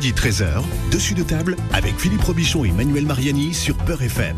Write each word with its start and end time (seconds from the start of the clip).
Midi 0.00 0.14
13h, 0.14 0.62
dessus 0.90 1.12
de 1.12 1.22
table 1.22 1.56
avec 1.74 1.94
Philippe 1.98 2.22
Robichon 2.22 2.64
et 2.64 2.72
Manuel 2.72 3.04
Mariani 3.04 3.52
sur 3.52 3.76
Peur 3.76 4.00
FM. 4.00 4.34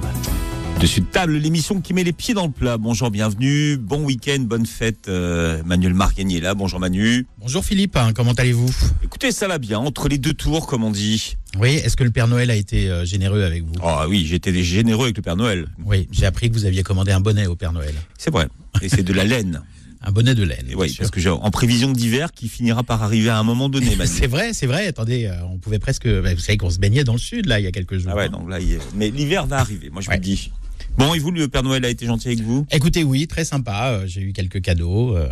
Dessus 0.80 1.02
de 1.02 1.06
table, 1.06 1.36
l'émission 1.36 1.80
qui 1.80 1.94
met 1.94 2.02
les 2.02 2.12
pieds 2.12 2.34
dans 2.34 2.46
le 2.46 2.50
plat. 2.50 2.78
Bonjour, 2.78 3.12
bienvenue, 3.12 3.76
bon 3.76 4.02
week-end, 4.02 4.40
bonne 4.40 4.66
fête. 4.66 5.06
Euh, 5.06 5.62
Manuel 5.64 5.94
Mariani 5.94 6.38
est 6.38 6.40
là. 6.40 6.56
Bonjour 6.56 6.80
Manu. 6.80 7.28
Bonjour 7.38 7.64
Philippe, 7.64 7.96
hein, 7.96 8.10
comment 8.12 8.32
allez-vous? 8.32 8.74
Écoutez, 9.04 9.30
ça 9.30 9.46
va 9.46 9.58
bien, 9.58 9.78
entre 9.78 10.08
les 10.08 10.18
deux 10.18 10.32
tours, 10.32 10.66
comme 10.66 10.82
on 10.82 10.90
dit. 10.90 11.36
Oui, 11.56 11.74
est-ce 11.74 11.96
que 11.96 12.02
le 12.02 12.10
Père 12.10 12.26
Noël 12.26 12.50
a 12.50 12.56
été 12.56 12.90
euh, 12.90 13.04
généreux 13.04 13.44
avec 13.44 13.62
vous? 13.62 13.74
Ah 13.84 14.08
oui, 14.08 14.26
j'étais 14.26 14.52
généreux 14.64 15.04
avec 15.04 15.16
le 15.16 15.22
Père 15.22 15.36
Noël. 15.36 15.68
Oui, 15.86 16.08
j'ai 16.10 16.26
appris 16.26 16.48
que 16.48 16.54
vous 16.54 16.64
aviez 16.64 16.82
commandé 16.82 17.12
un 17.12 17.20
bonnet 17.20 17.46
au 17.46 17.54
Père 17.54 17.72
Noël. 17.72 17.94
C'est 18.18 18.32
vrai. 18.32 18.48
Et 18.80 18.88
c'est 18.88 19.04
de 19.04 19.12
la 19.12 19.22
laine. 19.22 19.62
Un 20.04 20.10
bonnet 20.12 20.34
de 20.34 20.42
laine. 20.42 20.66
Oui, 20.76 20.94
parce 20.98 21.10
que 21.10 21.20
j'ai 21.20 21.28
en 21.30 21.50
prévision 21.50 21.92
d'hiver 21.92 22.32
qui 22.32 22.48
finira 22.48 22.82
par 22.82 23.02
arriver 23.02 23.28
à 23.30 23.38
un 23.38 23.42
moment 23.44 23.68
donné. 23.68 23.96
C'est 24.06 24.26
vrai, 24.26 24.52
c'est 24.52 24.66
vrai. 24.66 24.86
Attendez, 24.86 25.26
euh, 25.26 25.34
on 25.50 25.58
pouvait 25.58 25.78
presque. 25.78 26.08
bah, 26.08 26.34
vous 26.34 26.40
savez 26.40 26.58
qu'on 26.58 26.70
se 26.70 26.78
baignait 26.78 27.04
dans 27.04 27.12
le 27.12 27.18
sud 27.18 27.46
là 27.46 27.60
il 27.60 27.64
y 27.64 27.68
a 27.68 27.72
quelques 27.72 27.98
jours. 27.98 28.10
Ah 28.12 28.16
ouais, 28.16 28.24
hein. 28.26 28.30
donc 28.30 28.48
là, 28.50 28.58
il 28.60 28.78
mais 28.94 29.10
l'hiver 29.10 29.46
va 29.46 29.58
arriver, 29.58 29.90
moi 29.90 30.02
je 30.02 30.08
Ouais. 30.08 30.16
vous 30.16 30.20
le 30.20 30.24
dis. 30.26 30.50
Bon, 30.98 31.14
et 31.14 31.18
vous, 31.20 31.30
le 31.30 31.48
Père 31.48 31.62
Noël 31.62 31.84
a 31.84 31.88
été 31.88 32.04
gentil 32.06 32.28
avec 32.28 32.40
vous? 32.40 32.66
Écoutez, 32.70 33.02
oui, 33.04 33.26
très 33.26 33.44
sympa. 33.44 33.90
euh, 33.92 34.06
J'ai 34.06 34.20
eu 34.20 34.32
quelques 34.32 34.60
cadeaux. 34.60 35.16
euh, 35.16 35.28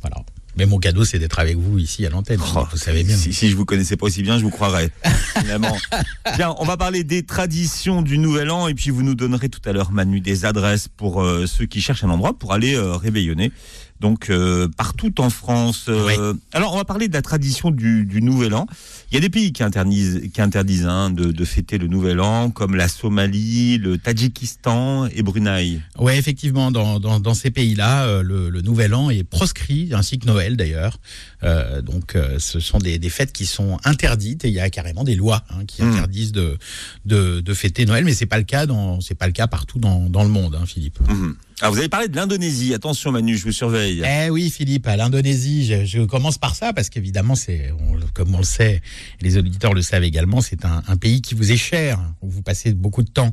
voilà. 0.00 0.16
Mais 0.56 0.66
mon 0.66 0.78
cadeau, 0.78 1.04
c'est 1.04 1.20
d'être 1.20 1.38
avec 1.38 1.56
vous 1.56 1.78
ici 1.78 2.04
à 2.04 2.10
l'antenne. 2.10 2.40
Oh, 2.56 2.64
vous 2.72 2.76
savez 2.78 3.04
bien. 3.04 3.14
Si, 3.16 3.32
si 3.32 3.48
je 3.48 3.54
vous 3.54 3.64
connaissais 3.64 3.96
pas 3.96 4.06
aussi 4.06 4.22
bien, 4.24 4.38
je 4.38 4.42
vous 4.42 4.50
croirais. 4.50 4.90
Finalement. 5.38 5.76
Bien, 6.36 6.52
on 6.58 6.64
va 6.64 6.76
parler 6.76 7.04
des 7.04 7.22
traditions 7.22 8.02
du 8.02 8.18
Nouvel 8.18 8.50
An 8.50 8.66
et 8.68 8.74
puis 8.74 8.90
vous 8.90 9.02
nous 9.04 9.14
donnerez 9.14 9.48
tout 9.48 9.60
à 9.68 9.72
l'heure, 9.72 9.92
Manu, 9.92 10.20
des 10.20 10.44
adresses 10.44 10.88
pour 10.88 11.22
euh, 11.22 11.46
ceux 11.46 11.66
qui 11.66 11.80
cherchent 11.80 12.02
un 12.04 12.10
endroit 12.10 12.36
pour 12.36 12.52
aller 12.52 12.74
euh, 12.74 12.96
réveillonner. 12.96 13.52
Donc 14.00 14.30
euh, 14.30 14.68
partout 14.76 15.20
en 15.20 15.30
France. 15.30 15.86
euh, 15.88 16.34
Alors 16.52 16.74
on 16.74 16.76
va 16.76 16.84
parler 16.84 17.08
de 17.08 17.14
la 17.14 17.22
tradition 17.22 17.70
du, 17.70 18.04
du 18.04 18.22
Nouvel 18.22 18.54
An. 18.54 18.66
Il 19.10 19.14
y 19.14 19.16
a 19.16 19.20
des 19.20 19.30
pays 19.30 19.52
qui 19.52 19.62
interdisent, 19.62 20.20
qui 20.34 20.40
interdisent 20.42 20.84
hein, 20.86 21.10
de, 21.10 21.32
de 21.32 21.44
fêter 21.46 21.78
le 21.78 21.86
Nouvel 21.86 22.20
An, 22.20 22.50
comme 22.50 22.74
la 22.76 22.88
Somalie, 22.88 23.78
le 23.78 23.96
Tadjikistan 23.96 25.06
et 25.06 25.22
Brunei. 25.22 25.80
Ouais, 25.98 26.18
effectivement, 26.18 26.70
dans, 26.70 27.00
dans, 27.00 27.18
dans 27.18 27.32
ces 27.32 27.50
pays-là, 27.50 28.04
euh, 28.06 28.22
le, 28.22 28.50
le 28.50 28.60
Nouvel 28.60 28.94
An 28.94 29.08
est 29.08 29.24
proscrit, 29.24 29.88
ainsi 29.94 30.18
que 30.18 30.26
Noël 30.26 30.58
d'ailleurs. 30.58 30.98
Euh, 31.42 31.80
donc, 31.80 32.16
euh, 32.16 32.38
ce 32.38 32.60
sont 32.60 32.78
des, 32.78 32.98
des 32.98 33.08
fêtes 33.08 33.32
qui 33.32 33.46
sont 33.46 33.78
interdites 33.84 34.44
et 34.44 34.48
il 34.48 34.54
y 34.54 34.60
a 34.60 34.68
carrément 34.68 35.04
des 35.04 35.14
lois 35.14 35.42
hein, 35.50 35.64
qui 35.66 35.82
Mm. 35.82 35.92
interdisent 35.92 36.32
de, 36.32 36.58
de, 37.06 37.40
de 37.40 37.54
fêter 37.54 37.86
Noël, 37.86 38.04
mais 38.04 38.12
c'est 38.12 38.26
pas 38.26 38.38
le 38.38 38.44
cas 38.44 38.66
dans 38.66 39.00
c'est 39.00 39.14
pas 39.14 39.26
le 39.26 39.32
cas 39.32 39.46
partout 39.46 39.78
dans, 39.78 40.00
dans 40.10 40.22
le 40.24 40.28
monde, 40.28 40.54
hein, 40.60 40.66
Philippe. 40.66 40.98
Mhm. 41.08 41.36
Alors 41.60 41.72
vous 41.72 41.78
avez 41.80 41.88
parlé 41.88 42.06
de 42.08 42.14
l'Indonésie. 42.14 42.72
Attention, 42.74 43.10
Manu, 43.10 43.36
je 43.36 43.44
vous 43.44 43.52
surveille. 43.52 44.02
Eh 44.04 44.30
oui, 44.30 44.48
Philippe, 44.50 44.86
à 44.86 44.96
l'Indonésie, 44.96 45.66
je, 45.66 45.84
je 45.84 46.02
commence 46.04 46.38
par 46.38 46.54
ça 46.54 46.72
parce 46.72 46.88
qu'évidemment, 46.88 47.34
c'est, 47.34 47.72
comme 48.14 48.34
on 48.34 48.38
le 48.38 48.44
sait, 48.44 48.80
les 49.20 49.36
auditeurs 49.36 49.74
le 49.74 49.82
savent 49.82 50.04
également, 50.04 50.40
c'est 50.40 50.64
un, 50.64 50.82
un 50.86 50.96
pays 50.96 51.20
qui 51.22 51.34
vous 51.34 51.52
est 51.52 51.56
cher, 51.56 51.98
où 52.22 52.30
vous 52.30 52.42
passez 52.42 52.72
beaucoup 52.72 53.02
de 53.02 53.10
temps. 53.10 53.32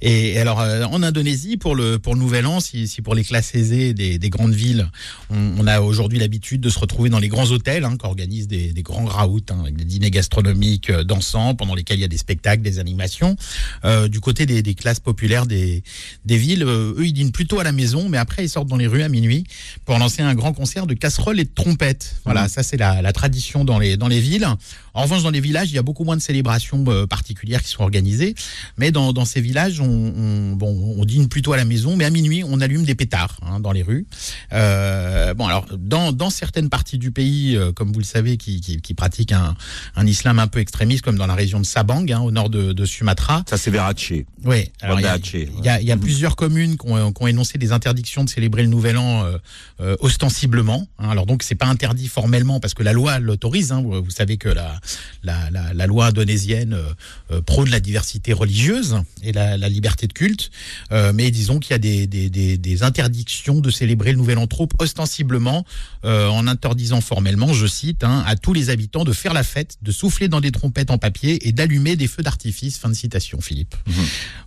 Et 0.00 0.38
alors, 0.38 0.60
euh, 0.60 0.84
en 0.84 1.02
Indonésie, 1.02 1.56
pour 1.56 1.74
le 1.74 1.98
pour 1.98 2.14
le 2.14 2.20
Nouvel 2.20 2.46
An, 2.46 2.60
si, 2.60 2.88
si 2.88 3.02
pour 3.02 3.14
les 3.14 3.24
classes 3.24 3.54
aisées 3.54 3.94
des, 3.94 4.18
des 4.18 4.30
grandes 4.30 4.54
villes, 4.54 4.88
on, 5.30 5.54
on 5.58 5.66
a 5.66 5.80
aujourd'hui 5.80 6.18
l'habitude 6.18 6.60
de 6.60 6.68
se 6.70 6.78
retrouver 6.78 7.10
dans 7.10 7.18
les 7.18 7.28
grands 7.28 7.50
hôtels 7.50 7.84
hein, 7.84 7.96
qui 7.98 8.06
organisent 8.06 8.48
des, 8.48 8.72
des 8.72 8.82
grands 8.82 9.04
raouts 9.04 9.40
hein, 9.50 9.60
avec 9.60 9.76
des 9.76 9.84
dîners 9.84 10.10
gastronomiques 10.10 10.90
euh, 10.90 11.04
dansants 11.04 11.54
pendant 11.54 11.74
lesquels 11.74 11.98
il 11.98 12.02
y 12.02 12.04
a 12.04 12.08
des 12.08 12.18
spectacles, 12.18 12.62
des 12.62 12.78
animations. 12.78 13.36
Euh, 13.84 14.08
du 14.08 14.20
côté 14.20 14.46
des, 14.46 14.62
des 14.62 14.74
classes 14.74 15.00
populaires 15.00 15.46
des, 15.46 15.82
des 16.24 16.36
villes, 16.36 16.62
eux, 16.64 16.96
ils 17.04 17.12
dînent 17.12 17.32
plutôt 17.32 17.58
à 17.60 17.64
la 17.64 17.72
maison, 17.72 18.08
mais 18.08 18.18
après, 18.18 18.44
ils 18.44 18.48
sortent 18.48 18.68
dans 18.68 18.76
les 18.76 18.86
rues 18.86 19.02
à 19.02 19.08
minuit 19.08 19.44
pour 19.84 19.98
lancer 19.98 20.22
un 20.22 20.34
grand 20.34 20.52
concert 20.52 20.86
de 20.86 20.94
casseroles 20.94 21.40
et 21.40 21.44
de 21.44 21.50
trompettes. 21.54 22.16
Voilà, 22.24 22.42
Mhm. 22.44 22.48
ça, 22.48 22.62
c'est 22.62 22.76
la, 22.76 23.02
la 23.02 23.12
tradition 23.12 23.64
dans 23.64 23.78
les, 23.78 23.96
dans 23.96 24.08
les 24.08 24.20
villes. 24.20 24.46
En 24.94 25.05
revanche, 25.06 25.22
dans 25.22 25.30
les 25.30 25.40
villages, 25.40 25.70
il 25.70 25.74
y 25.74 25.78
a 25.78 25.82
beaucoup 25.82 26.04
moins 26.04 26.16
de 26.16 26.20
célébrations 26.22 26.84
euh, 26.88 27.06
particulières 27.06 27.62
qui 27.62 27.70
sont 27.70 27.82
organisées. 27.82 28.34
Mais 28.76 28.90
dans, 28.92 29.12
dans 29.12 29.24
ces 29.24 29.40
villages, 29.40 29.80
on, 29.80 29.86
on- 29.88 30.52
bon, 30.56 30.94
on 30.98 31.04
dîne 31.04 31.28
plutôt 31.28 31.52
à 31.52 31.56
la 31.56 31.64
maison, 31.64 31.96
mais 31.96 32.04
à 32.04 32.10
minuit, 32.10 32.42
on 32.44 32.60
allume 32.60 32.84
des 32.84 32.94
pétards 32.94 33.38
hein, 33.42 33.60
dans 33.60 33.72
les 33.72 33.82
rues. 33.82 34.06
Euh, 34.52 35.34
bon, 35.34 35.46
alors, 35.46 35.66
dans, 35.76 36.12
dans 36.12 36.30
certaines 36.30 36.68
parties 36.68 36.98
du 36.98 37.10
pays, 37.10 37.56
euh, 37.56 37.72
comme 37.72 37.92
vous 37.92 37.98
le 37.98 38.04
savez, 38.04 38.36
qui, 38.36 38.60
qui, 38.60 38.80
qui 38.80 38.94
pratiquent 38.94 39.32
un, 39.32 39.54
un 39.96 40.06
islam 40.06 40.38
un 40.38 40.46
peu 40.46 40.58
extrémiste, 40.60 41.02
comme 41.02 41.16
dans 41.16 41.26
la 41.26 41.34
région 41.34 41.60
de 41.60 41.66
Sabang, 41.66 42.04
hein, 42.10 42.20
au 42.20 42.30
nord 42.30 42.50
de, 42.50 42.72
de 42.72 42.84
Sumatra, 42.84 43.44
Ça 43.48 43.56
c'est 43.58 43.70
Verace. 43.70 43.96
oui, 44.44 44.70
alors 44.80 45.00
il 45.00 45.04
y 45.04 45.06
a, 45.06 45.16
y 45.64 45.68
a- 45.68 45.80
y 45.80 45.92
a 45.92 45.96
plusieurs 45.96 46.36
communes 46.36 46.76
qui 46.76 46.88
ont, 46.90 47.12
qui 47.12 47.22
ont 47.22 47.26
énoncé 47.26 47.58
des 47.58 47.72
interdictions 47.72 48.24
de 48.24 48.28
célébrer 48.30 48.62
le 48.62 48.68
Nouvel 48.68 48.96
An 48.98 49.24
euh, 49.24 49.38
euh, 49.80 49.96
ostensiblement. 50.00 50.86
hein. 50.98 51.08
alors 51.10 51.26
donc 51.26 51.42
c'est 51.42 51.54
pas 51.54 51.66
interdit 51.66 52.08
formellement 52.08 52.60
parce 52.60 52.74
que 52.74 52.82
la 52.82 52.92
loi 52.92 53.18
l'autorise. 53.18 53.72
hein. 53.72 53.82
vous, 53.82 54.02
vous 54.02 54.10
savez 54.10 54.36
que 54.36 54.48
la, 54.48 54.80
la, 55.22 55.50
la, 55.50 55.74
la 55.74 55.86
loi 55.86 56.06
indonésienne 56.06 56.74
euh, 56.74 56.92
euh, 57.30 57.42
prône 57.42 57.70
la 57.70 57.80
diversité 57.80 58.32
religieuse 58.32 58.96
et 59.22 59.32
la, 59.32 59.56
la 59.56 59.68
liberté 59.68 60.06
de 60.06 60.12
culte. 60.12 60.50
Euh, 60.92 61.12
mais 61.14 61.30
disons 61.30 61.58
qu'il 61.58 61.72
y 61.72 61.74
a 61.74 61.78
des, 61.78 62.06
des, 62.06 62.30
des, 62.30 62.58
des 62.58 62.82
interdictions 62.82 63.60
de 63.60 63.70
célébrer 63.70 64.12
le 64.12 64.18
Nouvel 64.18 64.38
An 64.38 64.46
trop 64.46 64.68
ostensiblement 64.78 65.64
en 66.04 66.46
interdisant 66.46 67.00
formellement, 67.00 67.52
je 67.52 67.66
cite, 67.66 68.04
hein, 68.04 68.22
à 68.28 68.36
tous 68.36 68.52
les 68.52 68.70
habitants 68.70 69.02
de 69.02 69.12
faire 69.12 69.34
la 69.34 69.42
fête, 69.42 69.76
de 69.82 69.90
souffler 69.90 70.28
dans 70.28 70.40
des 70.40 70.52
trompettes 70.52 70.92
en 70.92 70.98
papier 70.98 71.48
et 71.48 71.50
d'allumer 71.50 71.96
des 71.96 72.06
feux 72.06 72.22
d'artifice. 72.22 72.78
Fin 72.78 72.88
de 72.88 72.94
citation, 72.94 73.40
Philippe. 73.40 73.74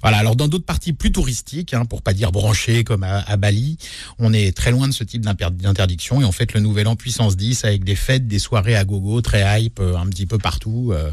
Voilà, 0.01 0.19
alors 0.19 0.37
dans 0.37 0.47
d'autres 0.47 0.65
parties 0.65 0.93
plus 0.93 1.11
touristiques, 1.11 1.73
hein, 1.73 1.83
pour 1.83 2.01
pas 2.01 2.13
dire 2.13 2.31
branchées 2.31 2.85
comme 2.85 3.03
à, 3.03 3.19
à 3.19 3.35
Bali, 3.35 3.77
on 4.19 4.31
est 4.31 4.55
très 4.55 4.71
loin 4.71 4.87
de 4.87 4.93
ce 4.93 5.03
type 5.03 5.21
d'interdiction 5.21 6.21
et 6.21 6.23
on 6.23 6.31
fête 6.31 6.53
le 6.53 6.61
nouvel 6.61 6.87
an 6.87 6.95
puissance 6.95 7.35
10 7.35 7.65
avec 7.65 7.83
des 7.83 7.95
fêtes, 7.95 8.27
des 8.27 8.39
soirées 8.39 8.77
à 8.77 8.85
gogo, 8.85 9.19
très 9.19 9.61
hype, 9.61 9.81
un 9.81 10.07
petit 10.07 10.25
peu 10.25 10.37
partout. 10.39 10.91
euh, 10.93 11.11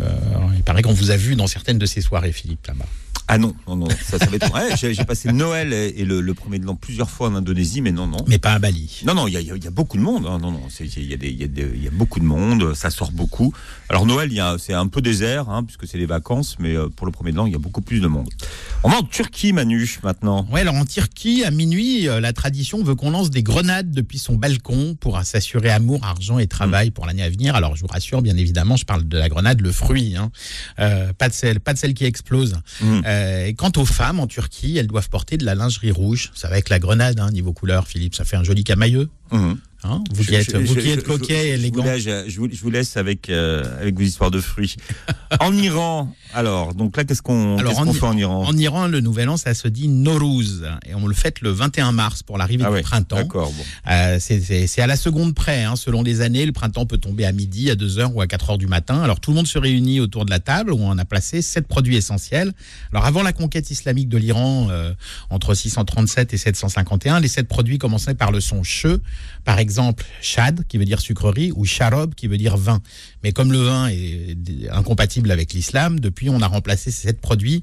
euh, 0.00 0.04
il 0.54 0.62
paraît 0.62 0.82
qu'on 0.82 0.92
vous 0.92 1.10
a 1.10 1.16
vu 1.16 1.36
dans 1.36 1.46
certaines 1.46 1.78
de 1.78 1.86
ces 1.86 2.00
soirées, 2.00 2.32
Philippe, 2.32 2.66
là-bas. 2.66 2.86
Ah 3.30 3.36
non, 3.38 3.54
non, 3.66 3.76
non, 3.76 3.88
ça, 4.04 4.18
ça 4.18 4.24
va 4.26 4.36
être. 4.36 4.52
Ouais, 4.54 4.74
j'ai 4.76 4.94
j'ai 4.94 5.04
passé 5.04 5.30
Noël 5.32 5.72
et, 5.72 5.94
et 6.00 6.04
le, 6.06 6.20
le 6.22 6.34
premier 6.34 6.58
de 6.58 6.64
l'an 6.64 6.74
plusieurs 6.74 7.10
fois 7.10 7.28
en 7.28 7.34
Indonésie, 7.34 7.82
mais 7.82 7.92
non, 7.92 8.06
non. 8.06 8.24
Mais 8.26 8.38
pas 8.38 8.52
à 8.54 8.58
Bali. 8.58 9.02
Non, 9.06 9.14
non, 9.14 9.28
il 9.28 9.32
y 9.32 9.34
y 9.34 9.50
a- 9.50 9.56
il 9.56 9.62
y 9.62 9.66
a 9.66 9.70
beaucoup 9.70 9.98
de 9.98 10.02
monde. 10.02 10.24
hein. 10.26 10.38
Non, 10.40 10.50
non, 10.50 10.62
c'est- 10.70 10.86
il 10.96 11.04
y, 11.04 11.12
a 11.12 11.16
des- 11.18 11.28
il 11.30 11.82
y, 11.82 11.86
a 11.86 11.90
beaucoup 11.90 12.20
de 12.20 12.24
monde, 12.24 12.74
ça 12.74 12.88
sort 12.90 13.12
beaucoup. 13.12 13.52
Alors 13.90 14.06
Noël, 14.06 14.32
y 14.32 14.40
a- 14.40 14.56
c'est 14.58 14.72
un 14.72 14.86
peu 14.88 15.02
désert, 15.02 15.50
hein, 15.50 15.62
puisque 15.62 15.86
c'est 15.86 15.98
les 15.98 16.06
vacances, 16.06 16.56
mais 16.58 16.74
euh, 16.74 16.88
pour 16.88 17.06
le 17.06 17.12
premier 17.12 17.32
de 17.32 17.36
l'an, 17.36 17.44
il 17.46 17.52
y 17.52 17.56
a 17.56 17.58
beaucoup 17.58 17.82
plus 17.82 18.00
de 18.00 18.06
monde. 18.06 18.28
On 18.82 18.88
va 18.88 18.96
en 18.98 19.02
Turquie, 19.02 19.52
Manu, 19.52 19.98
maintenant. 20.02 20.46
Ouais, 20.50 20.62
alors 20.62 20.74
en 20.76 20.86
Turquie, 20.86 21.44
à 21.44 21.50
minuit, 21.50 22.08
euh, 22.08 22.20
la 22.20 22.32
tradition 22.32 22.82
veut 22.82 22.94
qu'on 22.94 23.10
lance 23.10 23.28
des 23.30 23.42
grenades 23.42 23.90
depuis 23.90 24.18
son 24.18 24.36
balcon 24.36 24.96
pour 24.98 25.22
s'assurer 25.22 25.68
amour, 25.70 26.00
argent 26.02 26.38
et 26.38 26.46
travail 26.46 26.90
pour 26.90 27.04
l'année 27.04 27.22
à 27.22 27.28
venir. 27.28 27.54
Alors 27.56 27.76
je 27.76 27.82
vous 27.82 27.88
rassure, 27.88 28.22
bien 28.22 28.36
évidemment, 28.38 28.76
je 28.76 28.86
parle 28.86 29.06
de 29.06 29.18
la 29.18 29.28
grenade, 29.28 29.60
le 29.60 29.70
fruit, 29.72 30.16
hein. 30.16 30.30
Euh, 30.78 31.12
pas 31.12 31.28
de 31.28 31.34
celle, 31.34 31.60
pas 31.60 31.74
de 31.74 31.78
celle 31.78 31.92
qui 31.92 32.04
explose. 32.06 32.56
Mm. 32.80 33.00
Euh, 33.04 33.17
et 33.46 33.54
quant 33.54 33.72
aux 33.76 33.84
femmes 33.84 34.20
en 34.20 34.26
Turquie, 34.26 34.76
elles 34.76 34.86
doivent 34.86 35.08
porter 35.08 35.36
de 35.36 35.44
la 35.44 35.54
lingerie 35.54 35.90
rouge. 35.90 36.30
Ça 36.34 36.48
va 36.48 36.54
avec 36.54 36.68
la 36.68 36.78
grenade, 36.78 37.20
hein, 37.20 37.30
niveau 37.30 37.52
couleur, 37.52 37.86
Philippe, 37.86 38.14
ça 38.14 38.24
fait 38.24 38.36
un 38.36 38.44
joli 38.44 38.64
camailleux. 38.64 39.08
Mhm. 39.32 39.58
Hein 39.88 40.02
vous 40.12 40.24
qui 40.24 40.34
êtes, 40.34 40.50
je- 40.52 40.56
vous 40.58 40.74
je- 40.74 40.80
qui 40.80 40.90
êtes 40.90 41.00
je- 41.00 41.04
coquet 41.04 41.48
et 41.48 41.52
je- 41.52 41.56
je 41.56 41.60
élégant. 41.60 41.82
vous 41.82 41.88
laisse- 41.88 42.02
Je, 42.28 42.40
vous, 42.40 42.48
je 42.52 42.60
vous 42.60 42.70
laisse 42.70 42.96
avec, 42.96 43.30
euh, 43.30 43.64
avec 43.80 43.94
vos 43.96 44.02
histoires 44.02 44.30
de 44.30 44.40
fruits. 44.40 44.76
en 45.40 45.52
Iran, 45.54 46.12
alors, 46.34 46.74
donc 46.74 46.96
là, 46.96 47.04
qu'est-ce 47.04 47.22
qu'on 47.22 47.56
fait 47.58 48.04
en 48.04 48.16
Iran? 48.16 48.44
En 48.46 48.56
Iran, 48.56 48.86
le 48.88 49.00
nouvel 49.00 49.28
an, 49.28 49.36
ça 49.36 49.54
se 49.54 49.68
dit 49.68 49.88
Nowruz. 49.88 50.64
Et 50.86 50.94
on 50.94 51.06
le 51.06 51.14
fête 51.14 51.40
le 51.40 51.50
21 51.50 51.92
mars 51.92 52.22
pour 52.22 52.36
l'arrivée 52.38 52.64
Ah 52.66 52.68
du 52.70 52.74
ouais, 52.74 52.82
printemps. 52.82 53.16
D'accord, 53.16 53.50
bon. 53.52 53.64
Euh, 53.90 54.18
c'est 54.20 54.80
à 54.82 54.86
la 54.86 54.96
seconde 54.96 55.34
près, 55.34 55.64
hein. 55.64 55.76
selon 55.76 56.02
les 56.02 56.20
années. 56.20 56.44
Le 56.44 56.52
printemps 56.52 56.84
peut 56.86 56.98
tomber 56.98 57.24
à 57.24 57.32
midi, 57.32 57.70
à 57.70 57.74
2h 57.74 58.12
ou 58.12 58.20
à 58.20 58.26
4h 58.26 58.58
du 58.58 58.66
matin. 58.66 59.00
Alors 59.02 59.20
tout 59.20 59.30
le 59.30 59.36
monde 59.36 59.46
se 59.46 59.58
réunit 59.58 60.00
autour 60.00 60.24
de 60.24 60.30
la 60.30 60.40
table 60.40 60.72
où 60.72 60.78
on 60.80 60.98
a 60.98 61.04
placé 61.04 61.40
sept 61.42 61.66
produits 61.66 61.96
essentiels. 61.96 62.52
Alors 62.92 63.06
avant 63.06 63.22
la 63.22 63.32
conquête 63.32 63.70
islamique 63.70 64.08
de 64.08 64.18
l'Iran, 64.18 64.68
euh, 64.70 64.92
entre 65.30 65.54
637 65.54 66.34
et 66.34 66.36
751, 66.36 67.20
les 67.20 67.28
sept 67.28 67.48
produits 67.48 67.78
commençaient 67.78 68.14
par 68.14 68.32
le 68.32 68.40
son 68.40 68.62
che, 68.62 68.98
par 69.44 69.58
exemple 69.58 69.77
shad, 70.20 70.64
qui 70.68 70.78
veut 70.78 70.84
dire 70.84 71.00
sucrerie, 71.00 71.52
ou 71.54 71.64
sharob, 71.64 72.14
qui 72.14 72.26
veut 72.26 72.36
dire 72.38 72.56
vin. 72.56 72.80
Mais 73.22 73.32
comme 73.32 73.52
le 73.52 73.58
vin 73.62 73.88
est 73.88 74.36
incompatible 74.70 75.30
avec 75.30 75.52
l'islam, 75.52 76.00
depuis 76.00 76.28
on 76.30 76.40
a 76.42 76.46
remplacé 76.46 76.90
ces 76.90 77.08
sept 77.08 77.20
produits 77.20 77.62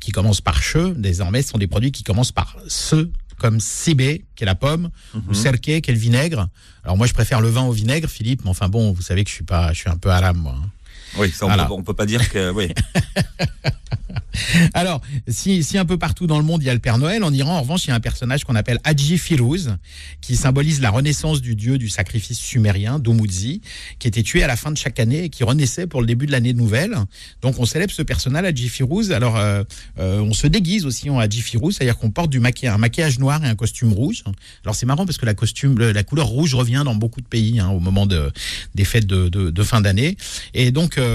qui 0.00 0.12
commencent 0.12 0.40
par 0.40 0.62
che. 0.62 0.92
Désormais, 0.96 1.42
ce 1.42 1.50
sont 1.50 1.58
des 1.58 1.66
produits 1.66 1.92
qui 1.92 2.02
commencent 2.02 2.32
par 2.32 2.56
se, 2.68 3.08
comme 3.38 3.60
Sibé, 3.60 4.24
qui 4.34 4.44
est 4.44 4.46
la 4.46 4.54
pomme, 4.54 4.90
ou 5.28 5.34
Serke, 5.34 5.60
qui 5.60 5.72
est 5.72 5.88
le 5.88 5.98
vinaigre. 5.98 6.48
Alors 6.84 6.96
moi, 6.96 7.06
je 7.06 7.12
préfère 7.12 7.40
le 7.40 7.48
vin 7.48 7.64
au 7.64 7.72
vinaigre, 7.72 8.08
Philippe, 8.08 8.42
mais 8.44 8.50
enfin 8.50 8.68
bon, 8.68 8.92
vous 8.92 9.02
savez 9.02 9.24
que 9.24 9.30
je 9.30 9.34
suis 9.34 9.44
pas, 9.44 9.72
je 9.72 9.78
suis 9.80 9.90
un 9.90 9.96
peu 9.96 10.10
haram, 10.10 10.36
moi. 10.38 10.54
hein. 10.56 10.70
Oui, 11.18 11.30
ça, 11.30 11.46
on, 11.46 11.48
Voilà. 11.48 11.68
peut, 11.84 11.94
pas 11.94 12.06
dire 12.06 12.28
que. 12.28 12.50
Oui. 12.50 12.68
Alors, 14.74 15.00
si, 15.28 15.62
si, 15.62 15.78
un 15.78 15.84
peu 15.84 15.96
partout 15.96 16.26
dans 16.26 16.38
le 16.38 16.44
monde 16.44 16.62
il 16.62 16.66
y 16.66 16.70
a 16.70 16.74
le 16.74 16.80
Père 16.80 16.98
Noël, 16.98 17.24
en 17.24 17.32
Iran, 17.32 17.56
en 17.56 17.62
revanche, 17.62 17.86
il 17.86 17.88
y 17.88 17.90
a 17.90 17.94
un 17.94 18.00
personnage 18.00 18.44
qu'on 18.44 18.54
appelle 18.54 18.78
Haji 18.84 19.18
Firouz, 19.18 19.76
qui 20.20 20.36
symbolise 20.36 20.80
la 20.80 20.90
renaissance 20.90 21.40
du 21.40 21.54
dieu 21.56 21.78
du 21.78 21.88
sacrifice 21.88 22.38
sumérien, 22.38 22.98
Dumuzi, 22.98 23.60
qui 23.98 24.08
était 24.08 24.22
tué 24.22 24.42
à 24.42 24.46
la 24.46 24.56
fin 24.56 24.70
de 24.70 24.76
chaque 24.76 25.00
année 25.00 25.24
et 25.24 25.28
qui 25.30 25.44
renaissait 25.44 25.86
pour 25.86 26.00
le 26.00 26.06
début 26.06 26.26
de 26.26 26.32
l'année 26.32 26.52
nouvelle. 26.52 26.96
Donc, 27.42 27.58
on 27.58 27.64
célèbre 27.64 27.92
ce 27.92 28.02
personnage, 28.02 28.44
Haji 28.44 28.68
Firouz. 28.68 29.12
Alors, 29.12 29.36
euh, 29.36 29.62
euh, 29.98 30.20
on 30.20 30.32
se 30.34 30.46
déguise 30.46 30.84
aussi 30.84 31.08
en 31.08 31.18
Haji 31.18 31.40
Firouz, 31.40 31.76
c'est-à-dire 31.76 31.96
qu'on 31.96 32.10
porte 32.10 32.30
du 32.30 32.40
maquillage, 32.40 32.74
un 32.74 32.78
maquillage 32.78 33.18
noir 33.18 33.42
et 33.44 33.48
un 33.48 33.54
costume 33.54 33.92
rouge. 33.92 34.22
Alors, 34.64 34.74
c'est 34.74 34.86
marrant 34.86 35.06
parce 35.06 35.18
que 35.18 35.26
la, 35.26 35.34
costume, 35.34 35.78
la 35.78 36.02
couleur 36.02 36.26
rouge 36.26 36.54
revient 36.54 36.82
dans 36.84 36.94
beaucoup 36.94 37.20
de 37.20 37.26
pays 37.26 37.58
hein, 37.58 37.68
au 37.70 37.80
moment 37.80 38.06
de, 38.06 38.30
des 38.74 38.84
fêtes 38.84 39.06
de, 39.06 39.28
de, 39.28 39.50
de 39.50 39.62
fin 39.62 39.80
d'année. 39.80 40.16
Et 40.54 40.70
donc, 40.70 40.98
euh, 40.98 41.05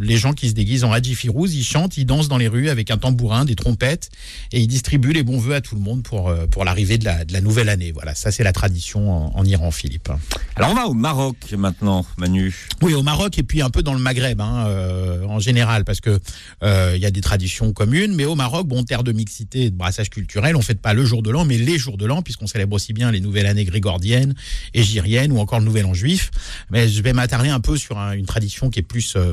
les 0.00 0.16
gens 0.16 0.32
qui 0.32 0.48
se 0.48 0.54
déguisent 0.54 0.84
en 0.84 0.92
Haji 0.92 1.14
Firouz, 1.14 1.54
ils 1.54 1.64
chantent, 1.64 1.96
ils 1.96 2.04
dansent 2.04 2.28
dans 2.28 2.38
les 2.38 2.48
rues 2.48 2.68
avec 2.68 2.90
un 2.90 2.98
tambourin, 2.98 3.44
des 3.44 3.54
trompettes, 3.54 4.10
et 4.52 4.60
ils 4.60 4.66
distribuent 4.66 5.12
les 5.12 5.22
bons 5.22 5.38
voeux 5.38 5.54
à 5.54 5.60
tout 5.60 5.74
le 5.74 5.80
monde 5.80 6.02
pour, 6.02 6.28
euh, 6.28 6.46
pour 6.46 6.64
l'arrivée 6.64 6.98
de 6.98 7.04
la, 7.04 7.24
de 7.24 7.32
la 7.32 7.40
nouvelle 7.40 7.68
année. 7.68 7.92
Voilà, 7.92 8.14
ça 8.14 8.30
c'est 8.30 8.44
la 8.44 8.52
tradition 8.52 9.10
en, 9.10 9.38
en, 9.38 9.44
Iran, 9.44 9.70
Philippe. 9.70 10.10
Alors 10.56 10.70
on 10.70 10.74
va 10.74 10.86
au 10.86 10.94
Maroc 10.94 11.36
maintenant, 11.56 12.04
Manu. 12.16 12.54
Oui, 12.82 12.94
au 12.94 13.02
Maroc 13.02 13.38
et 13.38 13.42
puis 13.42 13.62
un 13.62 13.70
peu 13.70 13.82
dans 13.82 13.94
le 13.94 14.00
Maghreb 14.00 14.40
hein, 14.40 14.66
euh, 14.68 15.24
en 15.24 15.38
général, 15.38 15.84
parce 15.84 16.00
que 16.00 16.18
euh, 16.62 16.92
il 16.96 17.02
y 17.02 17.06
a 17.06 17.10
des 17.10 17.20
traditions 17.20 17.72
communes, 17.72 18.14
mais 18.14 18.24
au 18.24 18.34
Maroc, 18.34 18.66
bon, 18.66 18.82
terre 18.84 19.04
de 19.04 19.12
mixité 19.12 19.64
et 19.64 19.70
de 19.70 19.76
brassage 19.76 20.10
culturel, 20.10 20.56
on 20.56 20.60
ne 20.60 20.64
fête 20.64 20.80
pas 20.80 20.94
le 20.94 21.04
jour 21.04 21.22
de 21.22 21.30
l'an, 21.30 21.44
mais 21.44 21.58
les 21.58 21.78
jours 21.78 21.96
de 21.96 22.06
l'an, 22.06 22.22
puisqu'on 22.22 22.46
célèbre 22.46 22.74
aussi 22.74 22.92
bien 22.92 23.10
les 23.10 23.20
nouvelles 23.20 23.46
années 23.46 23.64
grégordiennes, 23.64 24.34
égiriennes 24.74 25.32
ou 25.32 25.38
encore 25.38 25.60
le 25.60 25.64
nouvel 25.64 25.86
an 25.86 25.94
juif. 25.94 26.30
Mais 26.70 26.88
je 26.88 27.02
vais 27.02 27.12
m'attarder 27.12 27.48
un 27.48 27.60
peu 27.60 27.76
sur 27.76 27.98
un, 27.98 28.12
une 28.12 28.26
tradition 28.26 28.70
qui 28.70 28.80
est 28.80 28.82
plus 28.82 29.14
euh, 29.16 29.23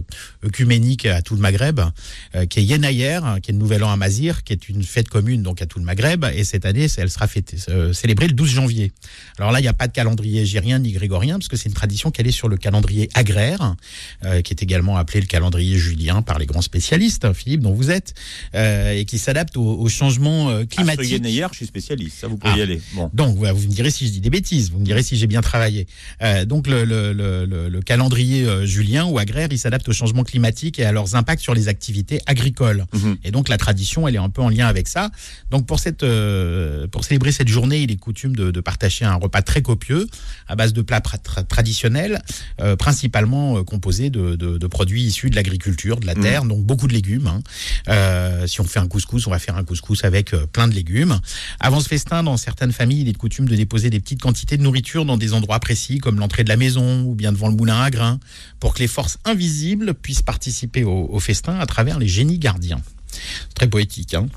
œcuménique 0.44 1.06
à 1.06 1.22
tout 1.22 1.36
le 1.36 1.42
Maghreb, 1.42 1.80
euh, 2.36 2.46
qui 2.46 2.60
est 2.60 2.64
Yenayer, 2.64 3.20
qui 3.42 3.52
est 3.52 3.54
le 3.54 3.60
nouvel 3.60 3.84
an 3.84 3.92
à 3.92 3.96
Mazir, 3.96 4.44
qui 4.44 4.54
est 4.54 4.70
une 4.70 4.84
fête 4.84 5.10
commune 5.10 5.44
donc 5.44 5.62
à 5.62 5.66
tout 5.66 5.80
le 5.80 5.86
Maghreb. 5.86 6.26
Et 6.34 6.44
cette 6.44 6.66
année, 6.66 6.88
elle 6.98 7.10
sera 7.10 7.28
fêtée, 7.28 7.58
euh, 7.70 7.94
célébrée 7.94 8.28
le 8.28 8.34
12 8.34 8.50
janvier. 8.50 8.92
Alors 9.38 9.52
là, 9.52 9.60
il 9.60 9.64
n'y 9.64 9.68
a 9.68 9.74
pas 9.74 9.88
de 9.88 9.94
calendrier 9.94 10.42
égérien 10.42 10.80
ni 10.80 10.92
grégorien, 10.92 11.36
parce 11.36 11.48
que 11.48 11.58
c'est 11.58 11.70
une 11.70 11.76
tradition 11.76 12.12
qui 12.12 12.22
est 12.22 12.32
sur 12.32 12.50
le 12.50 12.58
calendrier 12.58 13.10
agraire, 13.14 13.76
euh, 14.26 14.42
qui 14.42 14.54
est 14.54 14.64
également 14.64 14.98
appelé 14.98 15.22
le 15.22 15.28
calendrier 15.28 15.78
julien 15.78 16.22
par 16.22 16.40
les 16.40 16.46
grands 16.46 16.62
spécialistes, 16.62 17.26
hein, 17.26 17.34
Philippe, 17.34 17.62
dont 17.62 17.74
vous 17.74 17.92
êtes, 17.92 18.14
euh, 18.56 18.94
et 18.94 19.06
qui 19.06 19.18
s'adapte 19.18 19.58
changements 19.92 20.50
euh, 20.50 20.66
climatiques. 20.66 21.06
Ah, 21.12 21.16
Yenayer, 21.16 21.48
je 21.52 21.58
suis 21.58 21.66
spécialiste, 21.68 22.20
ça 22.20 22.28
vous 22.28 22.38
pouvez 22.38 22.54
ah. 22.56 22.58
y 22.58 22.62
aller. 22.62 22.82
Bon. 22.94 23.10
Donc, 23.14 23.38
vous, 23.38 23.46
me 23.46 23.74
direz 23.74 23.92
si 23.92 24.08
je 24.08 24.12
dis 24.12 24.22
des 24.22 24.30
bêtises, 24.30 24.72
vous 24.72 24.80
me 24.80 24.86
direz 24.86 25.04
si 25.04 25.16
j'ai 25.18 25.28
bien 25.28 25.42
travaillé. 25.42 25.86
Euh, 26.22 26.46
donc, 26.46 26.68
le, 26.68 26.84
le, 26.84 27.14
le, 27.14 27.46
le 27.46 27.82
calendrier 27.82 28.46
euh, 28.46 28.66
julien 28.66 29.06
ou 29.06 29.20
agraire, 29.20 29.50
il 29.52 29.60
s'adapte 29.60 29.81
aux 29.90 29.94
changements 29.94 30.24
climatiques 30.24 30.80
et 30.80 30.86
à 30.86 30.92
leurs 30.92 31.16
impacts 31.16 31.42
sur 31.42 31.54
les 31.54 31.68
activités 31.68 32.20
agricoles. 32.26 32.86
Mhm. 32.94 33.12
Mmh. 33.12 33.18
Et 33.24 33.32
donc, 33.32 33.50
la 33.50 33.58
tradition, 33.58 34.08
elle 34.08 34.16
est 34.16 34.20
un 34.20 34.30
peu 34.30 34.42
en 34.42 34.50
lien 34.50 34.68
avec 34.68 34.88
ça. 34.88 35.12
Donc, 35.50 35.66
pour, 35.66 35.80
cette, 35.80 36.04
euh, 36.04 36.88
pour 36.88 37.04
célébrer 37.04 37.32
cette 37.32 37.48
journée, 37.48 37.82
il 37.82 37.92
est 37.92 37.98
coutume 37.98 38.36
de, 38.36 38.52
de, 38.52 38.62
partager 38.62 39.06
un 39.06 39.16
repas 39.16 39.42
très 39.42 39.62
copieux 39.62 40.08
à 40.48 40.56
base 40.56 40.74
de 40.74 40.82
plats 40.82 41.02
tra 41.02 41.18
traditionnels, 41.44 42.22
euh, 42.62 42.76
principalement 42.76 43.58
euh, 43.58 43.64
composés 43.64 44.10
de, 44.10 44.36
de, 44.36 44.58
de, 44.58 44.68
produits 44.68 45.04
issus 45.04 45.30
de 45.30 45.36
l'agriculture, 45.36 46.00
de 46.00 46.06
la 46.06 46.16
terre, 46.16 46.46
mmh. 46.46 46.50
donc 46.50 46.64
beaucoup 46.64 46.88
de 46.88 46.94
légumes. 46.94 47.28
Hein. 47.28 48.48
Si 48.48 48.62
on 48.62 48.64
fait 48.64 48.80
un 48.80 48.88
couscous, 48.88 49.28
on 49.28 49.32
va 49.32 49.40
faire 49.40 49.58
un 49.58 49.64
couscous 49.64 50.04
avec 50.04 50.32
plein 50.54 50.68
de 50.68 50.74
légumes. 50.74 51.20
Avant 51.60 51.80
ce 51.80 51.88
festin, 51.88 52.24
dans 52.24 52.38
certaines 52.38 52.72
familles, 52.72 53.02
il 53.02 53.10
est 53.10 53.14
de 53.14 53.18
coutume 53.18 53.48
de 53.48 53.56
déposer 53.56 53.90
des 53.90 54.00
petites 54.00 54.22
quantités 54.22 54.58
de 54.58 54.64
nourriture 54.64 55.06
dans 55.06 55.18
des 55.18 55.34
endroits 55.34 55.60
précis, 55.60 56.00
comme 56.00 56.20
l'entrée 56.20 56.44
de 56.44 56.50
la 56.50 56.58
maison 56.58 57.04
ou 57.04 57.16
bien 57.16 57.32
devant 57.32 57.48
le 57.48 57.56
moulin 57.56 57.82
à 57.82 57.90
grains, 57.90 58.20
pour 58.60 58.74
que 58.74 58.80
les 58.80 58.88
forces 58.88 59.18
invisibles 59.26 59.71
puissent 59.94 60.22
participer 60.22 60.84
au, 60.84 61.20
festin 61.20 61.60
à 61.60 61.66
travers 61.66 62.00
les 62.00 62.08
génies 62.08 62.40
gardiens. 62.40 62.82
Très 63.56 63.68
poétique. 63.68 64.14
Hein 64.14 64.28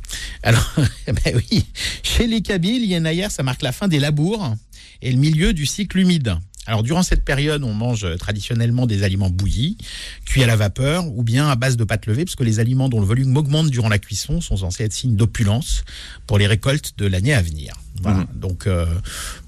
Alors, 0.43 0.75
ben 1.07 1.37
oui, 1.37 1.65
chez 2.03 2.27
les 2.27 2.43
Kabyles, 2.43 2.85
Yenayer, 2.85 3.29
ça 3.31 3.43
marque 3.43 3.63
la 3.63 3.73
fin 3.73 3.89
des 3.89 4.01
labours 4.01 4.55
et 5.03 5.13
le 5.13 5.19
milieu 5.19 5.53
du 5.53 5.67
cycle 5.67 5.99
humide. 5.99 6.37
Alors, 6.67 6.83
durant 6.83 7.03
cette 7.03 7.25
période, 7.25 7.63
on 7.63 7.75
mange 7.75 8.07
traditionnellement 8.19 8.87
des 8.87 9.03
aliments 9.03 9.29
bouillis, 9.29 9.77
cuits 10.25 10.43
à 10.43 10.47
la 10.47 10.57
vapeur 10.57 11.07
ou 11.07 11.23
bien 11.23 11.49
à 11.49 11.57
base 11.57 11.77
de 11.77 11.85
pâte 11.85 12.07
levée, 12.07 12.25
parce 12.25 12.37
que 12.37 12.45
les 12.45 12.59
aliments 12.59 12.89
dont 12.89 13.01
le 13.01 13.07
volume 13.07 13.37
augmente 13.37 13.69
durant 13.69 13.91
la 13.91 13.99
cuisson 13.99 14.41
sont 14.41 14.57
censés 14.57 14.85
être 14.85 14.95
signe 14.95 15.15
d'opulence 15.15 15.85
pour 16.27 16.39
les 16.39 16.47
récoltes 16.47 16.95
de 16.97 17.07
l'année 17.07 17.35
à 17.35 17.43
venir. 17.43 17.75
Voilà. 18.03 18.19
Mmh. 18.19 18.27
Donc, 18.35 18.67
euh, 18.67 18.87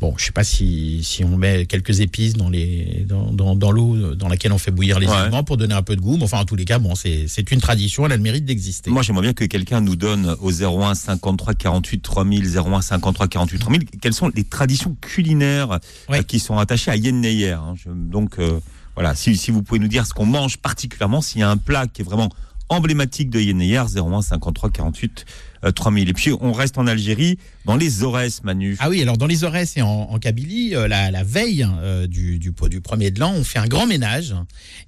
bon, 0.00 0.14
je 0.16 0.24
sais 0.24 0.32
pas 0.32 0.44
si, 0.44 1.02
si 1.02 1.24
on 1.24 1.36
met 1.36 1.66
quelques 1.66 2.00
épices 2.00 2.34
dans 2.34 2.48
les 2.48 3.04
dans, 3.08 3.32
dans, 3.32 3.56
dans 3.56 3.72
l'eau 3.72 4.14
dans 4.14 4.28
laquelle 4.28 4.52
on 4.52 4.58
fait 4.58 4.70
bouillir 4.70 5.00
les 5.00 5.08
ouais. 5.08 5.12
aliments 5.12 5.42
pour 5.42 5.56
donner 5.56 5.74
un 5.74 5.82
peu 5.82 5.96
de 5.96 6.00
goût. 6.00 6.16
Mais 6.16 6.24
enfin, 6.24 6.38
en 6.38 6.44
tous 6.44 6.54
les 6.56 6.64
cas, 6.64 6.78
bon, 6.78 6.94
c'est 6.94 7.50
une 7.50 7.60
tradition, 7.60 8.06
elle 8.06 8.12
a 8.12 8.16
le 8.16 8.22
mérite 8.22 8.44
d'exister. 8.44 8.90
Moi, 8.90 9.02
j'aimerais 9.02 9.22
bien 9.22 9.32
que 9.32 9.44
quelqu'un 9.44 9.80
nous 9.80 9.96
donne 9.96 10.36
au 10.40 10.52
01 10.52 10.94
53 10.94 11.54
48 11.54 12.00
3000, 12.00 12.56
01 12.56 12.82
53 12.82 13.28
48 13.28 13.58
3000, 13.58 13.84
quelles 14.00 14.14
sont 14.14 14.30
les 14.34 14.44
traditions 14.44 14.96
culinaires 15.00 15.80
ouais. 16.08 16.20
euh, 16.20 16.22
qui 16.22 16.38
sont 16.38 16.58
attachées 16.58 16.90
à 16.90 16.96
Yen 16.96 17.20
Neyer. 17.20 17.52
Hein. 17.52 17.74
Donc, 17.86 18.38
euh, 18.38 18.60
voilà, 18.94 19.14
si, 19.14 19.36
si 19.36 19.50
vous 19.50 19.62
pouvez 19.62 19.80
nous 19.80 19.88
dire 19.88 20.06
ce 20.06 20.14
qu'on 20.14 20.26
mange 20.26 20.58
particulièrement, 20.58 21.20
s'il 21.20 21.40
y 21.40 21.44
a 21.44 21.50
un 21.50 21.56
plat 21.56 21.86
qui 21.86 22.02
est 22.02 22.04
vraiment 22.04 22.30
emblématique 22.68 23.30
de 23.30 23.40
Yeneyer, 23.40 23.82
01 23.96 24.22
53 24.22 24.70
48 24.70 25.26
euh, 25.64 25.72
3000. 25.72 26.08
Et 26.08 26.12
puis 26.12 26.32
on 26.40 26.52
reste 26.52 26.78
en 26.78 26.86
Algérie, 26.86 27.38
dans 27.66 27.76
les 27.76 28.04
Aurès, 28.04 28.44
Manu. 28.44 28.76
Ah 28.78 28.88
oui, 28.88 29.02
alors 29.02 29.18
dans 29.18 29.26
les 29.26 29.42
Aurès 29.42 29.76
et 29.76 29.82
en, 29.82 30.18
Kabylie, 30.20 30.76
euh, 30.76 30.86
la, 30.86 31.24
veille 31.24 31.66
euh, 31.82 32.06
du, 32.06 32.38
du, 32.38 32.52
premier 32.52 33.10
de 33.10 33.18
l'an, 33.18 33.32
on 33.34 33.42
fait 33.42 33.58
un 33.58 33.66
grand 33.66 33.86
ménage. 33.86 34.34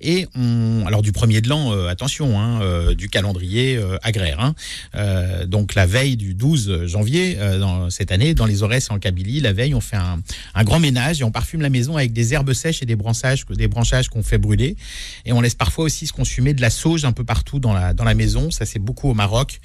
Et 0.01 0.29
on, 0.37 0.85
alors 0.87 1.03
du 1.03 1.11
premier 1.11 1.41
de 1.41 1.49
l'an, 1.49 1.73
euh, 1.73 1.89
attention, 1.89 2.41
hein, 2.41 2.95
du 2.95 3.09
calendrier 3.09 3.81
agraire. 4.03 4.39
Hein. 4.41 4.55
donc 5.47 5.75
la 5.75 5.87
veille 5.87 6.17
du 6.17 6.35
12 6.35 6.87
janvier, 6.87 7.37
dans, 7.59 7.91
cette 7.91 8.13
année, 8.13 8.35
dans 8.35 8.47
les 8.47 8.63
Aurès 8.63 8.87
et 8.87 8.93
en 8.93 8.99
Kabylie, 8.99 9.41
la 9.41 9.53
veille, 9.53 9.75
on 9.75 9.81
fait 9.81 9.97
un, 9.97 10.21
un, 10.55 10.65
grand 10.65 10.79
ménage 10.79 11.21
et 11.21 11.25
on 11.25 11.33
parfume 11.33 11.63
la 11.63 11.71
maison 11.71 11.97
avec 11.97 12.13
des 12.13 12.33
herbes 12.33 12.53
sèches 12.53 12.83
et 12.83 12.87
des 12.87 12.97
branchages, 12.97 13.45
des 13.47 13.67
branchages 13.67 14.09
qu'on 14.09 14.23
fait 14.23 14.39
brûler. 14.39 14.77
Et 15.25 15.33
on 15.33 15.41
laisse 15.41 15.57
parfois 15.57 15.85
aussi 15.85 16.07
se 16.07 16.13
consumer 16.13 16.55
de 16.55 16.61
la 16.61 16.71
sauge 16.71 17.05
un 17.05 17.13
peu 17.13 17.25
partout 17.25 17.59
dans 17.59 17.75
la, 17.75 17.93
dans 17.93 18.05
la 18.05 18.15
maison. 18.15 18.53
Ça, 18.53 18.65
c'est 18.65 18.79
beaucoup 18.79 19.09
au 19.09 19.15
Maroc 19.15 19.61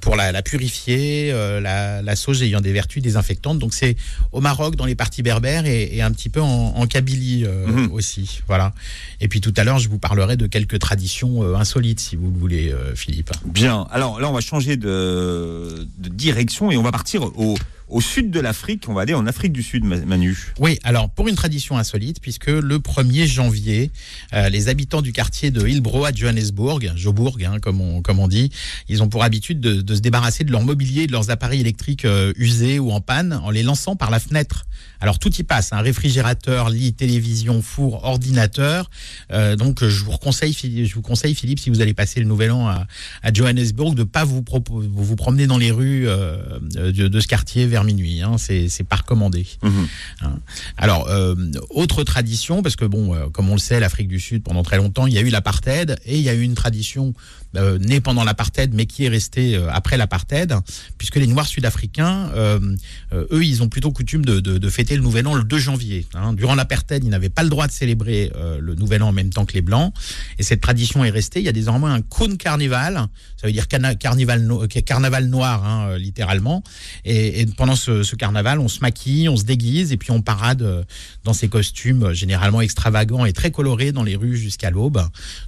pour 0.00 0.16
la, 0.16 0.42
purifier, 0.42 1.32
la 1.32 2.16
sauge 2.16 2.39
ayant 2.42 2.60
des 2.60 2.72
vertus 2.72 3.02
désinfectantes. 3.02 3.58
Donc 3.58 3.74
c'est 3.74 3.96
au 4.32 4.40
Maroc, 4.40 4.76
dans 4.76 4.86
les 4.86 4.94
parties 4.94 5.22
berbères 5.22 5.66
et, 5.66 5.96
et 5.96 6.02
un 6.02 6.10
petit 6.12 6.28
peu 6.28 6.40
en, 6.40 6.74
en 6.76 6.86
Kabylie 6.86 7.44
euh, 7.44 7.66
mmh. 7.66 7.92
aussi. 7.92 8.42
Voilà. 8.46 8.72
Et 9.20 9.28
puis 9.28 9.40
tout 9.40 9.54
à 9.56 9.64
l'heure, 9.64 9.78
je 9.78 9.88
vous 9.88 9.98
parlerai 9.98 10.36
de 10.36 10.46
quelques 10.46 10.78
traditions 10.78 11.42
euh, 11.42 11.54
insolites, 11.54 12.00
si 12.00 12.16
vous 12.16 12.30
le 12.30 12.38
voulez, 12.38 12.72
euh, 12.72 12.94
Philippe. 12.94 13.30
Bien. 13.44 13.86
Alors 13.90 14.20
là, 14.20 14.28
on 14.28 14.32
va 14.32 14.40
changer 14.40 14.76
de, 14.76 15.86
de 15.98 16.08
direction 16.08 16.70
et 16.70 16.76
on 16.76 16.82
va 16.82 16.92
partir 16.92 17.22
au 17.22 17.56
au 17.90 18.00
sud 18.00 18.30
de 18.30 18.40
l'Afrique. 18.40 18.84
On 18.88 18.94
va 18.94 19.02
aller 19.02 19.14
en 19.14 19.26
Afrique 19.26 19.52
du 19.52 19.62
Sud, 19.62 19.84
Manu. 19.84 20.36
Oui, 20.58 20.78
alors 20.84 21.10
pour 21.10 21.28
une 21.28 21.34
tradition 21.34 21.76
insolite, 21.76 22.20
puisque 22.20 22.46
le 22.46 22.78
1er 22.78 23.26
janvier, 23.26 23.90
euh, 24.32 24.48
les 24.48 24.68
habitants 24.68 25.02
du 25.02 25.12
quartier 25.12 25.50
de 25.50 25.66
Hillbrow 25.66 26.04
à 26.04 26.12
Johannesburg, 26.12 26.92
Jobourg, 26.96 27.38
hein, 27.44 27.58
comme, 27.60 27.80
on, 27.80 28.28
dit, 28.28 28.50
ils 28.88 29.02
ont 29.02 29.08
pour 29.08 29.24
habitude 29.24 29.60
de, 29.60 29.94
se 29.94 30.00
débarrasser 30.00 30.44
de 30.44 30.52
leur 30.52 30.62
mobilier 30.62 31.06
de 31.06 31.12
leurs 31.12 31.30
appareils 31.30 31.60
électriques 31.60 32.04
euh, 32.04 32.32
usés 32.36 32.78
ou 32.78 32.92
en 32.92 33.00
panne 33.00 33.32
en 33.32 33.50
les 33.50 33.62
lançant 33.62 33.96
par 33.96 34.10
la 34.10 34.20
fenêtre. 34.20 34.66
Alors 35.00 35.18
tout 35.18 35.34
y 35.34 35.42
passe, 35.42 35.72
un 35.72 35.78
hein, 35.78 35.80
réfrigérateur, 35.80 36.68
lit, 36.68 36.92
télévision, 36.92 37.62
four, 37.62 38.04
ordinateur. 38.04 38.90
Euh, 39.32 39.56
donc 39.56 39.84
je 39.84 40.04
vous 40.04 40.16
conseille, 40.18 40.52
je 40.52 40.94
vous 40.94 41.02
conseille, 41.02 41.34
Philippe, 41.34 41.58
si 41.58 41.70
vous 41.70 41.80
allez 41.80 41.94
passer 41.94 42.20
le 42.20 42.26
nouvel 42.26 42.50
an 42.50 42.68
à, 42.68 42.86
Johannesburg, 43.32 43.94
de 43.94 44.04
pas 44.04 44.24
vous, 44.24 44.42
promener 44.42 45.46
dans 45.46 45.58
les 45.58 45.70
rues 45.70 46.04
de, 46.04 46.90
de, 46.90 47.20
ce 47.20 47.26
quartier 47.26 47.66
vers 47.66 47.79
minuit. 47.84 48.22
Hein, 48.22 48.36
c'est 48.38 48.84
pas 48.88 48.96
recommandé. 48.96 49.46
Mmh. 49.62 49.68
Hein. 50.22 50.38
Alors 50.76 51.08
euh, 51.08 51.34
autre 51.70 52.04
tradition, 52.04 52.62
parce 52.62 52.76
que 52.76 52.84
bon, 52.84 53.14
euh, 53.14 53.28
comme 53.28 53.48
on 53.48 53.54
le 53.54 53.60
sait, 53.60 53.80
l'Afrique 53.80 54.08
du 54.08 54.20
Sud 54.20 54.42
pendant 54.42 54.62
très 54.62 54.76
longtemps, 54.76 55.06
il 55.06 55.14
y 55.14 55.18
a 55.18 55.22
eu 55.22 55.28
l'apartheid 55.28 55.98
et 56.04 56.16
il 56.16 56.22
y 56.22 56.28
a 56.28 56.34
eu 56.34 56.42
une 56.42 56.54
tradition 56.54 57.14
euh, 57.56 57.78
né 57.78 58.00
pendant 58.00 58.22
l'apartheid, 58.22 58.72
mais 58.74 58.86
qui 58.86 59.04
est 59.04 59.08
resté 59.08 59.56
euh, 59.56 59.68
après 59.72 59.96
l'apartheid, 59.96 60.54
puisque 60.98 61.16
les 61.16 61.26
Noirs 61.26 61.48
sud-africains, 61.48 62.30
euh, 62.34 62.76
eux, 63.12 63.44
ils 63.44 63.62
ont 63.64 63.68
plutôt 63.68 63.90
coutume 63.90 64.24
de, 64.24 64.68
fêter 64.70 64.94
le 64.94 65.02
Nouvel 65.02 65.26
An 65.26 65.34
le 65.34 65.42
2 65.42 65.58
janvier. 65.58 66.06
Hein. 66.14 66.32
Durant 66.32 66.54
l'apartheid, 66.54 67.02
ils 67.02 67.10
n'avaient 67.10 67.28
pas 67.28 67.42
le 67.42 67.48
droit 67.48 67.66
de 67.66 67.72
célébrer 67.72 68.30
le 68.60 68.74
Nouvel 68.76 69.02
An 69.02 69.08
en 69.08 69.12
même 69.12 69.30
temps 69.30 69.46
que 69.46 69.54
les 69.54 69.62
Blancs, 69.62 69.92
et 70.38 70.44
cette 70.44 70.60
tradition 70.60 71.04
est 71.04 71.10
restée. 71.10 71.40
Il 71.40 71.46
y 71.46 71.48
a 71.48 71.52
désormais 71.52 71.88
un 71.88 72.02
Coon 72.02 72.36
Carnival, 72.36 73.06
ça 73.36 73.46
veut 73.46 73.52
dire 73.52 73.66
carnaval, 73.66 74.42
no 74.42 74.66
carnaval 74.68 75.26
noir, 75.26 75.64
hein, 75.64 75.96
littéralement, 75.98 76.62
et, 77.04 77.46
pendant 77.56 77.74
ce, 77.74 78.14
carnaval, 78.14 78.60
on 78.60 78.68
se 78.68 78.80
maquille, 78.80 79.28
on 79.28 79.36
se 79.36 79.44
déguise 79.44 79.92
et 79.92 79.96
puis 79.96 80.12
on 80.12 80.22
parade 80.22 80.86
dans 81.24 81.32
ces 81.32 81.48
costumes 81.48 82.12
généralement 82.12 82.60
extravagants 82.60 83.24
et 83.24 83.32
très 83.32 83.50
colorés 83.50 83.90
dans 83.92 84.04
les 84.04 84.14
rues 84.14 84.36
jusqu'à 84.36 84.70
l'aube. 84.70 85.02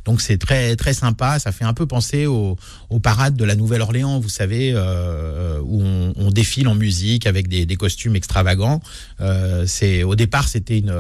Donc 0.05 0.21
c'est 0.21 0.39
très 0.39 0.75
très 0.77 0.95
sympa. 0.95 1.39
Ça 1.39 1.53
fait 1.53 1.65
un 1.65 1.75
peu 1.75 1.87
penser 1.93 2.25
aux, 2.27 2.57
aux 2.89 3.01
parades 3.01 3.37
de 3.37 3.45
la 3.45 3.55
Nouvelle-Orléans, 3.55 4.19
vous 4.19 4.31
savez, 4.41 4.73
euh, 4.75 5.61
où 5.63 5.83
on, 5.83 6.15
on 6.17 6.31
défile 6.31 6.67
en 6.69 6.75
musique 6.87 7.27
avec 7.27 7.49
des, 7.49 7.67
des 7.67 7.77
costumes 7.77 8.17
extravagants. 8.17 8.81
Euh, 9.21 9.65
c'est 9.67 10.03
au 10.11 10.15
départ 10.23 10.47
c'était 10.49 10.79
une 10.79 10.95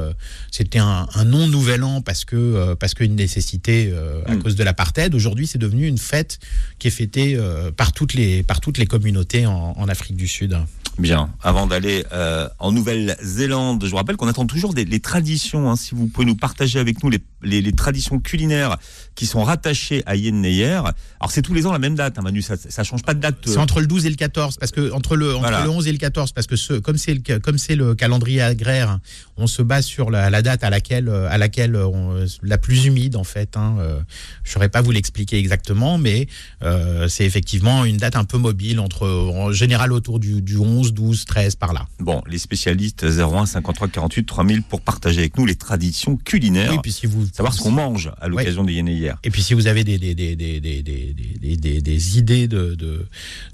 c'était 0.50 0.80
un, 0.90 1.06
un 1.20 1.24
non 1.24 1.46
nouvel 1.56 1.82
an 1.82 2.02
parce 2.08 2.24
que 2.30 2.36
euh, 2.36 2.74
parce 2.80 2.92
qu'une 2.94 3.16
nécessité 3.16 3.74
euh, 3.90 4.20
à 4.26 4.32
Mm. 4.34 4.42
cause 4.42 4.56
de 4.60 4.64
l'apartheid. 4.68 5.14
Aujourd'hui 5.14 5.46
c'est 5.46 5.62
devenu 5.66 5.86
une 5.86 5.98
fête 6.12 6.38
qui 6.78 6.88
est 6.88 6.96
fêtée 7.02 7.30
euh, 7.36 7.70
par 7.80 7.90
toutes 7.92 8.14
les 8.20 8.42
par 8.50 8.58
toutes 8.60 8.78
les 8.82 8.86
communautés 8.94 9.44
en, 9.46 9.72
en 9.82 9.86
Afrique 9.88 10.16
du 10.16 10.28
Sud. 10.28 10.52
Bien, 10.98 11.30
avant 11.42 11.66
d'aller 11.66 12.04
euh, 12.12 12.48
en 12.58 12.70
Nouvelle-Zélande, 12.70 13.82
je 13.86 13.90
vous 13.90 13.96
rappelle 13.96 14.16
qu'on 14.18 14.28
attend 14.28 14.44
toujours 14.46 14.74
des, 14.74 14.84
les 14.84 15.00
traditions. 15.00 15.70
hein, 15.70 15.76
si 15.76 15.94
vous 15.94 16.06
pouvez 16.06 16.26
nous 16.26 16.36
partager 16.36 16.78
avec 16.78 17.02
nous 17.02 17.08
les, 17.08 17.20
les- 17.42 17.60
les 17.62 17.72
traditions 17.72 18.18
culinaires 18.18 18.76
qui 19.14 19.26
sont 19.26 19.42
rattachées 19.44 20.02
à 20.06 20.16
Yen 20.16 20.40
Neyer. 20.40 20.80
Alors 21.20 21.30
c'est 21.30 21.42
tous 21.42 21.54
les 21.54 21.66
ans 21.66 21.72
la 21.72 21.78
même 21.78 21.94
date, 21.94 22.18
hein, 22.18 22.22
Manu, 22.22 22.42
ça, 22.42 22.54
ça 22.56 22.82
change 22.84 23.02
pas 23.02 23.14
de 23.14 23.20
date. 23.20 23.36
C'est 23.44 23.58
entre 23.58 23.80
le 23.80 23.86
12 23.86 24.06
et 24.06 24.10
le 24.10 24.16
14 24.16 24.56
parce 24.56 24.72
que 24.72 24.90
entre 24.92 25.16
le 25.16 25.30
entre 25.34 25.40
Voilà. 25.40 25.64
le 25.64 25.70
11 25.70 25.86
et 25.88 25.92
le 25.92 25.98
14 25.98 26.32
parce 26.32 26.46
que 26.46 26.56
ce, 26.56 26.74
comme 26.74 26.96
c'est 26.96 27.14
le 27.14 27.38
comme 27.38 27.58
c'est 27.58 27.76
le 27.76 27.94
calendrier 27.94 28.40
agraire, 28.42 28.98
on 29.36 29.46
se 29.46 29.62
base 29.62 29.84
sur 29.84 30.10
la, 30.10 30.30
la 30.30 30.42
date 30.42 30.64
à 30.64 30.70
laquelle 30.70 31.08
euh, 31.08 31.28
à 31.30 31.38
laquelle 31.38 31.76
on- 31.76 32.24
la 32.42 32.58
plus 32.58 32.86
humide 32.86 33.16
en 33.16 33.24
fait. 33.24 33.56
Hein, 33.56 33.76
euh, 33.80 34.00
je 34.44 34.52
saurais 34.52 34.68
pas 34.68 34.80
vous 34.82 34.90
l'expliquer 34.92 35.38
exactement, 35.38 35.98
mais 35.98 36.28
euh, 36.62 37.08
c'est 37.08 37.24
effectivement 37.24 37.84
une 37.84 37.96
date 37.98 38.16
un 38.16 38.24
peu 38.24 38.38
mobile 38.38 38.80
entre 38.80 39.06
en 39.08 39.52
général 39.52 39.92
autour 39.92 40.18
du, 40.20 40.40
du 40.42 40.56
11, 40.56 40.92
12, 40.94 41.24
13 41.24 41.56
par 41.56 41.72
là. 41.72 41.86
Bon, 42.00 42.22
les 42.28 42.38
spécialistes 42.38 43.04
01 43.04 43.46
53 43.46 43.88
48 43.88 44.24
3000 44.26 44.62
pour 44.62 44.80
partager 44.80 45.20
avec 45.20 45.36
nous 45.36 45.46
les 45.46 45.54
traditions 45.54 46.16
culinaires, 46.16 46.72
Oui, 46.72 46.78
puis 46.82 46.92
si 46.92 47.06
vous 47.06 47.26
savoir 47.32 47.54
ce 47.54 47.62
qu'on 47.62 47.70
mange 47.70 48.12
à 48.20 48.28
l'occasion 48.28 48.62
des 48.62 48.82
Neyer. 48.82 49.14
Et 49.24 49.30
puis 49.30 49.42
si 49.42 49.54
vous 49.54 49.66
avez 49.66 49.84
des, 49.84 49.98
des, 49.98 50.14
des, 50.14 50.36
des, 51.80 52.18
idées 52.18 52.46
de, 52.46 52.74
de 52.74 53.06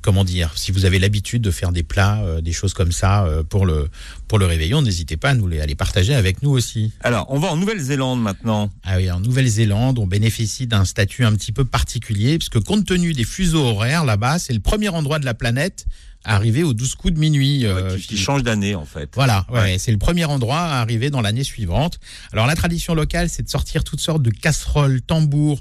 comment 0.03 0.25
dire, 0.25 0.53
si 0.57 0.73
vous 0.73 0.85
avez 0.85 0.99
l'habitude 0.99 1.43
de 1.43 1.51
faire 1.51 1.73
des 1.73 1.85
plats, 1.85 2.21
euh, 2.23 2.41
des 2.41 2.53
choses 2.53 2.75
comme 2.75 2.93
ça 2.93 3.25
euh, 3.25 3.43
pour 3.43 3.65
le 3.65 3.89
pour 4.27 4.39
le 4.39 4.47
réveillon, 4.47 4.83
n'hésitez 4.83 5.17
pas 5.17 5.31
à 5.31 5.35
nous 5.35 5.47
les, 5.47 5.61
à 5.61 5.67
les 5.67 5.75
partager 5.75 6.15
avec 6.15 6.43
nous 6.43 6.51
aussi. 6.51 6.93
Alors, 7.01 7.27
on 7.31 7.39
va 7.39 7.49
en 7.49 7.57
Nouvelle-Zélande 7.57 8.21
maintenant. 8.21 8.71
Ah 8.85 8.97
oui, 8.97 9.11
en 9.11 9.21
Nouvelle-Zélande, 9.21 9.99
on 9.99 10.07
bénéficie 10.07 10.67
d'un 10.67 10.85
statut 10.85 11.25
un 11.25 11.33
petit 11.33 11.53
peu 11.53 11.65
particulier, 11.65 12.37
puisque 12.37 12.61
compte 12.61 12.85
tenu 12.85 13.13
des 13.15 13.25
fuseaux 13.25 13.65
horaires 13.65 14.05
là-bas, 14.05 14.39
c'est 14.39 14.53
le 14.53 14.61
premier 14.61 14.89
endroit 14.89 15.19
de 15.19 15.25
la 15.25 15.35
planète 15.35 15.87
arriver 16.25 16.63
aux 16.63 16.75
12 16.75 16.95
coups 16.97 17.15
de 17.15 17.19
minuit. 17.19 17.65
euh, 17.65 17.97
qui, 17.99 18.17
change 18.19 18.43
d'année 18.43 18.75
en 18.75 18.85
fait. 18.85 19.11
Voilà, 19.15 19.47
ouais, 19.51 19.61
Ouais. 19.61 19.79
c'est 19.79 19.93
le 19.93 19.99
premier 19.99 20.25
endroit 20.25 20.59
à 20.61 20.81
arriver 20.81 21.11
dans 21.11 21.21
l'année 21.21 21.45
suivante. 21.45 21.99
Alors 22.33 22.47
la 22.47 22.55
tradition 22.55 22.95
locale, 22.95 23.29
c'est 23.29 23.43
de 23.43 23.49
sortir 23.49 23.85
toutes 23.85 24.01
sortes 24.01 24.23
de 24.23 24.31
casseroles, 24.31 25.01
tambours 25.03 25.61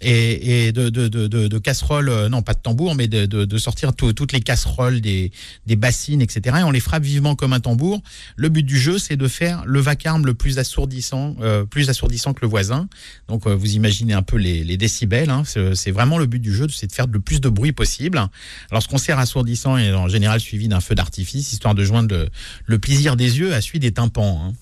et, 0.00 0.66
et 0.68 0.72
de, 0.72 0.88
de, 0.88 1.08
de, 1.08 1.58
casseroles, 1.58 2.08
euh, 2.08 2.28
non 2.28 2.42
pas 2.42 2.54
de 2.54 2.58
tambours, 2.60 2.94
mais 2.94 3.08
de, 3.08 3.58
sortir 3.58 3.92
tout- 3.94 4.12
toutes 4.12 4.32
les 4.32 4.40
casseroles, 4.40 5.00
des, 5.00 5.30
des 5.66 5.76
bassines, 5.76 6.20
etc. 6.22 6.56
Et 6.60 6.62
on 6.62 6.70
les 6.70 6.80
frappe 6.80 7.02
vivement 7.02 7.34
comme 7.34 7.52
un 7.52 7.60
tambour. 7.60 8.00
Le 8.36 8.48
but 8.48 8.62
du 8.64 8.78
jeu, 8.78 8.98
c'est 8.98 9.16
de 9.16 9.28
faire 9.28 9.62
le 9.66 9.80
vacarme 9.80 10.24
le 10.26 10.34
plus 10.34 10.58
assourdissant, 10.58 11.36
euh, 11.40 11.64
plus 11.64 11.90
assourdissant 11.90 12.32
que 12.34 12.40
le 12.42 12.48
voisin. 12.48 12.88
Donc 13.28 13.46
euh, 13.46 13.54
vous 13.54 13.72
imaginez 13.74 14.14
un 14.14 14.22
peu 14.22 14.36
les, 14.36 14.64
les 14.64 14.76
décibels. 14.76 15.30
Hein. 15.30 15.42
C'est 15.74 15.90
vraiment 15.90 16.18
le 16.18 16.26
but 16.26 16.40
du 16.40 16.54
jeu, 16.54 16.66
c'est 16.68 16.86
de 16.86 16.92
faire 16.92 17.06
le 17.06 17.20
plus 17.20 17.40
de 17.40 17.48
bruit 17.48 17.72
possible. 17.72 18.22
Alors 18.70 18.82
ce 18.82 18.88
concert 18.88 19.18
assourdissant 19.18 19.76
est 19.76 19.90
en 19.98 20.08
général 20.08 20.40
suivi 20.40 20.68
d'un 20.68 20.80
feu 20.80 20.94
d'artifice, 20.94 21.52
histoire 21.52 21.74
de 21.74 21.84
joindre 21.84 22.28
le, 22.66 22.78
plaisir 22.78 23.16
des 23.16 23.38
yeux 23.38 23.54
à 23.54 23.60
celui 23.60 23.80
des 23.80 23.92
tympans. 23.92 24.40
hein. 24.44 24.52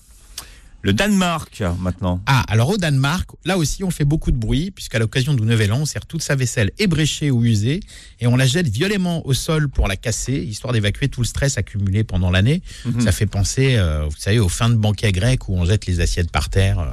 Le 0.83 0.93
Danemark 0.93 1.63
maintenant. 1.79 2.21
Ah, 2.27 2.43
alors 2.47 2.69
au 2.69 2.77
Danemark, 2.77 3.29
là 3.45 3.57
aussi 3.57 3.83
on 3.83 3.89
fait 3.89 4.05
beaucoup 4.05 4.31
de 4.31 4.37
bruit, 4.37 4.71
puisqu'à 4.71 4.99
l'occasion 4.99 5.33
du 5.33 5.41
Nouvel 5.41 5.73
An, 5.73 5.79
on 5.81 5.85
sert 5.85 6.05
toute 6.05 6.21
sa 6.21 6.35
vaisselle 6.35 6.71
ébréchée 6.77 7.31
ou 7.31 7.43
usée, 7.43 7.79
et 8.19 8.27
on 8.27 8.37
la 8.37 8.45
jette 8.45 8.67
violemment 8.67 9.25
au 9.25 9.33
sol 9.33 9.69
pour 9.69 9.87
la 9.87 9.95
casser, 9.95 10.33
histoire 10.33 10.73
d'évacuer 10.73 11.09
tout 11.09 11.21
le 11.21 11.25
stress 11.25 11.57
accumulé 11.57 12.03
pendant 12.03 12.29
l'année. 12.29 12.61
Mhm. 12.85 13.01
Ça 13.01 13.11
fait 13.11 13.25
penser, 13.25 13.75
euh, 13.75 14.05
vous 14.05 14.15
savez, 14.17 14.39
aux 14.39 14.49
fins 14.49 14.69
de 14.69 14.75
banquets 14.75 15.11
grecs 15.11 15.49
où 15.49 15.57
on 15.57 15.65
jette 15.65 15.87
les 15.87 15.99
assiettes 15.99 16.31
par 16.31 16.49
terre 16.49 16.79
euh, 16.79 16.85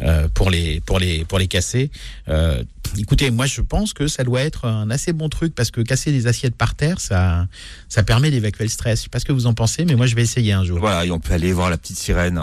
euh, 0.00 0.28
pour, 0.32 0.48
les, 0.50 0.80
pour, 0.80 0.98
les, 0.98 1.24
pour 1.24 1.38
les 1.38 1.48
casser. 1.48 1.90
Euh, 2.28 2.62
écoutez, 2.96 3.30
moi 3.30 3.46
je 3.46 3.60
pense 3.60 3.92
que 3.92 4.06
ça 4.06 4.22
doit 4.24 4.42
être 4.42 4.64
un 4.64 4.90
assez 4.90 5.12
bon 5.12 5.28
truc, 5.28 5.54
parce 5.54 5.70
que 5.72 5.80
casser 5.80 6.12
des 6.12 6.28
assiettes 6.28 6.56
par 6.56 6.76
terre, 6.76 7.00
ça, 7.00 7.46
ça 7.88 8.04
permet 8.04 8.30
d'évacuer 8.30 8.64
le 8.64 8.70
stress. 8.70 9.00
Je 9.00 9.02
sais 9.04 9.08
pas 9.08 9.18
ce 9.18 9.24
que 9.24 9.32
vous 9.32 9.46
en 9.46 9.54
pensez, 9.54 9.84
mais 9.84 9.96
moi 9.96 10.06
je 10.06 10.14
vais 10.14 10.22
essayer 10.22 10.52
un 10.52 10.64
jour. 10.64 10.78
Voilà, 10.78 11.04
et 11.04 11.10
on 11.10 11.18
peut 11.18 11.34
aller 11.34 11.52
voir 11.52 11.68
la 11.68 11.76
petite 11.76 11.98
sirène. 11.98 12.40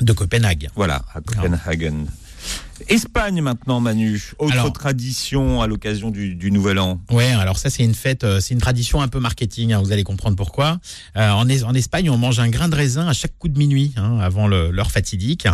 De 0.00 0.12
Copenhague. 0.12 0.70
Voilà, 0.76 1.02
à 1.14 1.20
Copenhagen. 1.20 2.06
Espagne 2.88 3.42
maintenant, 3.42 3.80
Manu. 3.80 4.22
Autre 4.38 4.52
Alors- 4.52 4.72
tradition 4.72 5.60
à 5.60 5.66
l'occasion 5.66 6.10
du, 6.10 6.34
du 6.34 6.50
Nouvel 6.50 6.78
An. 6.78 7.00
Ouais, 7.10 7.26
alors 7.32 7.58
ça 7.58 7.70
c'est 7.70 7.82
une 7.82 7.94
fête, 7.94 8.22
euh, 8.24 8.40
c'est 8.40 8.54
une 8.54 8.60
tradition 8.60 9.02
un 9.02 9.08
peu 9.08 9.18
marketing. 9.20 9.72
hein, 9.72 9.80
vous 9.82 9.92
allez 9.92 10.04
comprendre 10.04 10.36
pourquoi. 10.36 10.78
Euh, 11.16 11.30
en, 11.30 11.48
Es- 11.48 11.64
en 11.64 11.74
Espagne, 11.74 12.08
on 12.08 12.16
mange 12.18 12.38
un 12.38 12.48
grain 12.48 12.68
de 12.68 12.74
raisin 12.76 13.08
à 13.08 13.12
chaque 13.12 13.36
coup 13.38 13.48
de 13.48 13.58
minuit, 13.58 13.92
hein, 13.96 14.18
avant 14.20 14.46
l'heure 14.46 14.90
fatidique. 14.90 15.46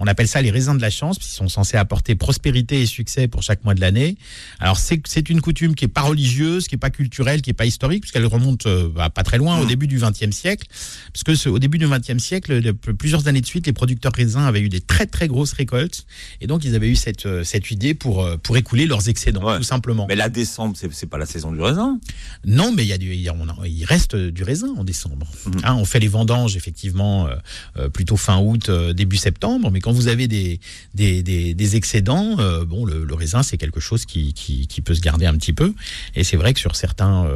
On 0.00 0.06
appelle 0.06 0.28
ça 0.28 0.42
les 0.42 0.50
raisins 0.50 0.76
de 0.76 0.82
la 0.82 0.90
chance, 0.90 1.18
puisqu'ils 1.18 1.36
sont 1.36 1.48
censés 1.48 1.76
apporter 1.76 2.14
prospérité 2.16 2.82
et 2.82 2.86
succès 2.86 3.28
pour 3.28 3.42
chaque 3.42 3.64
mois 3.64 3.74
de 3.74 3.80
l'année. 3.80 4.16
Alors 4.58 4.76
c'est 4.78 5.30
une 5.30 5.40
coutume 5.40 5.74
qui 5.74 5.84
est 5.84 5.88
pas 5.88 6.02
religieuse, 6.02 6.66
qui 6.68 6.74
est 6.74 6.78
pas 6.78 6.90
culturelle, 6.90 7.42
qui 7.42 7.50
est 7.50 7.54
pas 7.54 7.66
historique, 7.66 8.00
puisqu'elle 8.02 8.26
remonte 8.26 8.66
euh, 8.66 8.88
bah, 8.94 9.08
pas 9.08 9.22
très 9.22 9.38
loin, 9.38 9.58
au 9.60 9.64
Mm. 9.64 9.68
début 9.68 9.86
du 9.86 9.98
XXe 9.98 10.30
siècle. 10.34 10.66
Parce 11.12 11.22
que 11.24 11.34
ce- 11.34 11.48
au 11.48 11.58
début 11.58 11.78
du 11.78 11.86
XXe 11.86 12.18
siècle, 12.18 12.60
de- 12.60 12.72
plusieurs 12.72 13.28
années 13.28 13.40
de 13.40 13.46
suite, 13.46 13.66
les 13.66 13.72
producteurs 13.72 14.12
raisins 14.12 14.40
avaient 14.44 14.60
eu 14.60 14.68
des 14.68 14.80
très 14.80 15.06
très 15.06 15.28
grosses 15.28 15.52
récoltes, 15.52 16.06
et 16.40 16.46
donc 16.46 16.64
ils 16.64 16.71
avaient 16.74 16.88
eu 16.88 16.96
cette 16.96 17.26
euh, 17.26 17.44
cette 17.44 17.70
idée 17.70 17.94
pour 17.94 18.22
euh, 18.24 18.36
pour 18.36 18.56
écouler 18.56 18.86
leurs 18.86 19.08
excédents, 19.08 19.42
Ouais. 19.44 19.56
tout 19.58 19.62
simplement. 19.62 20.06
Mais 20.08 20.16
là, 20.16 20.28
décembre, 20.28 20.76
c'est 20.92 21.06
pas 21.08 21.18
la 21.18 21.26
saison 21.26 21.52
du 21.52 21.60
raisin. 21.60 21.98
Non, 22.44 22.72
mais 22.74 22.82
il 22.84 22.88
y 22.88 22.92
a 22.92 22.98
du, 22.98 23.12
il, 23.14 23.20
y 23.20 23.28
a- 23.28 23.34
on 23.38 23.48
a- 23.48 23.66
il 23.66 23.84
reste 23.84 24.16
du 24.16 24.42
raisin 24.42 24.68
en 24.76 24.84
décembre. 24.84 25.26
Mhm. 25.46 25.60
Hein, 25.64 25.74
on 25.76 25.84
fait 25.84 26.00
les 26.00 26.08
vendanges 26.08 26.56
effectivement 26.56 27.28
euh, 27.78 27.88
plutôt 27.88 28.16
fin 28.16 28.38
août, 28.38 28.68
euh, 28.68 28.92
début 28.92 29.16
septembre. 29.16 29.70
Mais 29.70 29.80
quand 29.80 29.92
vous 29.92 30.08
avez 30.08 30.28
des 30.28 30.60
des, 30.94 31.22
des, 31.22 31.54
des 31.54 31.76
excédents, 31.76 32.36
euh, 32.38 32.64
bon, 32.64 32.84
le, 32.84 33.04
le 33.04 33.14
raisin 33.14 33.42
c'est 33.42 33.56
quelque 33.58 33.80
chose 33.80 34.04
qui, 34.04 34.32
qui, 34.34 34.66
qui 34.66 34.80
peut 34.80 34.94
se 34.94 35.00
garder 35.00 35.26
un 35.26 35.34
petit 35.34 35.52
peu. 35.52 35.74
Et 36.14 36.24
c'est 36.24 36.36
vrai 36.36 36.52
que 36.54 36.60
sur 36.60 36.76
certains, 36.76 37.26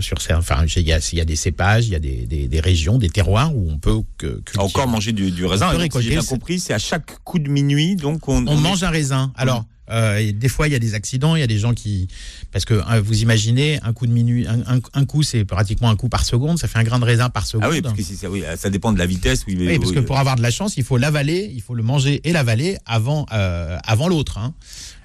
sur 0.00 0.18
enfin, 0.36 0.64
il 0.76 0.82
y 0.82 0.92
a, 0.92 0.98
il 1.12 1.18
y 1.18 1.20
a 1.20 1.24
des 1.24 1.36
cépages, 1.36 1.86
il 1.86 1.92
y 1.92 1.96
a 1.96 1.98
des, 1.98 2.60
régions, 2.60 2.98
des 2.98 3.10
terroirs 3.10 3.54
où 3.54 3.70
on 3.70 3.78
peut 3.78 3.98
que, 4.18 4.26
cultiver. 4.40 4.62
Encore 4.64 4.88
manger 4.88 5.12
du, 5.12 5.30
du 5.30 5.44
raisin. 5.44 5.72
bien 5.76 6.22
compris, 6.22 6.60
c'est 6.60 6.72
à 6.74 6.78
chaque 6.78 7.22
coup 7.24 7.38
de 7.38 7.48
minuit, 7.48 7.96
donc 7.96 8.28
on, 8.28 8.46
on, 8.46 8.53
on 8.54 8.60
mange 8.60 8.82
un 8.84 8.90
raisin. 8.90 9.32
Alors, 9.36 9.64
euh, 9.90 10.16
et 10.16 10.32
des 10.32 10.48
fois, 10.48 10.66
il 10.66 10.72
y 10.72 10.74
a 10.74 10.78
des 10.78 10.94
accidents, 10.94 11.36
il 11.36 11.40
y 11.40 11.42
a 11.42 11.46
des 11.46 11.58
gens 11.58 11.74
qui. 11.74 12.08
Parce 12.52 12.64
que 12.64 12.74
euh, 12.74 13.00
vous 13.04 13.20
imaginez, 13.20 13.78
un 13.82 13.92
coup 13.92 14.06
de 14.06 14.12
minuit, 14.12 14.46
un, 14.46 14.60
un- 14.76 14.80
un 14.94 15.04
coup, 15.04 15.22
c'est 15.22 15.44
pratiquement 15.44 15.90
un 15.90 15.96
coup 15.96 16.08
par 16.08 16.24
seconde, 16.24 16.58
ça 16.58 16.68
fait 16.68 16.78
un 16.78 16.84
grain 16.84 16.98
de 16.98 17.04
raisin 17.04 17.28
par 17.28 17.46
seconde. 17.46 17.64
Ah 17.66 17.70
oui, 17.70 17.82
parce 17.82 17.94
que 17.94 18.02
si 18.02 18.16
ça, 18.16 18.30
oui, 18.30 18.42
ça 18.56 18.70
dépend 18.70 18.92
de 18.92 18.98
la 18.98 19.04
vitesse. 19.06 19.44
Oui, 19.46 19.56
mais- 19.58 19.72
Oui, 19.72 19.78
parce 19.78 19.92
que 19.92 20.00
pour 20.00 20.18
avoir 20.18 20.36
de 20.36 20.42
la 20.42 20.50
chance, 20.50 20.78
il 20.78 20.84
faut 20.84 20.96
l'avaler, 20.96 21.50
il 21.54 21.60
faut 21.60 21.74
le 21.74 21.82
manger 21.82 22.20
et 22.24 22.32
l'avaler 22.32 22.78
avant, 22.86 23.26
euh, 23.32 23.76
avant 23.84 24.08
l'autre. 24.08 24.38
Hein. 24.38 24.54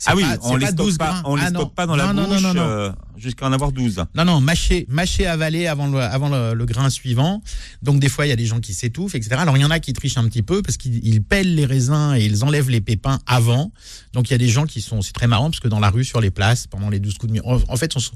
Ah 0.06 0.16
oui, 0.16 0.24
pas- 0.24 0.38
on 0.44 0.56
les 0.56 0.66
pas 0.68 0.72
stocke 0.72 0.86
12 0.86 0.98
pas, 0.98 1.22
on 1.26 1.36
les 1.36 1.44
Ah 1.46 1.50
stocke 1.50 1.76
pas 1.76 1.86
dans 1.86 1.96
la 1.96 2.14
Non, 2.14 2.24
bouche 2.26 2.42
non, 2.42 2.54
non, 2.54 2.54
non. 2.54 2.62
euh, 2.62 2.92
jusqu'à 3.18 3.46
en 3.48 3.52
avoir 3.54 3.72
12. 3.72 4.04
Non, 4.16 4.24
non, 4.26 4.40
mâcher, 4.40 4.86
mâcher, 4.90 5.26
avaler 5.28 5.68
avant 5.68 5.88
le, 5.88 6.00
avant 6.00 6.30
le, 6.30 6.54
le 6.54 6.66
grain 6.66 6.90
suivant. 6.90 7.42
Donc, 7.82 8.00
des 8.00 8.08
fois, 8.10 8.26
il 8.26 8.30
y 8.30 8.32
a 8.32 8.36
des 8.38 8.46
gens 8.46 8.60
qui 8.62 8.74
s'étouffent, 8.74 9.16
etc. 9.16 9.36
Alors, 9.38 9.58
il 9.58 9.62
y 9.62 9.66
en 9.66 9.72
a 9.72 9.80
qui 9.80 9.92
trichent 9.94 10.18
un 10.18 10.28
petit 10.30 10.42
peu 10.44 10.62
parce 10.62 10.78
qu'ils 10.78 11.06
ils 11.06 11.22
pèlent 11.22 11.54
les 11.56 11.66
raisins 11.66 12.14
et 12.16 12.24
ils 12.26 12.44
enlèvent 12.46 12.70
les 12.70 12.82
pépins 12.82 13.20
avant. 13.26 13.72
Donc, 14.14 14.30
il 14.30 14.34
y 14.34 14.36
a 14.36 14.40
des 14.40 14.48
gens 14.50 14.66
qui 14.66 14.82
sont. 14.82 15.02
C'est 15.02 15.14
très 15.14 15.28
marrant 15.28 15.50
parce 15.50 15.60
que 15.60 15.68
dans 15.68 15.80
la 15.80 15.90
rue, 15.90 16.06
sur 16.06 16.22
les 16.22 16.32
places, 16.32 16.66
pendant 16.68 16.90
les 16.90 17.00
12 17.00 17.18
coups 17.18 17.34
de 17.34 17.40
minuit. 17.40 17.48
En, 17.50 17.60
en 17.74 17.78
fait, 17.78 17.96
on 17.96 18.00
se- 18.00 18.12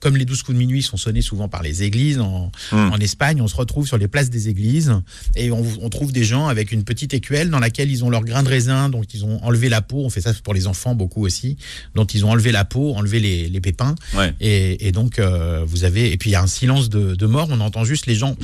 comme 0.00 0.16
les 0.16 0.24
12 0.24 0.42
coups 0.42 0.54
de 0.54 0.58
minuit 0.58 0.82
sont 0.82 0.96
sonnés 0.96 1.22
souvent 1.22 1.48
par 1.48 1.62
les 1.62 1.82
églises 1.82 2.18
en, 2.20 2.50
Hmm. 2.72 2.90
en 2.92 2.98
Espagne, 2.98 3.40
on 3.40 3.48
se 3.48 3.56
retrouve 3.56 3.86
sur 3.86 3.98
les 3.98 4.08
places 4.08 4.30
des 4.30 4.48
églises 4.48 4.92
et 5.36 5.50
on, 5.50 5.64
on 5.80 5.88
trouve 5.88 6.12
des 6.12 6.24
gens 6.24 6.48
avec 6.48 6.72
une 6.72 6.84
petite 6.84 7.14
écuelle 7.14 7.50
dans 7.50 7.58
laquelle 7.58 7.90
ils 7.90 8.04
ont 8.04 8.10
leur 8.10 8.22
grain 8.24 8.42
de 8.42 8.48
raisin, 8.48 8.88
donc 8.88 9.12
ils 9.14 9.24
ont 9.24 9.42
enlevé 9.44 9.68
la 9.68 9.80
peau. 9.82 10.04
On 10.04 10.10
fait 10.10 10.20
ça 10.20 10.32
pour 10.44 10.54
les 10.54 10.66
enfants 10.66 10.94
beaucoup 10.94 11.24
aussi. 11.24 11.56
Donc, 11.94 12.14
ils 12.14 12.24
ont 12.24 12.30
enlevé 12.30 12.52
la 12.52 12.64
peau, 12.64 12.94
enlevé 12.94 13.20
les, 13.20 13.48
les 13.48 13.60
pépins. 13.60 13.94
Ouais. 14.14 14.34
Et, 14.40 14.88
et 14.88 14.92
donc, 14.92 15.18
euh, 15.18 15.64
vous 15.66 15.84
avez. 15.84 16.12
Et 16.12 16.16
puis, 16.16 16.30
il 16.30 16.32
y 16.32 16.36
a 16.36 16.42
un 16.42 16.46
silence 16.46 16.88
de, 16.88 17.14
de 17.14 17.26
mort. 17.26 17.48
On 17.50 17.60
entend 17.60 17.84
juste 17.84 18.06
les 18.06 18.14
gens. 18.14 18.36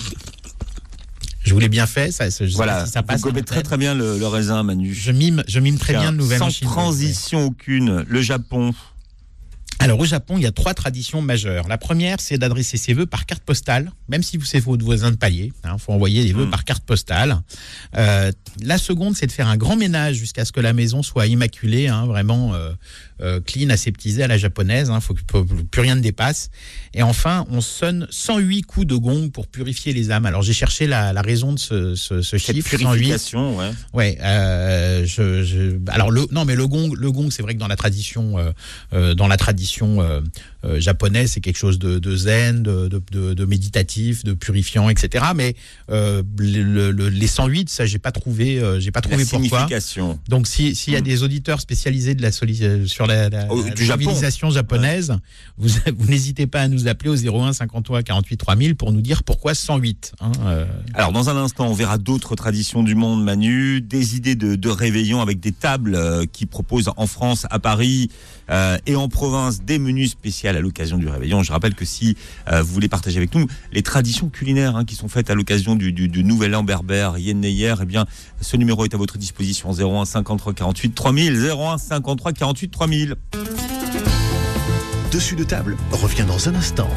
Je 1.45 1.53
vous 1.53 1.61
l'ai 1.61 1.69
bien 1.69 1.87
fait. 1.87 2.11
Ça, 2.11 2.29
je 2.31 2.45
Voilà, 2.57 2.87
si 2.87 2.93
ça 2.93 3.03
passe. 3.03 3.21
vous 3.21 3.31
très 3.43 3.63
très 3.63 3.77
bien 3.77 3.95
le, 3.95 4.19
le 4.19 4.27
raisin, 4.27 4.63
Manu. 4.63 4.95
Je 4.95 5.13
mime, 5.13 5.45
je 5.47 5.61
mime 5.61 5.79
très 5.79 5.93
bien 5.93 6.11
le 6.11 6.17
nouvel 6.17 6.39
Sans 6.39 6.49
transition 6.61 7.45
aucune, 7.45 8.05
le 8.09 8.23
Japon. 8.23 8.73
Alors 9.81 9.99
au 10.01 10.05
Japon, 10.07 10.37
il 10.39 10.43
y 10.43 10.47
a 10.47 10.53
trois 10.53 10.73
traditions 10.73 11.21
majeures. 11.21 11.69
La 11.69 11.77
première, 11.79 12.21
c'est 12.21 12.39
d'adresser 12.39 12.77
ses 12.79 12.95
vœux 12.95 13.07
par 13.07 13.27
carte 13.27 13.43
postale, 13.43 13.91
même 14.09 14.23
si 14.23 14.37
vous 14.39 14.45
c'est 14.45 14.61
votre 14.61 14.85
voisin 14.85 15.11
de 15.11 15.17
palier. 15.17 15.53
Il 15.65 15.69
hein, 15.69 15.77
faut 15.79 15.93
envoyer 15.93 16.25
des 16.25 16.33
vœux 16.33 16.47
Mm. 16.47 16.51
par 16.51 16.65
carte 16.65 16.85
postale. 16.85 17.39
Euh, 17.97 18.31
la 18.63 18.79
seconde, 18.79 19.17
c'est 19.17 19.27
de 19.27 19.33
faire 19.33 19.49
un 19.49 19.57
grand 19.57 19.77
ménage 19.77 20.17
jusqu'à 20.17 20.45
ce 20.45 20.53
que 20.53 20.61
la 20.61 20.73
maison 20.73 21.03
soit 21.03 21.27
immaculée, 21.27 21.89
hein, 21.89 22.07
vraiment 22.07 22.55
euh, 22.55 22.71
euh, 23.21 23.41
clean, 23.41 23.69
aseptisée 23.71 24.23
à 24.23 24.27
la 24.29 24.39
japonaise. 24.39 24.91
Il 24.93 24.95
que 24.95 25.01
faut 25.01 25.15
que 25.15 25.63
plus 25.65 25.81
rien 25.83 25.97
ne 25.97 26.01
dépasse. 26.01 26.51
Et 26.95 27.03
enfin, 27.03 27.45
on 27.51 27.61
sonne 27.61 28.07
108 28.11 28.63
coups 28.63 28.87
de 28.87 28.97
gong 28.97 29.31
pour 29.31 29.47
purifier 29.49 29.93
les 29.93 30.11
âmes. 30.11 30.25
Alors 30.27 30.43
j'ai 30.43 30.53
cherché 30.53 30.87
la, 30.87 31.13
la 31.13 31.23
raison 31.23 31.53
de 31.53 31.59
ce, 31.59 31.95
ce, 31.95 32.23
ce 32.23 32.39
Cette 32.39 32.55
chiffre 32.57 32.71
108. 32.71 32.79
purification, 32.87 33.57
ouais. 33.59 33.71
Ouais, 33.93 34.19
je, 35.07 35.43
je- 35.43 35.79
alors 35.91 36.11
le 36.11 36.27
non 36.31 36.45
mais 36.45 36.55
le 36.55 36.67
gong, 36.69 36.93
le 36.95 37.11
gong, 37.13 37.31
c'est 37.31 37.43
vrai 37.43 37.55
que 37.55 37.59
dans 37.61 37.69
la 37.69 37.77
tradition, 37.77 38.37
dans 38.93 39.27
la 39.29 39.37
tradition 39.37 39.64
euh, 40.01 40.21
euh, 40.65 40.81
japonaise, 40.81 41.33
c'est 41.33 41.41
quelque 41.41 41.57
chose 41.59 41.79
de, 41.79 41.99
de 41.99 42.17
zen, 42.17 42.63
de, 42.63 42.89
de, 42.89 43.45
méditatif, 43.45 44.25
de 44.25 44.33
purifiant, 44.33 44.89
etc. 44.89 45.25
Mais 45.35 45.55
euh, 45.91 46.23
le- 46.39 46.91
le- 46.91 47.09
les 47.09 47.27
108, 47.27 47.69
ça 47.69 47.87
j'ai 47.87 47.99
pas 47.99 48.13
trouvé, 48.13 48.63
j'ai 48.79 48.91
pas 48.91 48.99
La 49.01 49.09
trouvé 49.09 49.25
pourquoi. 49.25 49.41
signification. 49.61 50.19
Donc 50.29 50.47
si- 50.47 50.75
s'il 50.75 50.93
y 50.93 50.97
a 50.97 51.01
Mm. 51.01 51.05
des 51.05 51.23
auditeurs 51.23 51.61
spécialisés 51.61 52.15
de 52.15 52.23
la 52.23 52.31
sur 52.33 53.07
la, 53.07 53.29
la- 53.29 53.47
Oh, 53.51 53.63
la 53.63 53.77
civilisation 53.77 54.51
japonaise, 54.51 55.15
vous, 55.59 55.69
vous 55.99 56.09
n'hésitez 56.09 56.47
pas 56.47 56.63
à 56.63 56.69
nous 56.69 56.89
appeler 56.89 57.11
au 57.11 57.17
01 57.17 57.53
53 57.53 58.03
48 58.03 58.37
3000 58.37 58.77
pour 58.77 58.93
nous 58.93 59.01
dire 59.03 59.23
pourquoi 59.25 59.55
108. 59.55 60.13
hein. 60.21 60.33
Alors, 60.95 61.13
dans 61.13 61.29
un 61.31 61.37
instant, 61.37 61.67
on 61.69 61.75
verra 61.75 61.99
d'autres 61.99 62.35
traditions 62.37 62.83
du 62.83 62.95
monde, 62.95 63.23
Manu, 63.25 63.81
des 63.81 64.17
idées 64.17 64.35
de, 64.35 64.69
réveillon 64.69 65.21
avec 65.21 65.41
des 65.41 65.53
tables 65.53 66.27
qui 66.33 66.47
proposent 66.47 66.91
en 66.97 67.07
France, 67.07 67.47
à 67.51 67.59
Paris 67.59 68.11
et 68.87 68.97
en 68.97 69.09
province 69.09 69.54
des 69.63 69.79
menus 69.79 70.11
spéciaux 70.13 70.51
à 70.51 70.53
l'occasion 70.53 70.99
du 70.99 71.09
réveillon. 71.09 71.43
Je 71.43 71.53
rappelle 71.53 71.75
que 71.75 71.85
si 71.85 72.17
euh, 72.51 72.63
vous 72.63 72.73
voulez 72.73 72.89
partager 72.89 73.17
avec 73.19 73.35
nous 73.35 73.47
les 73.73 73.83
traditions 73.83 74.29
culinaires 74.29 74.77
hein, 74.77 74.85
qui 74.85 74.95
sont 74.95 75.09
faites 75.09 75.31
à 75.31 75.35
l'occasion 75.35 75.77
du, 75.77 75.93
du, 75.93 76.09
du 76.09 76.25
Nouvel 76.25 76.55
An 76.55 76.63
berbère 76.63 77.19
Yenneyer, 77.19 77.75
eh 77.81 77.85
bien, 77.85 78.07
ce 78.41 78.57
numéro 78.57 78.85
est 78.85 78.95
à 78.95 78.99
votre 78.99 79.19
disposition 79.19 79.73
01 79.73 80.05
53 80.05 80.53
48 80.55 80.95
3000 80.95 81.51
01 81.51 81.79
53 81.79 82.33
48 82.33 82.69
3000. 82.71 83.15
Dessus 85.13 85.37
de 85.37 85.45
table 85.45 85.77
revient 85.93 86.25
dans 86.27 86.49
un 86.49 86.55
instant. 86.57 86.91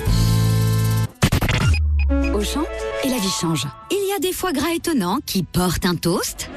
Auchan 2.34 2.64
et 3.04 3.10
la 3.10 3.18
vie 3.18 3.30
change. 3.42 3.68
Il 3.92 4.10
y 4.10 4.14
a 4.14 4.20
des 4.20 4.34
foie 4.34 4.54
gras 4.54 4.74
étonnants 4.74 5.20
qui 5.26 5.44
portent 5.44 5.86
un 5.86 5.96
toast. 5.96 6.50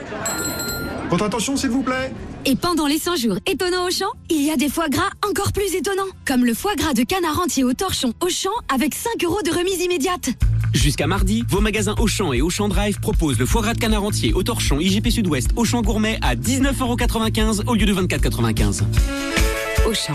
Votre 1.11 1.25
attention, 1.25 1.57
s'il 1.57 1.71
vous 1.71 1.83
plaît. 1.83 2.13
Et 2.45 2.55
pendant 2.55 2.87
les 2.87 2.99
100 2.99 3.17
jours 3.17 3.37
étonnants 3.45 3.87
Auchan, 3.89 4.07
il 4.31 4.43
y 4.43 4.51
a 4.53 4.57
des 4.57 4.69
foie 4.69 4.89
gras 4.89 5.11
encore 5.29 5.53
plus 5.53 5.75
étonnants. 5.75 6.07
Comme 6.25 6.45
le 6.45 6.55
foie 6.55 6.77
gras 6.77 6.95
de 6.95 7.03
canard 7.03 7.41
entier 7.41 7.65
au 7.65 7.73
torchon 7.73 8.13
Auchan 8.21 8.51
avec 8.73 8.95
5 8.95 9.25
euros 9.25 9.43
de 9.45 9.51
remise 9.51 9.81
immédiate. 9.81 10.31
Jusqu'à 10.73 11.09
mardi, 11.09 11.43
vos 11.49 11.61
magasins 11.61 11.97
Auchan 11.99 12.33
et 12.33 12.41
Auchan 12.41 12.69
Drive 12.69 13.01
proposent 13.01 13.41
le 13.41 13.47
foie 13.47 13.63
gras 13.63 13.75
de 13.75 13.81
canard 13.81 14.05
entier 14.05 14.33
au 14.33 14.45
torchon 14.45 14.79
IGP 14.79 15.11
Sud-Ouest 15.11 15.51
Auchan 15.57 15.83
Gourmet 15.83 16.17
à 16.23 16.37
19,95€ 16.37 17.67
au 17.67 17.75
lieu 17.75 17.87
de 17.87 17.93
24,95€. 17.93 18.85
Auchan. 19.89 20.15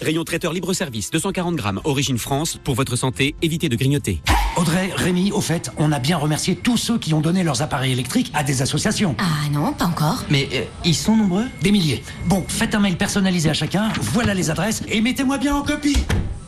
Rayon 0.00 0.24
traiteur 0.24 0.54
libre-service, 0.54 1.10
240 1.10 1.54
grammes, 1.54 1.82
origine 1.84 2.16
France. 2.16 2.58
Pour 2.64 2.76
votre 2.76 2.96
santé, 2.96 3.34
évitez 3.42 3.68
de 3.68 3.76
grignoter. 3.76 4.22
Audrey, 4.58 4.90
Rémi, 4.92 5.30
au 5.30 5.40
fait, 5.40 5.70
on 5.76 5.92
a 5.92 6.00
bien 6.00 6.16
remercié 6.16 6.56
tous 6.56 6.76
ceux 6.76 6.98
qui 6.98 7.14
ont 7.14 7.20
donné 7.20 7.44
leurs 7.44 7.62
appareils 7.62 7.92
électriques 7.92 8.32
à 8.34 8.42
des 8.42 8.60
associations. 8.60 9.14
Ah 9.20 9.48
non, 9.52 9.72
pas 9.72 9.84
encore. 9.84 10.24
Mais 10.30 10.48
euh, 10.52 10.64
ils 10.84 10.96
sont 10.96 11.14
nombreux? 11.14 11.44
Des 11.62 11.70
milliers. 11.70 12.02
Bon, 12.26 12.44
faites 12.48 12.74
un 12.74 12.80
mail 12.80 12.96
personnalisé 12.96 13.48
à 13.48 13.54
chacun, 13.54 13.88
voilà 14.00 14.34
les 14.34 14.50
adresses, 14.50 14.82
et 14.88 15.00
mettez-moi 15.00 15.38
bien 15.38 15.54
en 15.54 15.62
copie 15.62 15.96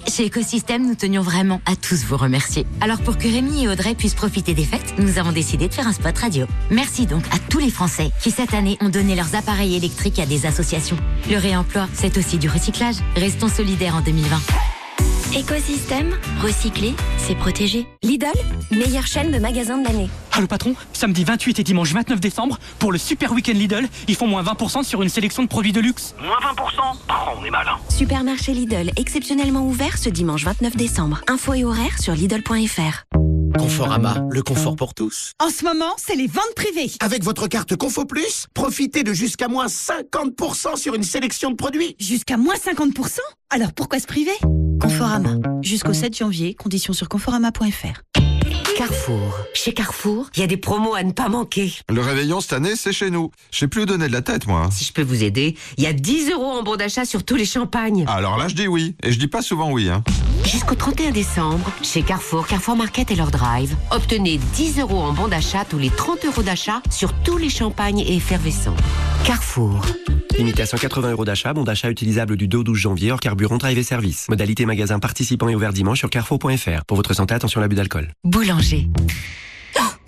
Chez 0.09 0.25
Écosystème, 0.25 0.88
nous 0.88 0.97
tenions 0.97 1.23
vraiment 1.23 1.61
à 1.67 1.76
tous 1.76 2.02
vous 2.02 2.17
remercier. 2.17 2.67
Alors 2.81 2.99
pour 2.99 3.17
que 3.17 3.29
Rémi 3.29 3.62
et 3.62 3.69
Audrey 3.69 3.95
puissent 3.95 4.14
profiter 4.14 4.55
des 4.55 4.64
fêtes, 4.64 4.95
nous 4.99 5.21
avons 5.21 5.31
décidé 5.31 5.69
de 5.69 5.73
faire 5.73 5.87
un 5.87 5.93
spot 5.93 6.19
radio. 6.19 6.47
Merci 6.73 7.07
donc 7.07 7.23
à 7.33 7.38
tous 7.49 7.61
les 7.61 7.71
Français 7.71 8.11
qui 8.21 8.33
cette 8.33 8.55
année 8.55 8.76
ont 8.81 8.88
donné 8.88 9.14
leurs 9.14 9.37
appareils 9.37 9.76
électriques 9.76 10.19
à 10.19 10.26
des 10.26 10.47
associations. 10.47 10.97
Le 11.31 11.37
réemploi, 11.37 11.87
c'est 11.93 12.19
aussi 12.19 12.38
du 12.38 12.49
recyclage. 12.49 12.97
Restons 13.14 13.49
solidaires 13.49 13.95
en 13.95 14.00
2020. 14.00 14.37
Écosystème, 15.37 16.16
recycler, 16.42 16.92
c'est 17.16 17.37
protéger. 17.37 17.87
Lidl, 18.02 18.26
meilleure 18.72 19.06
chaîne 19.06 19.30
de 19.30 19.38
magasins 19.38 19.78
de 19.78 19.84
l'année. 19.87 20.10
Ah 20.32 20.40
le 20.40 20.49
patron, 20.49 20.75
samedi 20.92 21.22
28 21.22 21.60
et 21.60 21.62
dimanche 21.62 21.92
29 21.92 22.18
décembre, 22.18 22.58
pour 22.80 22.90
le 22.90 22.99
super 22.99 23.30
week-end 23.32 23.52
Lidl, 23.52 23.88
ils 24.08 24.16
font 24.16 24.26
moins 24.26 24.42
20% 24.42 24.82
sur 24.82 25.02
une 25.02 25.08
sélection 25.08 25.44
de 25.44 25.49
produits 25.49 25.72
de 25.72 25.80
luxe. 25.80 26.16
Moins 26.20 26.38
20% 26.40 26.96
Oh, 27.08 27.12
on 27.40 27.44
est 27.44 27.50
malin. 27.50 27.78
Supermarché 27.88 28.52
Lidl, 28.54 28.90
exceptionnellement 28.96 29.64
ouvert 29.64 29.99
ce 29.99 30.08
dimanche 30.08 30.44
29 30.44 30.76
décembre. 30.76 31.20
Info 31.28 31.54
et 31.54 31.64
horaires 31.64 32.00
sur 32.00 32.14
Lidl.fr. 32.14 33.04
Conforama, 33.59 34.25
le 34.30 34.42
confort 34.42 34.76
pour 34.76 34.95
tous. 34.95 35.33
En 35.40 35.50
ce 35.50 35.64
moment, 35.64 35.92
c'est 35.97 36.14
les 36.14 36.26
ventes 36.26 36.54
privées. 36.54 36.90
Avec 37.00 37.23
votre 37.25 37.49
carte 37.49 37.76
Confo 37.76 38.04
Plus, 38.04 38.47
profitez 38.54 39.02
de 39.02 39.12
jusqu'à 39.12 39.49
moins 39.49 39.66
50% 39.66 40.76
sur 40.76 40.95
une 40.95 41.02
sélection 41.02 41.50
de 41.50 41.57
produits. 41.57 41.97
Jusqu'à 41.99 42.37
moins 42.37 42.54
50% 42.54 43.19
Alors 43.50 43.73
pourquoi 43.73 43.99
se 43.99 44.07
priver? 44.07 44.37
Conforama. 44.80 45.37
Jusqu'au 45.62 45.92
7 45.92 46.16
janvier, 46.16 46.54
conditions 46.54 46.92
sur 46.92 47.09
conforama.fr. 47.09 48.20
Carrefour. 48.80 49.37
Chez 49.52 49.75
Carrefour, 49.75 50.30
il 50.34 50.40
y 50.40 50.42
a 50.42 50.46
des 50.46 50.56
promos 50.56 50.94
à 50.94 51.02
ne 51.02 51.12
pas 51.12 51.28
manquer. 51.28 51.70
Le 51.90 52.00
réveillon 52.00 52.40
cette 52.40 52.54
année, 52.54 52.76
c'est 52.76 52.94
chez 52.94 53.10
nous. 53.10 53.30
Je 53.50 53.58
sais 53.58 53.68
plus 53.68 53.82
où 53.82 53.84
donner 53.84 54.08
de 54.08 54.12
la 54.12 54.22
tête, 54.22 54.46
moi. 54.46 54.70
Si 54.72 54.84
je 54.84 54.94
peux 54.94 55.02
vous 55.02 55.22
aider, 55.22 55.54
il 55.76 55.84
y 55.84 55.87
a 55.87 55.92
10 55.92 56.30
euros 56.30 56.46
en 56.46 56.62
bon 56.62 56.76
d'achat 56.76 57.04
sur 57.04 57.22
tous 57.22 57.37
les 57.37 57.44
champagnes. 57.44 58.06
Alors 58.08 58.38
là, 58.38 58.49
je 58.49 58.54
dis 58.54 58.66
oui. 58.66 58.96
Et 59.02 59.12
je 59.12 59.18
dis 59.18 59.28
pas 59.28 59.42
souvent 59.42 59.70
oui, 59.70 59.90
hein. 59.90 60.02
Jusqu'au 60.46 60.76
31 60.76 61.10
décembre, 61.10 61.70
chez 61.82 62.00
Carrefour, 62.00 62.46
Carrefour 62.46 62.75
Market 62.75 63.10
et 63.10 63.16
leur 63.16 63.30
drive, 63.30 63.76
obtenez 63.90 64.40
10 64.54 64.80
euros 64.80 65.00
en 65.00 65.12
bon 65.12 65.28
d'achat 65.28 65.66
tous 65.68 65.76
les 65.76 65.90
30 65.90 66.25
euros 66.25 66.42
d'achat 66.42 66.80
sur 66.90 67.12
tous 67.12 67.37
les 67.37 67.50
champagnes 67.50 68.00
et 68.00 68.16
effervescents. 68.16 68.76
Carrefour. 69.25 69.81
Limité 70.37 70.62
à 70.62 70.67
180 70.67 71.11
euros 71.12 71.25
d'achat, 71.25 71.53
bon 71.53 71.65
d'achat 71.65 71.91
utilisable 71.91 72.37
du 72.37 72.49
2 72.49 72.59
au 72.59 72.62
12 72.65 72.79
janvier 72.79 73.12
hors 73.12 73.21
carburant, 73.21 73.59
drive 73.59 73.79
et 73.79 73.83
service. 73.83 74.29
Modalité 74.29 74.65
magasin 74.67 74.99
participant 74.99 75.49
et 75.49 75.54
ouvert 75.54 75.73
dimanche 75.73 75.99
sur 75.99 76.11
carrefour.fr. 76.11 76.85
Pour 76.87 76.97
votre 76.97 77.15
santé, 77.15 77.35
attention 77.35 77.61
à 77.61 77.63
l'abus 77.63 77.76
d'alcool. 77.76 78.13
Boulanger. 78.25 78.89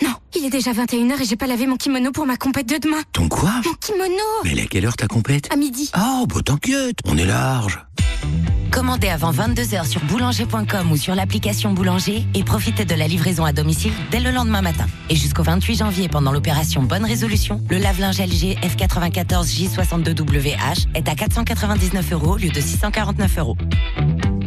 Non, 0.03 0.11
il 0.35 0.45
est 0.45 0.51
déjà 0.51 0.73
21h 0.73 1.21
et 1.21 1.25
j'ai 1.25 1.37
pas 1.37 1.47
lavé 1.47 1.67
mon 1.67 1.77
kimono 1.77 2.11
pour 2.11 2.27
ma 2.27 2.37
compète 2.37 2.69
de 2.69 2.79
demain. 2.79 3.03
Ton 3.13 3.29
quoi? 3.29 3.53
Mon 3.65 3.75
kimono 3.75 4.15
Mais 4.45 4.51
elle 4.53 4.59
est 4.59 4.63
à 4.63 4.67
quelle 4.67 4.87
heure 4.87 4.97
ta 4.97 5.07
compète? 5.07 5.53
À 5.53 5.57
midi. 5.57 5.91
Oh, 5.97 6.27
bah 6.27 6.41
t'inquiète, 6.45 6.99
on 7.05 7.17
est 7.17 7.27
large. 7.27 7.79
Commandez 8.73 9.09
avant 9.09 9.33
22h 9.33 9.87
sur 9.87 10.03
boulanger.com 10.05 10.91
ou 10.91 10.97
sur 10.97 11.15
l'application 11.15 11.75
Boulanger 11.75 12.25
et 12.35 12.43
profitez 12.43 12.87
de 12.87 12.95
la 12.95 13.07
livraison 13.07 13.45
à 13.45 13.53
domicile 13.53 13.93
dès 14.11 14.19
le 14.19 14.31
lendemain 14.31 14.63
matin. 14.63 14.87
Et 15.11 15.15
jusqu'au 15.15 15.43
28 15.43 15.77
janvier, 15.77 16.09
pendant 16.09 16.33
l'opération 16.33 16.83
Bonne 16.83 17.05
Résolution, 17.05 17.61
le 17.69 17.77
lave-linge 17.77 18.19
LG 18.19 18.57
F94J62WH 18.63 20.87
est 20.95 21.07
à 21.07 21.15
499 21.15 22.13
euros 22.13 22.33
au 22.33 22.39
lieu 22.39 22.49
de 22.49 22.61
649 22.61 23.39
euros. 23.39 23.59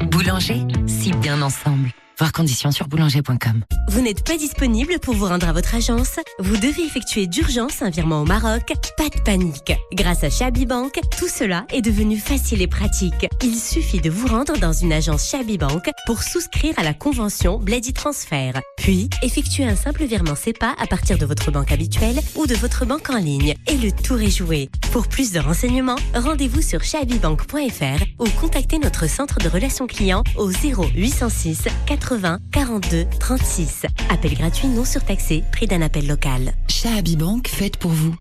Boulanger, 0.09 0.63
si 0.87 1.11
bien 1.11 1.43
ensemble. 1.43 1.91
Voir 2.17 2.31
conditions 2.31 2.71
sur 2.71 2.87
boulanger.com. 2.87 3.63
Vous 3.89 4.01
n'êtes 4.01 4.23
pas 4.25 4.37
disponible 4.37 4.99
pour 5.01 5.15
vous 5.15 5.25
rendre 5.25 5.49
à 5.49 5.51
votre 5.51 5.75
agence 5.75 6.17
Vous 6.39 6.55
devez 6.55 6.83
effectuer 6.85 7.27
d'urgence 7.27 7.81
un 7.81 7.89
virement 7.89 8.21
au 8.21 8.25
Maroc 8.25 8.71
Pas 8.97 9.09
de 9.09 9.21
panique. 9.21 9.73
Grâce 9.91 10.23
à 10.23 10.29
Shabi 10.29 10.65
Bank, 10.65 10.97
tout 11.17 11.27
cela 11.27 11.65
est 11.73 11.81
devenu 11.81 12.17
facile 12.17 12.61
et 12.61 12.67
pratique. 12.67 13.27
Il 13.43 13.55
suffit 13.55 13.99
de 13.99 14.09
vous 14.09 14.27
rendre 14.27 14.57
dans 14.59 14.71
une 14.71 14.93
agence 14.93 15.29
Shabi 15.29 15.57
Bank 15.57 15.89
pour 16.05 16.23
souscrire 16.23 16.73
à 16.77 16.83
la 16.83 16.93
convention 16.93 17.59
Blady 17.59 17.91
Transfer. 17.91 18.53
Puis, 18.77 19.09
effectuer 19.21 19.65
un 19.65 19.75
simple 19.75 20.05
virement 20.05 20.35
SEPA 20.35 20.73
à 20.79 20.87
partir 20.87 21.17
de 21.17 21.25
votre 21.25 21.51
banque 21.51 21.73
habituelle 21.73 22.21
ou 22.35 22.47
de 22.47 22.55
votre 22.55 22.85
banque 22.85 23.09
en 23.09 23.17
ligne. 23.17 23.55
Et 23.67 23.77
le 23.77 23.91
tour 23.91 24.21
est 24.21 24.29
joué. 24.29 24.69
Pour 24.93 25.09
plus 25.09 25.33
de 25.33 25.39
renseignements, 25.39 25.97
rendez-vous 26.13 26.61
sur 26.61 26.81
shabibank.fr 26.81 28.03
ou 28.19 28.25
contactez 28.39 28.79
notre 28.79 29.09
centre 29.09 29.39
de 29.39 29.49
relations 29.49 29.87
clients 29.87 30.23
au 30.37 30.49
0806 30.49 31.63
80 32.05 32.37
42 32.51 33.05
36. 33.19 33.87
Appel 34.11 34.35
gratuit 34.35 34.67
non 34.67 34.85
surtaxé, 34.85 35.43
prix 35.51 35.65
d'un 35.65 35.81
appel 35.81 36.05
local. 36.05 36.53
Shabi 36.67 37.15
Bank, 37.15 37.47
pour 37.77 37.91
vous. 37.91 38.15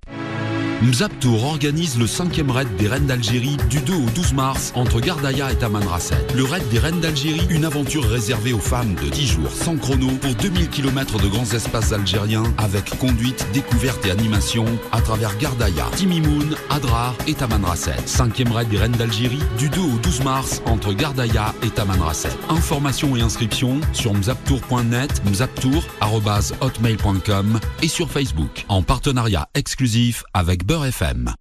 Mzaptour 0.82 1.44
organise 1.44 1.96
le 1.98 2.06
cinquième 2.06 2.50
raid 2.50 2.68
des 2.76 2.88
Reines 2.88 3.06
d'Algérie 3.06 3.56
du 3.70 3.80
2 3.80 3.94
au 3.94 4.10
12 4.14 4.34
mars 4.34 4.70
entre 4.74 5.00
Gardaïa 5.00 5.50
et 5.50 5.56
Tamanrasset. 5.56 6.26
Le 6.34 6.44
raid 6.44 6.68
des 6.68 6.78
Reines 6.78 7.00
d'Algérie, 7.00 7.46
une 7.48 7.64
aventure 7.64 8.04
réservée 8.04 8.52
aux 8.52 8.58
femmes 8.58 8.94
de 8.96 9.08
10 9.08 9.26
jours 9.26 9.50
sans 9.50 9.76
chrono 9.76 10.08
pour 10.20 10.34
2000 10.34 10.68
km 10.68 11.18
de 11.18 11.28
grands 11.28 11.50
espaces 11.52 11.92
algériens 11.92 12.42
avec 12.58 12.98
conduite, 12.98 13.46
découverte 13.54 14.04
et 14.04 14.10
animation 14.10 14.66
à 14.92 15.00
travers 15.00 15.34
Gardaïa, 15.38 15.87
Timimoun, 15.96 16.54
Adrar 16.70 17.14
et 17.26 17.32
Tamanrasset. 17.34 17.96
Cinquième 18.04 18.52
raid 18.52 18.68
des 18.68 18.76
Reines 18.76 18.92
d'Algérie 18.92 19.40
du 19.56 19.70
2 19.70 19.80
au 19.80 19.98
12 20.02 20.22
mars 20.24 20.60
entre 20.66 20.92
Gardaïa 20.92 21.54
et 21.62 21.70
Tamanrasset. 21.70 22.28
Informations 22.50 23.16
et 23.16 23.22
inscriptions 23.22 23.80
sur 23.92 24.12
mzaptour.net, 24.12 25.22
mzaptour.hotmail.com 25.24 27.60
et 27.82 27.88
sur 27.88 28.10
Facebook 28.10 28.66
en 28.68 28.82
partenariat 28.82 29.48
exclusif 29.54 30.24
avec 30.34 30.63
avec 30.64 30.66
Beurre 30.66 30.87
FM. 30.87 31.33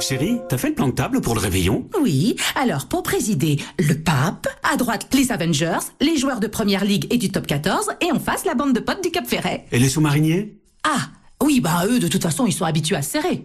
Chérie, 0.00 0.38
t'as 0.48 0.58
fait 0.58 0.68
le 0.68 0.74
plan 0.74 0.88
de 0.88 0.92
table 0.92 1.20
pour 1.20 1.34
le 1.34 1.40
réveillon? 1.40 1.88
Oui, 2.00 2.36
alors 2.54 2.86
pour 2.86 3.02
présider, 3.02 3.58
le 3.78 3.94
pape, 3.94 4.46
à 4.62 4.76
droite 4.76 5.08
les 5.12 5.32
Avengers, 5.32 5.78
les 6.00 6.16
joueurs 6.16 6.40
de 6.40 6.46
Première 6.46 6.84
Ligue 6.84 7.06
et 7.12 7.18
du 7.18 7.30
Top 7.30 7.46
14, 7.46 7.90
et 8.00 8.12
en 8.12 8.20
face 8.20 8.44
la 8.44 8.54
bande 8.54 8.74
de 8.74 8.80
potes 8.80 9.02
du 9.02 9.10
Cap 9.10 9.26
Ferret. 9.26 9.66
Et 9.72 9.78
les 9.78 9.88
sous-mariniers? 9.88 10.56
Ah, 10.84 11.08
oui, 11.42 11.60
bah 11.60 11.84
eux 11.88 11.98
de 11.98 12.08
toute 12.08 12.22
façon 12.22 12.46
ils 12.46 12.52
sont 12.52 12.64
habitués 12.64 12.96
à 12.96 13.02
se 13.02 13.10
serrer. 13.10 13.44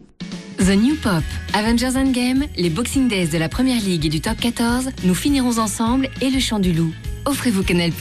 The 0.60 0.78
New 0.78 0.96
Pop, 0.96 1.24
Avengers 1.54 1.98
Endgame, 1.98 2.46
les 2.56 2.70
Boxing 2.70 3.08
Days 3.08 3.28
de 3.28 3.38
la 3.38 3.50
Première 3.50 3.82
Ligue 3.82 4.06
et 4.06 4.10
du 4.10 4.22
Top 4.22 4.40
14, 4.40 4.90
nous 5.04 5.16
finirons 5.16 5.58
ensemble 5.58 6.10
et 6.22 6.30
le 6.30 6.40
chant 6.40 6.60
du 6.60 6.72
loup. 6.72 6.94
Offrez-vous 7.26 7.64
Canal+, 7.64 7.92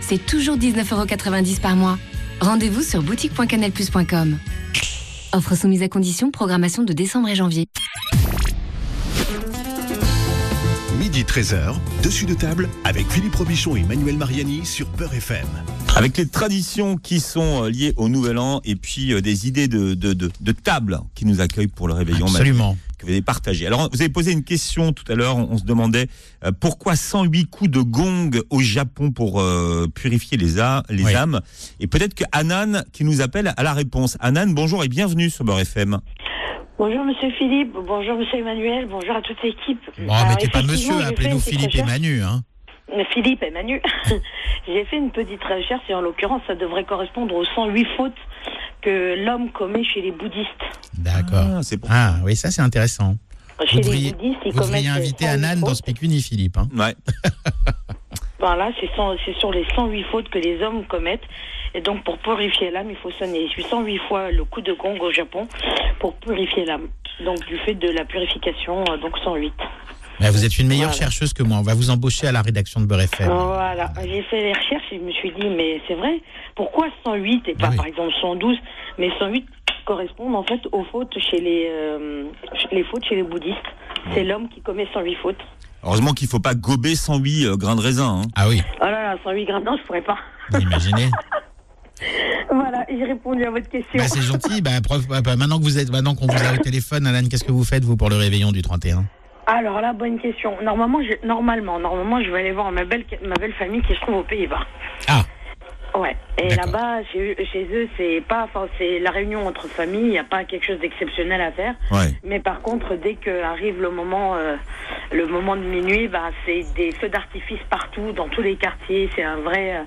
c'est 0.00 0.26
toujours 0.26 0.56
19,90€ 0.56 1.60
par 1.60 1.76
mois. 1.76 1.98
Rendez-vous 2.40 2.82
sur 2.82 3.02
boutique.canalplus.com. 3.02 4.36
Offre 5.34 5.56
soumise 5.56 5.82
à 5.82 5.88
condition, 5.88 6.30
programmation 6.30 6.82
de 6.82 6.92
décembre 6.92 7.28
et 7.28 7.34
janvier. 7.34 7.66
Midi 10.98 11.22
13h, 11.24 11.74
dessus 12.02 12.26
de 12.26 12.34
table 12.34 12.68
avec 12.84 13.10
Philippe 13.10 13.36
Robichon 13.36 13.76
et 13.76 13.82
Manuel 13.82 14.18
Mariani 14.18 14.66
sur 14.66 14.86
Peur 14.88 15.14
FM. 15.14 15.46
Avec 15.94 16.16
les 16.16 16.26
traditions 16.26 16.96
qui 16.96 17.20
sont 17.20 17.64
euh, 17.64 17.70
liées 17.70 17.92
au 17.96 18.08
Nouvel 18.08 18.38
An 18.38 18.60
et 18.64 18.76
puis 18.76 19.12
euh, 19.12 19.20
des 19.20 19.46
idées 19.46 19.68
de, 19.68 19.94
de, 19.94 20.14
de, 20.14 20.30
de 20.40 20.52
table 20.52 20.98
qui 21.14 21.26
nous 21.26 21.40
accueillent 21.40 21.66
pour 21.68 21.86
le 21.86 21.92
réveillon. 21.94 22.26
Absolument. 22.26 22.76
Que 22.98 23.04
vous 23.06 23.12
avez 23.12 23.20
partagé. 23.22 23.66
Alors, 23.66 23.90
vous 23.92 24.00
avez 24.00 24.08
posé 24.08 24.32
une 24.32 24.42
question 24.42 24.92
tout 24.92 25.04
à 25.12 25.14
l'heure. 25.14 25.36
On, 25.36 25.48
on 25.52 25.58
se 25.58 25.64
demandait 25.64 26.08
euh, 26.44 26.50
pourquoi 26.58 26.96
108 26.96 27.44
coups 27.50 27.70
de 27.70 27.80
gong 27.80 28.30
au 28.50 28.60
Japon 28.60 29.10
pour 29.10 29.40
euh, 29.40 29.86
purifier 29.94 30.38
les, 30.38 30.58
a- 30.60 30.82
les 30.88 31.04
Oui. 31.04 31.14
âmes? 31.14 31.40
Et 31.78 31.86
peut-être 31.86 32.14
que 32.14 32.24
Anan 32.32 32.82
qui 32.92 33.04
nous 33.04 33.20
appelle 33.20 33.52
à 33.56 33.62
la 33.62 33.74
réponse. 33.74 34.16
Anan, 34.20 34.52
bonjour 34.54 34.82
et 34.84 34.88
bienvenue 34.88 35.28
sur 35.30 35.44
Beurre 35.44 35.60
FM. 35.60 35.98
Bonjour 36.78 37.04
Monsieur 37.04 37.30
Philippe, 37.38 37.74
bonjour 37.86 38.16
Monsieur 38.18 38.38
Emmanuel, 38.38 38.88
bonjour 38.90 39.14
à 39.14 39.20
toute 39.20 39.36
l'équipe. 39.44 39.78
Bon, 40.04 40.12
Alors, 40.12 40.30
mettez 40.30 40.48
pas 40.48 40.62
monsieur, 40.62 40.98
fait 40.98 41.04
appelez-nous 41.04 41.38
Philippe 41.38 41.74
et. 41.76 41.82
Manu. 41.84 42.22
Hein. 42.22 42.42
Philippe 43.12 43.42
et 43.42 43.50
Manu. 43.50 43.80
j'ai 44.66 44.84
fait 44.84 44.96
une 44.96 45.10
petite 45.10 45.42
recherche 45.42 45.82
et 45.88 45.94
en 45.94 46.00
l'occurrence 46.00 46.42
ça 46.46 46.54
devrait 46.54 46.84
correspondre 46.84 47.34
aux 47.34 47.44
108 47.44 47.86
fautes 47.96 48.12
que 48.80 49.14
l'homme 49.24 49.50
commet 49.52 49.84
chez 49.84 50.00
les 50.02 50.10
bouddhistes. 50.10 50.48
D'accord. 50.98 51.56
Ah, 51.58 51.62
c'est 51.62 51.78
pour 51.78 51.88
Ah, 51.92 52.14
oui, 52.24 52.34
ça 52.36 52.50
c'est 52.50 52.62
intéressant. 52.62 53.14
Chez 53.64 53.76
Vous 53.76 53.76
les 53.76 53.82
devriez, 53.84 54.12
bouddhistes, 54.12 54.40
ils 54.46 54.52
vous 54.52 54.60
devriez 54.60 54.88
inviter 54.88 55.24
108 55.26 55.34
Anan 55.44 55.60
dans 55.60 55.66
fautes. 55.68 55.76
Speak 55.76 56.02
Uni, 56.02 56.20
Philippe. 56.20 56.56
hein. 56.58 56.68
Ouais. 56.76 56.94
Voilà, 58.38 58.72
c'est 58.80 58.90
sur 59.38 59.52
les 59.52 59.64
108 59.72 60.02
fautes 60.10 60.28
que 60.28 60.38
les 60.38 60.60
hommes 60.64 60.84
commettent. 60.86 61.22
Et 61.74 61.80
donc, 61.80 62.02
pour 62.02 62.18
purifier 62.18 62.72
l'âme, 62.72 62.90
il 62.90 62.96
faut 62.96 63.12
sonner 63.12 63.48
108 63.56 63.98
fois 64.08 64.32
le 64.32 64.42
coup 64.44 64.60
de 64.62 64.72
gong 64.72 64.98
au 65.00 65.12
Japon 65.12 65.46
pour 66.00 66.16
purifier 66.16 66.64
l'âme. 66.64 66.88
Donc, 67.24 67.38
du 67.46 67.56
fait 67.58 67.74
de 67.74 67.88
la 67.90 68.04
purification, 68.04 68.82
euh, 68.90 68.96
donc 68.96 69.16
108. 69.22 69.52
Mais 70.22 70.30
vous 70.30 70.44
êtes 70.44 70.58
une 70.58 70.68
meilleure 70.68 70.90
Voilà. 70.90 70.98
chercheuse 71.04 71.32
que 71.32 71.42
moi. 71.42 71.58
On 71.58 71.62
va 71.62 71.74
vous 71.74 71.90
embaucher 71.90 72.26
à 72.28 72.32
la 72.32 72.42
rédaction 72.42 72.80
de 72.80 72.86
Beurre 72.86 73.00
FM. 73.02 73.28
Voilà, 73.28 73.92
j'ai 74.04 74.22
fait 74.22 74.40
les 74.40 74.52
recherches 74.52 74.84
et 74.92 74.98
je 74.98 75.02
me 75.04 75.10
suis 75.12 75.30
dit, 75.32 75.48
mais 75.48 75.80
c'est 75.88 75.94
vrai, 75.94 76.20
pourquoi 76.54 76.86
108 77.04 77.48
et 77.48 77.54
pas 77.54 77.70
par 77.72 77.86
exemple 77.86 78.12
112 78.20 78.56
Mais 78.98 79.10
108 79.18 79.44
correspondent 79.84 80.36
en 80.36 80.44
fait 80.44 80.60
aux 80.70 80.84
fautes 80.84 81.12
chez 81.18 81.38
les, 81.40 81.66
euh, 81.68 82.24
les 82.70 82.84
fautes 82.84 83.04
chez 83.04 83.16
les 83.16 83.24
bouddhistes. 83.24 83.56
C'est 84.14 84.22
l'homme 84.24 84.48
qui 84.48 84.60
commet 84.60 84.86
108 84.94 85.16
fautes. 85.16 85.36
Heureusement 85.84 86.12
qu'il 86.12 86.28
faut 86.28 86.38
pas 86.38 86.54
gober 86.54 86.94
108 86.94 87.44
euh, 87.46 87.56
grains 87.56 87.74
de 87.74 87.80
raisin. 87.80 88.20
hein. 88.22 88.28
Ah 88.36 88.48
oui, 88.48 88.62
Oh 88.80 88.84
là 88.84 89.02
là, 89.14 89.16
108 89.24 89.44
grammes, 89.46 89.64
non, 89.64 89.76
je 89.76 89.82
pourrais 89.86 90.02
pas. 90.02 90.18
vous 90.52 90.60
imaginez 90.60 91.10
Voilà, 92.52 92.84
j'ai 92.88 93.04
répondu 93.04 93.44
à 93.44 93.50
votre 93.50 93.68
question. 93.68 93.98
bah, 93.98 94.06
C'est 94.08 94.20
gentil. 94.22 94.60
Bah, 94.62 94.70
prof, 94.82 95.06
bah, 95.08 95.20
bah, 95.22 95.36
maintenant 95.36 95.58
que 95.58 95.64
vous 95.64 95.78
êtes, 95.78 95.90
maintenant 95.90 96.14
qu'on 96.14 96.26
vous 96.26 96.44
a 96.44 96.52
au 96.54 96.58
téléphone, 96.58 97.06
Alan, 97.06 97.26
qu'est-ce 97.28 97.44
que 97.44 97.52
vous 97.52 97.64
faites 97.64 97.84
vous 97.84 97.96
pour 97.96 98.08
le 98.10 98.16
réveillon 98.16 98.52
du 98.52 98.62
31 98.62 99.04
Alors 99.46 99.80
là, 99.80 99.92
bonne 99.92 100.18
question. 100.20 100.56
Normalement, 100.62 101.00
je, 101.02 101.26
normalement, 101.26 101.78
normalement, 101.78 102.22
je 102.22 102.30
vais 102.30 102.40
aller 102.40 102.52
voir 102.52 102.70
ma 102.70 102.84
belle, 102.84 103.04
ma 103.22 103.34
belle 103.34 103.52
famille 103.54 103.82
qui 103.82 103.94
se 103.94 104.00
trouve 104.00 104.16
aux 104.18 104.22
Pays-Bas. 104.22 104.66
Ah. 105.08 105.22
Ouais. 105.98 106.16
Et 106.38 106.48
là-bas, 106.54 107.02
chez, 107.12 107.32
eux- 107.38 107.44
chez 107.52 107.66
eux, 107.70 107.88
c'est 107.98 108.22
pas, 108.26 108.44
enfin, 108.44 108.66
c'est 108.78 108.98
la 109.00 109.10
réunion 109.10 109.46
entre 109.46 109.68
familles. 109.68 110.04
Il 110.04 110.10
n'y 110.10 110.18
a 110.18 110.24
pas 110.24 110.44
quelque 110.44 110.64
chose 110.64 110.78
d'exceptionnel 110.78 111.40
à 111.40 111.52
faire. 111.52 111.74
Ouais. 111.90 112.08
Mais 112.24 112.40
par 112.40 112.62
contre, 112.62 112.94
dès 112.94 113.14
que 113.16 113.42
arrive 113.42 113.80
le 113.82 113.90
moment, 113.90 114.36
euh, 114.36 114.56
le 115.10 115.26
moment 115.26 115.54
de 115.56 115.62
minuit, 115.62 116.08
bah, 116.08 116.30
c'est 116.46 116.64
des 116.74 116.92
feux 116.92 117.10
d'artifice 117.10 117.60
partout, 117.68 118.12
dans 118.12 118.28
tous 118.28 118.40
les 118.42 118.56
quartiers. 118.56 119.10
C'est 119.14 119.22
un 119.22 119.36
vrai, 119.36 119.76
euh, 119.76 119.82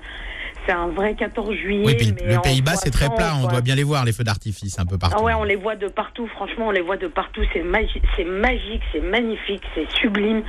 c'est 0.66 0.72
un 0.72 0.88
vrai 0.88 1.14
14 1.14 1.54
juillet. 1.54 1.82
Oui, 1.86 1.94
puis 1.96 2.12
mais 2.12 2.34
le 2.34 2.40
Pays-Bas, 2.40 2.76
c'est 2.76 2.90
très 2.90 3.08
plat. 3.08 3.34
On 3.42 3.46
doit 3.46 3.60
bien 3.60 3.74
les 3.74 3.84
voir, 3.84 4.04
les 4.04 4.12
feux 4.12 4.24
d'artifice, 4.24 4.78
un 4.78 4.86
peu 4.86 4.98
partout. 4.98 5.16
Ah 5.18 5.22
ouais, 5.22 5.34
on 5.34 5.44
les 5.44 5.56
voit 5.56 5.76
de 5.76 5.88
partout. 5.88 6.26
Franchement, 6.28 6.68
on 6.68 6.70
les 6.70 6.80
voit 6.80 6.96
de 6.96 7.06
partout. 7.06 7.42
C'est 7.52 7.62
magique, 7.62 8.02
c'est 8.16 8.24
magique, 8.24 8.82
c'est 8.92 9.00
magnifique, 9.00 9.62
c'est 9.74 9.88
sublime. 10.00 10.42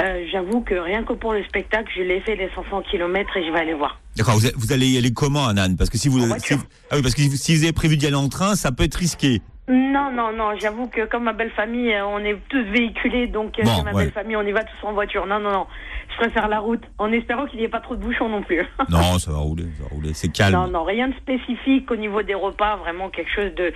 Euh, 0.00 0.24
J'avoue 0.32 0.60
que 0.62 0.74
rien 0.74 1.04
que 1.04 1.12
pour 1.12 1.32
le 1.32 1.44
spectacle, 1.44 1.90
je 1.96 2.02
l'ai 2.02 2.20
fait 2.20 2.36
les 2.36 2.48
500 2.54 2.82
km 2.90 3.36
et 3.36 3.46
je 3.46 3.52
vais 3.52 3.60
aller 3.60 3.74
voir. 3.74 4.00
D'accord, 4.16 4.34
vous, 4.34 4.48
vous 4.56 4.72
allez 4.72 4.86
y 4.86 4.98
aller 4.98 5.12
comment, 5.12 5.46
Anan 5.46 5.76
Parce 5.76 5.90
que 5.90 5.98
si 5.98 6.08
vous, 6.08 6.20
si, 6.38 6.54
ah 6.90 6.96
oui, 6.96 7.02
parce 7.02 7.14
que 7.14 7.22
si 7.22 7.54
vous 7.56 7.62
avez 7.64 7.72
prévu 7.72 7.96
d'y 7.96 8.06
aller 8.06 8.16
en 8.16 8.28
train, 8.28 8.56
ça 8.56 8.72
peut 8.72 8.84
être 8.84 8.96
risqué. 8.96 9.40
Non, 9.68 10.10
non, 10.10 10.32
non. 10.32 10.56
J'avoue 10.58 10.86
que 10.88 11.04
comme 11.06 11.24
ma 11.24 11.34
belle 11.34 11.50
famille, 11.50 11.92
euh, 11.92 12.06
on 12.06 12.18
est 12.20 12.38
tous 12.48 12.62
véhiculés, 12.72 13.26
donc 13.26 13.58
euh, 13.58 13.64
Bon, 13.64 13.82
ma 13.82 13.92
ouais. 13.92 14.04
belle 14.04 14.12
famille, 14.12 14.34
on 14.36 14.42
y 14.42 14.52
va 14.52 14.64
tous 14.64 14.86
en 14.86 14.92
voiture. 14.94 15.26
Non, 15.26 15.38
non, 15.40 15.52
non. 15.52 15.66
Je 16.10 16.16
préfère 16.16 16.48
la 16.48 16.58
route, 16.58 16.82
en 16.98 17.12
espérant 17.12 17.46
qu'il 17.46 17.58
n'y 17.58 17.64
ait 17.64 17.68
pas 17.68 17.80
trop 17.80 17.94
de 17.94 18.00
bouchons 18.00 18.28
non 18.28 18.42
plus. 18.42 18.64
Non, 18.88 19.18
ça 19.18 19.32
va 19.32 19.38
rouler, 19.38 19.64
ça 19.76 19.84
va 19.84 19.90
rouler. 19.90 20.14
C'est 20.14 20.32
calme. 20.32 20.54
Non, 20.54 20.68
non, 20.68 20.84
rien 20.84 21.08
de 21.08 21.14
spécifique 21.14 21.90
au 21.90 21.96
niveau 21.96 22.22
des 22.22 22.34
repas, 22.34 22.76
vraiment 22.76 23.10
quelque 23.10 23.30
chose 23.30 23.54
de. 23.54 23.72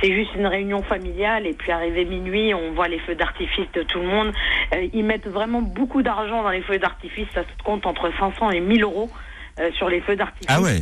C'est 0.00 0.12
juste 0.12 0.34
une 0.34 0.46
réunion 0.46 0.82
familiale 0.82 1.46
et 1.46 1.52
puis 1.52 1.72
arrivé 1.72 2.04
minuit, 2.04 2.54
on 2.54 2.72
voit 2.72 2.88
les 2.88 2.98
feux 3.00 3.14
d'artifice 3.14 3.66
de 3.74 3.82
tout 3.82 3.98
le 3.98 4.06
monde. 4.06 4.32
Euh, 4.74 4.86
ils 4.92 5.04
mettent 5.04 5.28
vraiment 5.28 5.62
beaucoup 5.62 6.02
d'argent 6.02 6.42
dans 6.42 6.50
les 6.50 6.62
feux 6.62 6.78
d'artifice, 6.78 7.26
ça 7.34 7.42
se 7.42 7.62
compte 7.64 7.86
entre 7.86 8.10
500 8.18 8.50
et 8.50 8.60
1000 8.60 8.82
euros 8.84 9.10
euh, 9.60 9.70
sur 9.72 9.88
les 9.88 10.00
feux 10.00 10.16
d'artifice. 10.16 10.46
Ah 10.48 10.60
ouais 10.60 10.80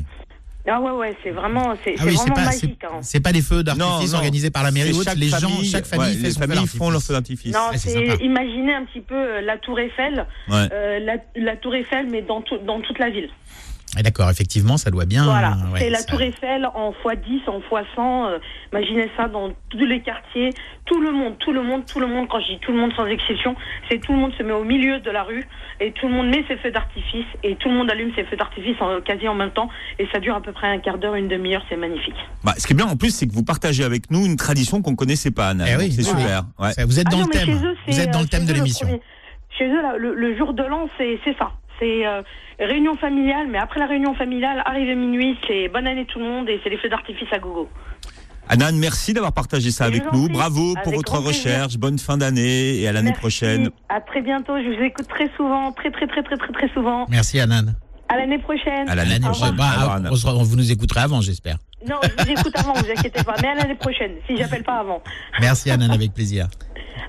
Ah 0.72 0.80
ouais, 0.80 0.92
ouais, 0.92 1.16
c'est 1.24 1.30
vraiment, 1.30 1.74
c'est 1.85 1.94
Ah 1.98 2.02
oui, 2.06 2.14
vraiment 2.14 2.35
pas, 2.35 2.44
magique. 2.44 2.78
c'est- 3.02 3.16
hein. 3.16 3.20
pas 3.22 3.33
des 3.33 3.42
feux 3.42 3.62
d'artifice 3.64 4.14
organisés 4.14 4.50
par 4.50 4.62
la 4.62 4.70
mairie 4.70 4.92
Les 5.16 5.28
gens, 5.28 5.38
famille, 5.40 5.64
chaque 5.70 5.85
famille 5.87 6.06
ouais, 6.06 6.12
fait 6.14 6.26
les 6.28 6.33
son 6.33 6.40
font 6.78 6.90
leur 6.90 7.02
feu 7.02 7.12
d'artifice. 7.14 7.52
Non, 7.54 7.70
c'est 7.74 8.16
imaginez 8.22 8.74
un 8.74 8.85
petit 8.85 9.00
peu 9.00 9.14
euh, 9.14 9.40
la 9.40 9.59
Tour 9.59 9.78
Eiffel, 9.80 10.26
Ouais. 10.48 10.68
euh, 10.72 10.98
la, 11.00 11.16
la 11.37 11.56
Tour 11.56 11.74
Eiffel, 11.74 12.06
mais 12.11 12.22
dans, 12.22 12.40
tout- 12.42 12.59
dans 12.59 12.80
toute 12.80 12.98
la 12.98 13.11
ville. 13.11 13.28
Ah, 13.96 14.03
D'accord, 14.03 14.31
effectivement, 14.31 14.76
ça 14.76 14.90
doit 14.90 15.05
bien. 15.05 15.24
Voilà, 15.24 15.57
ouais, 15.72 15.81
c'est 15.81 15.90
la 15.90 15.98
ça- 15.98 16.05
Tour 16.05 16.22
Eiffel 16.22 16.64
en 16.74 16.92
x10, 16.92 17.48
en 17.48 17.59
x100. 17.61 18.26
euh, 18.29 18.38
imaginez 18.72 19.11
ça 19.16 19.26
dans 19.26 19.50
tous 19.68 19.85
les 19.85 20.00
quartiers. 20.00 20.50
Tout 20.87 21.00
le 21.00 21.11
monde, 21.11 21.37
tout 21.38 21.53
le 21.53 21.62
monde, 21.62 21.85
tout 21.87 21.98
le 21.98 22.07
monde, 22.07 22.29
quand 22.29 22.40
je 22.40 22.53
dis 22.55 22.59
tout 22.61 22.70
le 22.72 22.79
monde 22.79 22.92
sans 22.96 23.07
exception, 23.07 23.57
c'est 23.90 24.00
tout 24.00 24.12
le 24.12 24.18
monde 24.18 24.33
se 24.38 24.42
met 24.44 24.53
au 24.53 24.62
milieu 24.64 25.00
de 25.00 25.11
la 25.11 25.24
rue 25.24 25.44
et 25.81 25.90
tout 25.92 26.07
le 26.07 26.14
monde 26.14 26.29
met 26.29 26.44
ses 26.48 26.57
feux 26.59 26.70
d'artifice 26.70 27.26
et 27.42 27.57
tout 27.57 27.68
le 27.68 27.74
monde 27.74 27.90
allume 27.90 28.12
ses 28.14 28.24
feux 28.24 28.37
d'artifice 28.37 28.76
en- 28.81 29.00
quasi 29.00 29.26
en 29.26 29.35
même 29.35 29.50
temps 29.50 29.68
et 29.98 30.07
ça 30.12 30.20
dure 30.20 30.37
à 30.37 30.40
peu 30.40 30.53
près 30.53 30.68
un 30.68 30.79
quart 30.79 30.98
d'heure, 30.98 31.16
une 31.16 31.29
demi-heure, 31.29 31.64
c'est 31.68 31.76
magnifique. 31.76 32.14
Bah, 32.44 32.55
ce 32.59 32.66
qui 32.66 32.72
est 32.72 32.76
bien 32.76 32.87
en 32.87 32.96
plus, 32.96 33.11
c'est 33.14 33.26
que 33.26 33.33
vous 33.33 33.44
partagez 33.44 33.83
avec 33.85 34.11
nous 34.11 34.24
une 34.24 34.37
tradition 34.37 34.83
qu'on 34.83 34.94
connaissait 34.94 35.31
pas, 35.33 35.48
Anan. 35.48 35.66
Eh 35.68 35.76
oui, 35.76 35.90
c'est 35.92 36.03
super. 36.05 36.44
Ouais. 36.61 36.70
Vous 36.87 37.00
êtes 37.00 37.07
Ah 37.09 37.11
dans 37.11 37.18
non, 37.18 37.24
le 37.24 37.31
mais 37.35 37.40
thème. 37.44 37.59
chez 37.59 37.66
eux, 37.66 37.76
Vous 37.88 38.00
êtes 38.00 38.11
dans 38.11 38.18
euh, 38.20 38.22
le 38.22 38.29
thème 38.29 38.46
de 38.46 38.53
l'émission. 38.53 39.00
Chez 39.59 39.66
eux, 39.66 39.83
là, 39.83 39.94
le, 39.98 40.14
le 40.14 40.37
jour 40.38 40.55
de 40.55 40.62
l'an, 40.62 40.88
c'est 40.96 41.18
ça. 41.38 41.50
C'est 41.80 42.06
euh, 42.06 42.22
réunion 42.58 42.94
familiale, 42.96 43.46
mais 43.50 43.58
après 43.58 43.80
la 43.80 43.86
réunion 43.86 44.14
familiale, 44.14 44.62
arrivé 44.66 44.94
minuit, 44.94 45.36
c'est 45.48 45.68
bonne 45.68 45.86
année 45.86 46.04
tout 46.06 46.18
le 46.18 46.26
monde 46.26 46.48
et 46.48 46.60
c'est 46.62 46.70
les 46.70 46.76
feux 46.78 46.88
d'artifice 46.90 47.28
à 47.32 47.38
gogo. 47.38 47.68
Anan, 48.48 48.72
merci 48.76 49.12
d'avoir 49.14 49.32
partagé 49.32 49.70
ça 49.70 49.84
avec 49.84 50.02
nous. 50.12 50.28
Bravo 50.28 50.72
Avec 50.72 50.82
pour 50.84 50.92
votre 50.94 51.18
recherche. 51.18 51.76
Bonne 51.78 51.98
fin 51.98 52.18
d'année 52.18 52.80
et 52.80 52.88
à 52.88 52.92
l'année 52.92 53.12
prochaine. 53.12 53.70
À 53.88 54.00
très 54.00 54.22
bientôt. 54.22 54.54
Je 54.58 54.66
vous 54.76 54.82
écoute 54.84 55.06
très 55.08 55.30
souvent, 55.36 55.70
très 55.72 55.90
très 55.92 56.06
très 56.08 56.22
très 56.22 56.36
très 56.36 56.52
très 56.52 56.68
souvent. 56.74 57.06
Merci, 57.08 57.38
Anan. 57.38 57.74
À 58.08 58.16
l'année 58.16 58.38
prochaine. 58.40 58.88
À 58.88 58.96
l'année 58.96 59.20
prochaine. 59.20 59.54
Bah, 59.54 60.00
on 60.10 60.16
se- 60.16 60.26
vous 60.26 60.56
nous 60.56 60.72
écouterez 60.72 61.00
avant, 61.00 61.20
j'espère. 61.20 61.58
Non, 61.88 61.96
je 62.02 62.24
vous 62.24 62.30
écoute 62.32 62.52
avant, 62.58 62.72
vous 62.72 62.90
inquiétez 62.90 63.22
pas. 63.22 63.36
Mais 63.40 63.48
à 63.48 63.54
l'année 63.54 63.76
prochaine, 63.76 64.14
si 64.26 64.36
j'appelle 64.36 64.64
pas 64.64 64.80
avant. 64.80 65.00
Merci, 65.40 65.70
Anan, 65.70 65.90
avec 65.92 66.12
plaisir. 66.12 66.48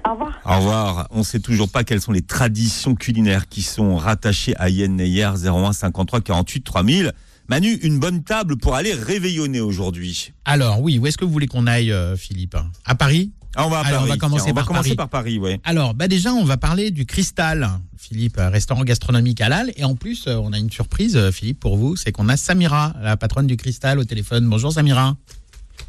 Au 0.08 0.12
revoir. 0.14 0.40
Au 0.46 0.56
revoir. 0.58 1.08
On 1.12 1.24
sait 1.24 1.40
toujours 1.40 1.70
pas 1.70 1.84
quelles 1.84 2.02
sont 2.02 2.12
les 2.12 2.22
traditions 2.22 2.96
culinaires 2.96 3.48
qui 3.48 3.62
sont 3.62 3.96
rattachées 3.98 4.56
à 4.58 4.70
Yen 4.70 4.96
Neyer 4.96 5.30
01 5.46 5.74
53 5.74 6.22
48 6.22 6.62
3000. 6.64 7.14
Manu, 7.48 7.74
une 7.84 8.00
bonne 8.00 8.24
table 8.24 8.58
pour 8.58 8.76
aller 8.76 8.94
réveillonner 8.94 9.60
aujourd'hui. 9.60 10.32
Alors, 10.46 10.82
oui, 10.82 10.98
où 11.00 11.08
est-ce 11.08 11.18
que 11.18 11.26
vous 11.26 11.32
voulez 11.32 11.48
qu'on 11.48 11.68
aille, 11.68 11.92
euh, 11.92 12.16
Philippe? 12.16 12.56
À 12.86 12.96
Paris? 12.96 13.32
Ah, 13.56 13.66
on 13.66 13.70
va 13.70 13.80
à 13.80 13.84
Paris. 13.84 13.96
on 14.00 14.06
va 14.06 14.18
commencer 14.18 14.44
Tiens, 14.46 14.54
on 14.54 14.56
va 14.56 14.62
par 14.62 14.68
commencer 14.68 14.96
Paris. 14.96 14.96
par 14.96 15.10
Paris, 15.10 15.38
ouais. 15.40 15.60
Alors, 15.66 15.94
bah 15.94 16.08
déjà, 16.08 16.32
on 16.34 16.46
va 16.46 16.56
parler 16.56 16.92
du 16.92 17.06
Cristal, 17.06 17.68
Philippe, 17.98 18.38
euh, 18.38 18.48
restaurant 18.50 18.84
gastronomique 18.86 19.42
halal. 19.42 19.74
Et 19.76 19.84
en 19.84 19.96
plus, 19.96 20.28
euh, 20.28 20.38
on 20.38 20.54
a 20.54 20.60
une 20.60 20.72
surprise, 20.72 21.20
Philippe, 21.32 21.60
pour 21.60 21.76
vous, 21.76 21.98
c'est 21.98 22.14
qu'on 22.14 22.30
a 22.30 22.38
Samira, 22.38 22.94
la 23.02 23.18
patronne 23.18 23.48
du 23.48 23.58
Cristal, 23.58 24.00
au 24.00 24.06
téléphone. 24.06 24.48
Bonjour, 24.48 24.72
Samira. 24.72 25.18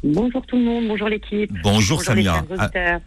Bonjour 0.03 0.45
tout 0.45 0.57
le 0.57 0.63
monde, 0.63 0.87
bonjour 0.87 1.07
l'équipe. 1.07 1.51
Bonjour, 1.63 1.99
auditeurs. 1.99 2.43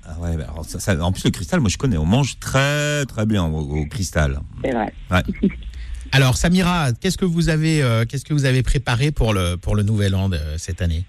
Ah 0.04 0.18
ouais, 0.20 0.36
bah 0.36 0.46
alors 0.50 0.64
ça- 0.64 0.80
ça- 0.80 0.98
en 1.04 1.12
plus, 1.12 1.24
le 1.24 1.30
cristal, 1.30 1.60
moi 1.60 1.68
je 1.68 1.76
connais. 1.76 1.98
On 1.98 2.06
mange 2.06 2.38
très 2.38 3.04
très 3.06 3.26
bien 3.26 3.44
au, 3.44 3.58
au 3.60 3.86
cristal. 3.86 4.40
C'est 4.64 4.70
vrai. 4.72 4.92
Ouais. 5.10 5.22
Alors, 6.12 6.36
Samira, 6.36 6.92
qu'est-ce 6.92 7.18
que 7.18 7.24
vous 7.24 7.48
avez, 7.48 7.82
euh, 7.82 8.04
qu'est-ce 8.08 8.24
que 8.24 8.32
vous 8.32 8.44
avez 8.46 8.62
préparé 8.62 9.10
pour 9.10 9.34
le, 9.34 9.56
pour 9.56 9.74
le 9.76 9.82
nouvel 9.82 10.14
an 10.14 10.28
de 10.28 10.38
cette 10.56 10.80
année? 10.80 11.04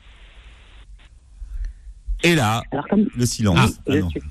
Et 2.23 2.35
là, 2.35 2.63
Alors, 2.71 2.87
comme- 2.89 3.07
le 3.15 3.25
silence. 3.25 3.73
Ah 3.87 3.91
je, 3.93 3.97
non. 3.99 4.09
suis, 4.09 4.21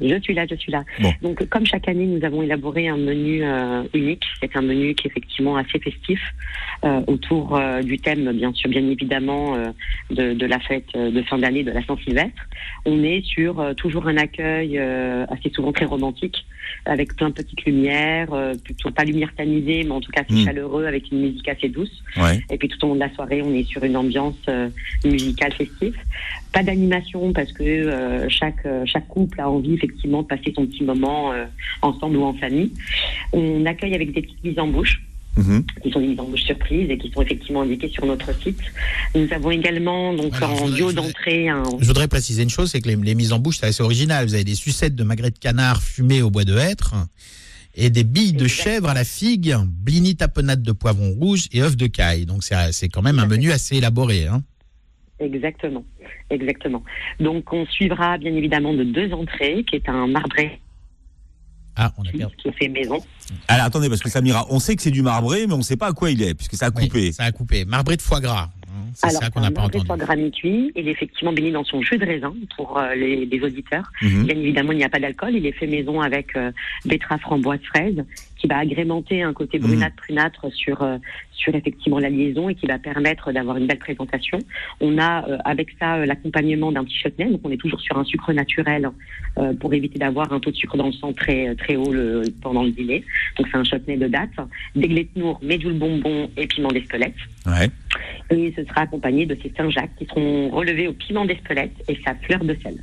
je 0.00 0.20
suis 0.20 0.34
là, 0.34 0.46
je 0.50 0.54
suis 0.56 0.72
là. 0.72 0.84
Bon. 1.00 1.12
Donc, 1.22 1.48
comme 1.48 1.66
chaque 1.66 1.88
année, 1.88 2.06
nous 2.06 2.24
avons 2.24 2.42
élaboré 2.42 2.88
un 2.88 2.96
menu 2.96 3.44
euh, 3.44 3.82
unique. 3.94 4.24
C'est 4.40 4.56
un 4.56 4.62
menu 4.62 4.94
qui 4.94 5.06
est 5.06 5.10
effectivement 5.10 5.56
assez 5.56 5.78
festif 5.78 6.20
euh, 6.84 7.00
autour 7.06 7.56
euh, 7.56 7.82
du 7.82 7.98
thème, 7.98 8.32
bien 8.32 8.52
sûr, 8.52 8.70
bien 8.70 8.86
évidemment, 8.88 9.54
euh, 9.54 9.70
de, 10.10 10.32
de 10.32 10.46
la 10.46 10.58
fête 10.58 10.92
de 10.94 11.22
fin 11.22 11.38
d'année 11.38 11.62
de 11.62 11.70
la 11.70 11.84
Saint-Sylvestre. 11.84 12.42
On 12.84 13.02
est 13.02 13.24
sur 13.24 13.60
euh, 13.60 13.74
toujours 13.74 14.06
un 14.08 14.16
accueil 14.16 14.78
euh, 14.78 15.26
assez 15.28 15.50
souvent 15.50 15.72
très 15.72 15.84
romantique, 15.84 16.44
avec 16.84 17.14
plein 17.16 17.28
de 17.30 17.34
petites 17.34 17.64
lumières, 17.64 18.32
euh, 18.32 18.54
plutôt 18.62 18.90
pas 18.90 19.04
lumière 19.04 19.30
tamisée, 19.36 19.84
mais 19.84 19.90
en 19.90 20.00
tout 20.00 20.10
cas 20.12 20.22
assez 20.22 20.40
Mm. 20.40 20.44
chaleureux, 20.44 20.86
avec 20.86 21.10
une 21.10 21.20
musique 21.20 21.48
assez 21.48 21.68
douce. 21.68 22.02
Ouais. 22.16 22.40
Et 22.50 22.58
puis 22.58 22.68
tout 22.68 22.84
au 22.84 22.88
long 22.88 22.94
de 22.94 23.00
la 23.00 23.12
soirée, 23.14 23.42
on 23.42 23.52
est 23.54 23.64
sur 23.64 23.82
une 23.84 23.96
ambiance 23.96 24.36
euh, 24.48 24.68
musicale 25.04 25.52
festive. 25.52 25.96
Pas 26.52 26.62
d'animation 26.62 27.32
parce 27.32 27.52
que 27.52 27.62
euh, 27.64 28.28
chaque 28.28 28.66
chaque 28.84 29.08
couple 29.08 29.40
a 29.40 29.50
envie 29.50 29.74
effectivement 29.74 30.22
de 30.22 30.26
passer 30.28 30.52
son 30.54 30.66
petit 30.66 30.84
moment 30.84 31.32
euh, 31.32 31.44
ensemble 31.82 32.16
ou 32.16 32.22
en 32.24 32.34
famille. 32.34 32.70
On 33.32 33.66
accueille 33.66 33.94
avec 33.94 34.12
des 34.12 34.22
petites 34.22 34.44
mises 34.44 34.58
en 34.58 34.68
bouche 34.68 35.02
Mhm. 35.36 35.64
qui 35.82 35.90
sont 35.90 36.00
des 36.00 36.06
mises 36.08 36.20
en 36.20 36.24
bouche 36.24 36.42
surprises 36.44 36.88
et 36.90 36.96
qui 36.98 37.10
sont 37.10 37.22
effectivement 37.22 37.62
indiquées 37.62 37.88
sur 37.88 38.06
notre 38.06 38.32
site. 38.42 38.60
Nous 39.14 39.26
avons 39.32 39.50
également 39.50 40.14
donc 40.14 40.34
Alors, 40.36 40.52
en 40.52 40.54
voudrais- 40.66 40.76
duo 40.76 40.90
je 40.90 40.94
voudrais- 40.94 41.06
d'entrée 41.08 41.48
un 41.48 41.62
Je 41.80 41.86
voudrais 41.86 42.08
préciser 42.08 42.42
une 42.42 42.50
chose, 42.50 42.70
c'est 42.70 42.80
que 42.80 42.88
les, 42.88 42.96
les 42.96 43.14
mises 43.14 43.32
en 43.32 43.38
bouche, 43.38 43.58
c'est 43.58 43.66
assez 43.66 43.82
original. 43.82 44.26
Vous 44.26 44.34
avez 44.34 44.44
des 44.44 44.54
sucettes 44.54 44.94
de 44.94 45.02
magret 45.04 45.30
de 45.30 45.38
canard 45.38 45.82
fumées 45.82 46.22
au 46.22 46.30
bois 46.30 46.44
de 46.44 46.56
hêtre 46.56 46.94
et 47.74 47.90
des 47.90 48.04
billes 48.04 48.32
de 48.34 48.46
chèvre 48.46 48.88
à 48.88 48.94
la 48.94 49.02
figue, 49.04 49.56
blini 49.66 50.14
tapenade 50.14 50.62
de 50.62 50.70
poivron 50.72 51.10
rouge 51.10 51.46
et 51.52 51.60
œufs 51.62 51.76
de 51.76 51.88
caille. 51.88 52.24
Donc 52.26 52.44
c'est 52.44 52.54
c'est 52.72 52.88
quand 52.88 53.02
même 53.02 53.18
un 53.18 53.26
menu 53.26 53.50
assez 53.50 53.76
élaboré. 53.76 54.26
Hein. 54.28 54.42
Exactement, 55.20 55.84
exactement. 56.30 56.82
Donc 57.20 57.52
on 57.52 57.66
suivra 57.66 58.18
bien 58.18 58.34
évidemment 58.34 58.74
de 58.74 58.84
deux 58.84 59.12
entrées, 59.12 59.64
qui 59.68 59.76
est 59.76 59.88
un 59.88 60.06
marbré 60.06 60.60
Ah, 61.76 61.92
on 61.98 62.02
a 62.02 62.10
perdu. 62.12 62.36
qui 62.36 62.52
fait 62.52 62.68
maison. 62.68 62.98
Alors 63.48 63.66
attendez, 63.66 63.88
parce 63.88 64.00
que 64.02 64.08
Samira, 64.10 64.46
on 64.50 64.58
sait 64.60 64.76
que 64.76 64.82
c'est 64.82 64.90
du 64.90 65.02
marbré, 65.02 65.46
mais 65.46 65.54
on 65.54 65.58
ne 65.58 65.62
sait 65.62 65.76
pas 65.76 65.88
à 65.88 65.92
quoi 65.92 66.10
il 66.10 66.22
est, 66.22 66.34
puisque 66.34 66.54
ça 66.54 66.66
a 66.66 66.70
coupé. 66.70 67.12
ça 67.12 67.24
a 67.24 67.32
coupé. 67.32 67.64
Marbré 67.64 67.96
de 67.96 68.02
foie 68.02 68.20
gras. 68.20 68.48
hein. 68.68 68.70
C'est 68.94 69.08
Alors, 69.08 69.22
ça 69.22 69.30
qu'on 69.30 69.40
n'a 69.40 69.50
pas 69.50 69.62
marbré 69.62 69.78
entendu. 69.80 69.82
de 69.82 69.86
foie 69.86 69.96
gras 69.96 70.14
mi-cuit, 70.16 70.72
il 70.76 70.86
est 70.88 70.92
effectivement 70.92 71.32
béni 71.32 71.50
dans 71.50 71.64
son 71.64 71.82
jus 71.82 71.98
de 71.98 72.04
raisin 72.06 72.32
pour 72.56 72.78
euh, 72.78 72.94
les, 72.94 73.26
les 73.26 73.40
auditeurs. 73.40 73.90
Mhm. 74.02 74.24
Bien 74.24 74.36
évidemment, 74.36 74.70
il 74.72 74.78
n'y 74.78 74.84
a 74.84 74.88
pas 74.88 75.00
d'alcool. 75.00 75.34
Il 75.34 75.44
est 75.46 75.52
fait 75.52 75.66
maison 75.66 76.00
avec 76.00 76.36
euh, 76.36 76.52
betterave, 76.84 77.18
framboise, 77.20 77.58
fraise, 77.64 78.04
qui 78.44 78.48
va 78.48 78.58
agrémenter 78.58 79.22
un 79.22 79.32
côté 79.32 79.58
brunâtre, 79.58 79.96
prunâtre 79.96 80.52
sur 80.52 80.82
euh, 80.82 80.98
sur 81.32 81.54
effectivement 81.54 81.98
la 81.98 82.10
liaison 82.10 82.50
et 82.50 82.54
qui 82.54 82.66
va 82.66 82.78
permettre 82.78 83.32
d'avoir 83.32 83.56
une 83.56 83.66
belle 83.66 83.78
présentation. 83.78 84.38
On 84.80 84.98
a 84.98 85.26
euh, 85.26 85.38
avec 85.46 85.68
ça 85.80 85.96
euh, 85.96 86.04
l'accompagnement 86.04 86.70
d'un 86.70 86.84
petit 86.84 86.98
chutney, 86.98 87.30
donc 87.30 87.40
on 87.42 87.50
est 87.50 87.56
toujours 87.56 87.80
sur 87.80 87.96
un 87.96 88.04
sucre 88.04 88.34
naturel 88.34 88.90
euh, 89.38 89.54
pour 89.54 89.72
éviter 89.72 89.98
d'avoir 89.98 90.30
un 90.30 90.40
taux 90.40 90.50
de 90.50 90.56
sucre 90.56 90.76
dans 90.76 90.88
le 90.88 90.92
sang 90.92 91.14
très 91.14 91.54
très 91.54 91.76
haut 91.76 91.90
le, 91.90 92.22
pendant 92.42 92.64
le 92.64 92.70
dîner. 92.70 93.02
Donc 93.38 93.48
c'est 93.50 93.56
un 93.56 93.64
chutney 93.64 93.96
de 93.96 94.08
date, 94.08 94.36
des 94.76 94.88
gletnours, 94.88 95.40
médule 95.42 95.78
bonbon 95.78 96.28
et 96.36 96.46
piment 96.46 96.68
d'Espelette. 96.68 97.14
Ouais. 97.46 97.70
Et 98.30 98.52
ce 98.54 98.62
sera 98.64 98.82
accompagné 98.82 99.24
de 99.24 99.38
ces 99.42 99.50
Saint-Jacques 99.56 99.96
qui 99.96 100.04
seront 100.04 100.50
relevés 100.50 100.88
au 100.88 100.92
piment 100.92 101.24
d'Espelette 101.24 101.82
et 101.88 101.98
sa 102.04 102.14
fleur 102.14 102.44
de 102.44 102.54
sel. 102.62 102.76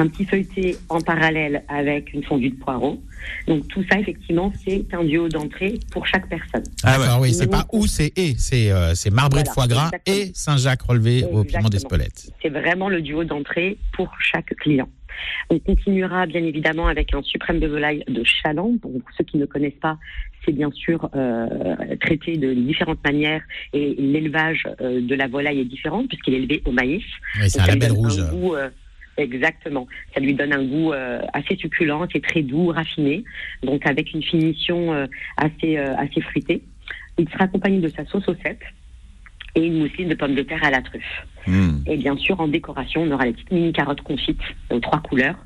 Un 0.00 0.08
petit 0.08 0.24
feuilleté 0.24 0.76
en 0.88 1.02
parallèle 1.02 1.62
avec 1.68 2.14
une 2.14 2.24
fondue 2.24 2.48
de 2.48 2.56
poireaux. 2.56 3.02
Donc 3.46 3.68
tout 3.68 3.84
ça, 3.90 3.98
effectivement, 3.98 4.50
c'est 4.64 4.86
un 4.94 5.04
duo 5.04 5.28
d'entrée 5.28 5.78
pour 5.92 6.06
chaque 6.06 6.26
personne. 6.26 6.64
Ah 6.82 6.96
D'accord, 6.96 7.20
oui, 7.20 7.34
c'est 7.34 7.50
pas 7.50 7.66
ou, 7.70 7.86
c'est 7.86 8.10
et. 8.16 8.34
C'est 8.38 8.72
euh, 8.72 8.94
c'est 8.94 9.10
marbré 9.10 9.42
de 9.42 9.48
foie 9.48 9.66
gras 9.66 9.90
exactement. 9.92 10.16
et 10.16 10.30
Saint-Jacques 10.32 10.80
relevé 10.80 11.24
au 11.24 11.44
piment 11.44 11.68
Exactement. 11.68 11.68
d'Espelette. 11.68 12.32
C'est 12.40 12.48
vraiment 12.48 12.88
le 12.88 13.02
duo 13.02 13.24
d'entrée 13.24 13.76
pour 13.92 14.10
chaque 14.20 14.54
client. 14.56 14.88
On 15.50 15.58
continuera 15.58 16.24
bien 16.24 16.42
évidemment 16.44 16.86
avec 16.86 17.12
un 17.14 17.22
suprême 17.22 17.60
de 17.60 17.66
volaille 17.66 18.04
de 18.08 18.22
Chaland. 18.24 18.78
Pour 18.80 18.92
ceux 19.18 19.24
qui 19.24 19.36
ne 19.36 19.44
connaissent 19.44 19.80
pas, 19.82 19.98
c'est 20.44 20.52
bien 20.52 20.70
sûr 20.70 21.10
euh, 21.14 21.46
traité 22.00 22.36
de 22.36 22.54
différentes 22.54 23.02
manières 23.04 23.42
et 23.72 23.94
l'élevage 23.98 24.66
euh, 24.80 25.00
de 25.00 25.14
la 25.14 25.28
volaille 25.28 25.60
est 25.60 25.64
différent 25.64 26.06
puisqu'il 26.06 26.34
est 26.34 26.38
élevé 26.38 26.62
au 26.64 26.72
maïs. 26.72 27.04
Oui, 27.40 27.50
c'est 27.50 27.60
un 27.60 27.66
label 27.66 27.92
rouge. 27.92 28.18
un 28.18 28.30
goût, 28.30 28.54
euh, 28.54 28.70
exactement. 29.20 29.86
Ça 30.14 30.20
lui 30.20 30.34
donne 30.34 30.52
un 30.52 30.64
goût 30.64 30.92
euh, 30.92 31.20
assez 31.32 31.56
succulent, 31.56 32.06
c'est 32.12 32.22
très 32.22 32.42
doux, 32.42 32.68
raffiné, 32.68 33.24
donc 33.62 33.86
avec 33.86 34.12
une 34.12 34.22
finition 34.22 34.92
euh, 34.92 35.06
assez 35.36 35.76
euh, 35.78 35.94
assez 35.96 36.20
fruitée. 36.20 36.62
Il 37.18 37.28
sera 37.28 37.44
accompagné 37.44 37.78
de 37.80 37.88
sa 37.88 38.04
sauce 38.06 38.26
au 38.28 38.34
cèpe 38.42 38.62
et 39.54 39.64
une 39.66 39.78
mousseline 39.78 40.08
de 40.08 40.14
pommes 40.14 40.34
de 40.34 40.42
terre 40.42 40.64
à 40.64 40.70
la 40.70 40.80
truffe. 40.80 41.26
Hmm. 41.46 41.78
Et 41.86 41.96
bien 41.96 42.16
sûr, 42.16 42.40
en 42.40 42.48
décoration, 42.48 43.02
on 43.02 43.10
aura 43.10 43.26
les 43.26 43.32
petites 43.32 43.50
mini 43.50 43.72
carottes 43.72 44.00
confites 44.02 44.40
aux 44.70 44.78
trois 44.80 45.00
couleurs, 45.00 45.36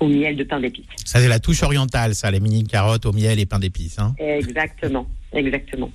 au 0.00 0.08
miel 0.08 0.36
de 0.36 0.44
pain 0.44 0.58
d'épices. 0.60 0.86
Ça, 1.04 1.20
c'est 1.20 1.28
la 1.28 1.38
touche 1.38 1.62
orientale, 1.62 2.14
ça, 2.14 2.30
les 2.30 2.40
mini 2.40 2.64
carottes 2.64 3.06
au 3.06 3.12
miel 3.12 3.38
et 3.38 3.46
pain 3.46 3.58
d'épices. 3.58 3.98
Hein. 3.98 4.14
Exactement, 4.18 5.06
exactement. 5.32 5.90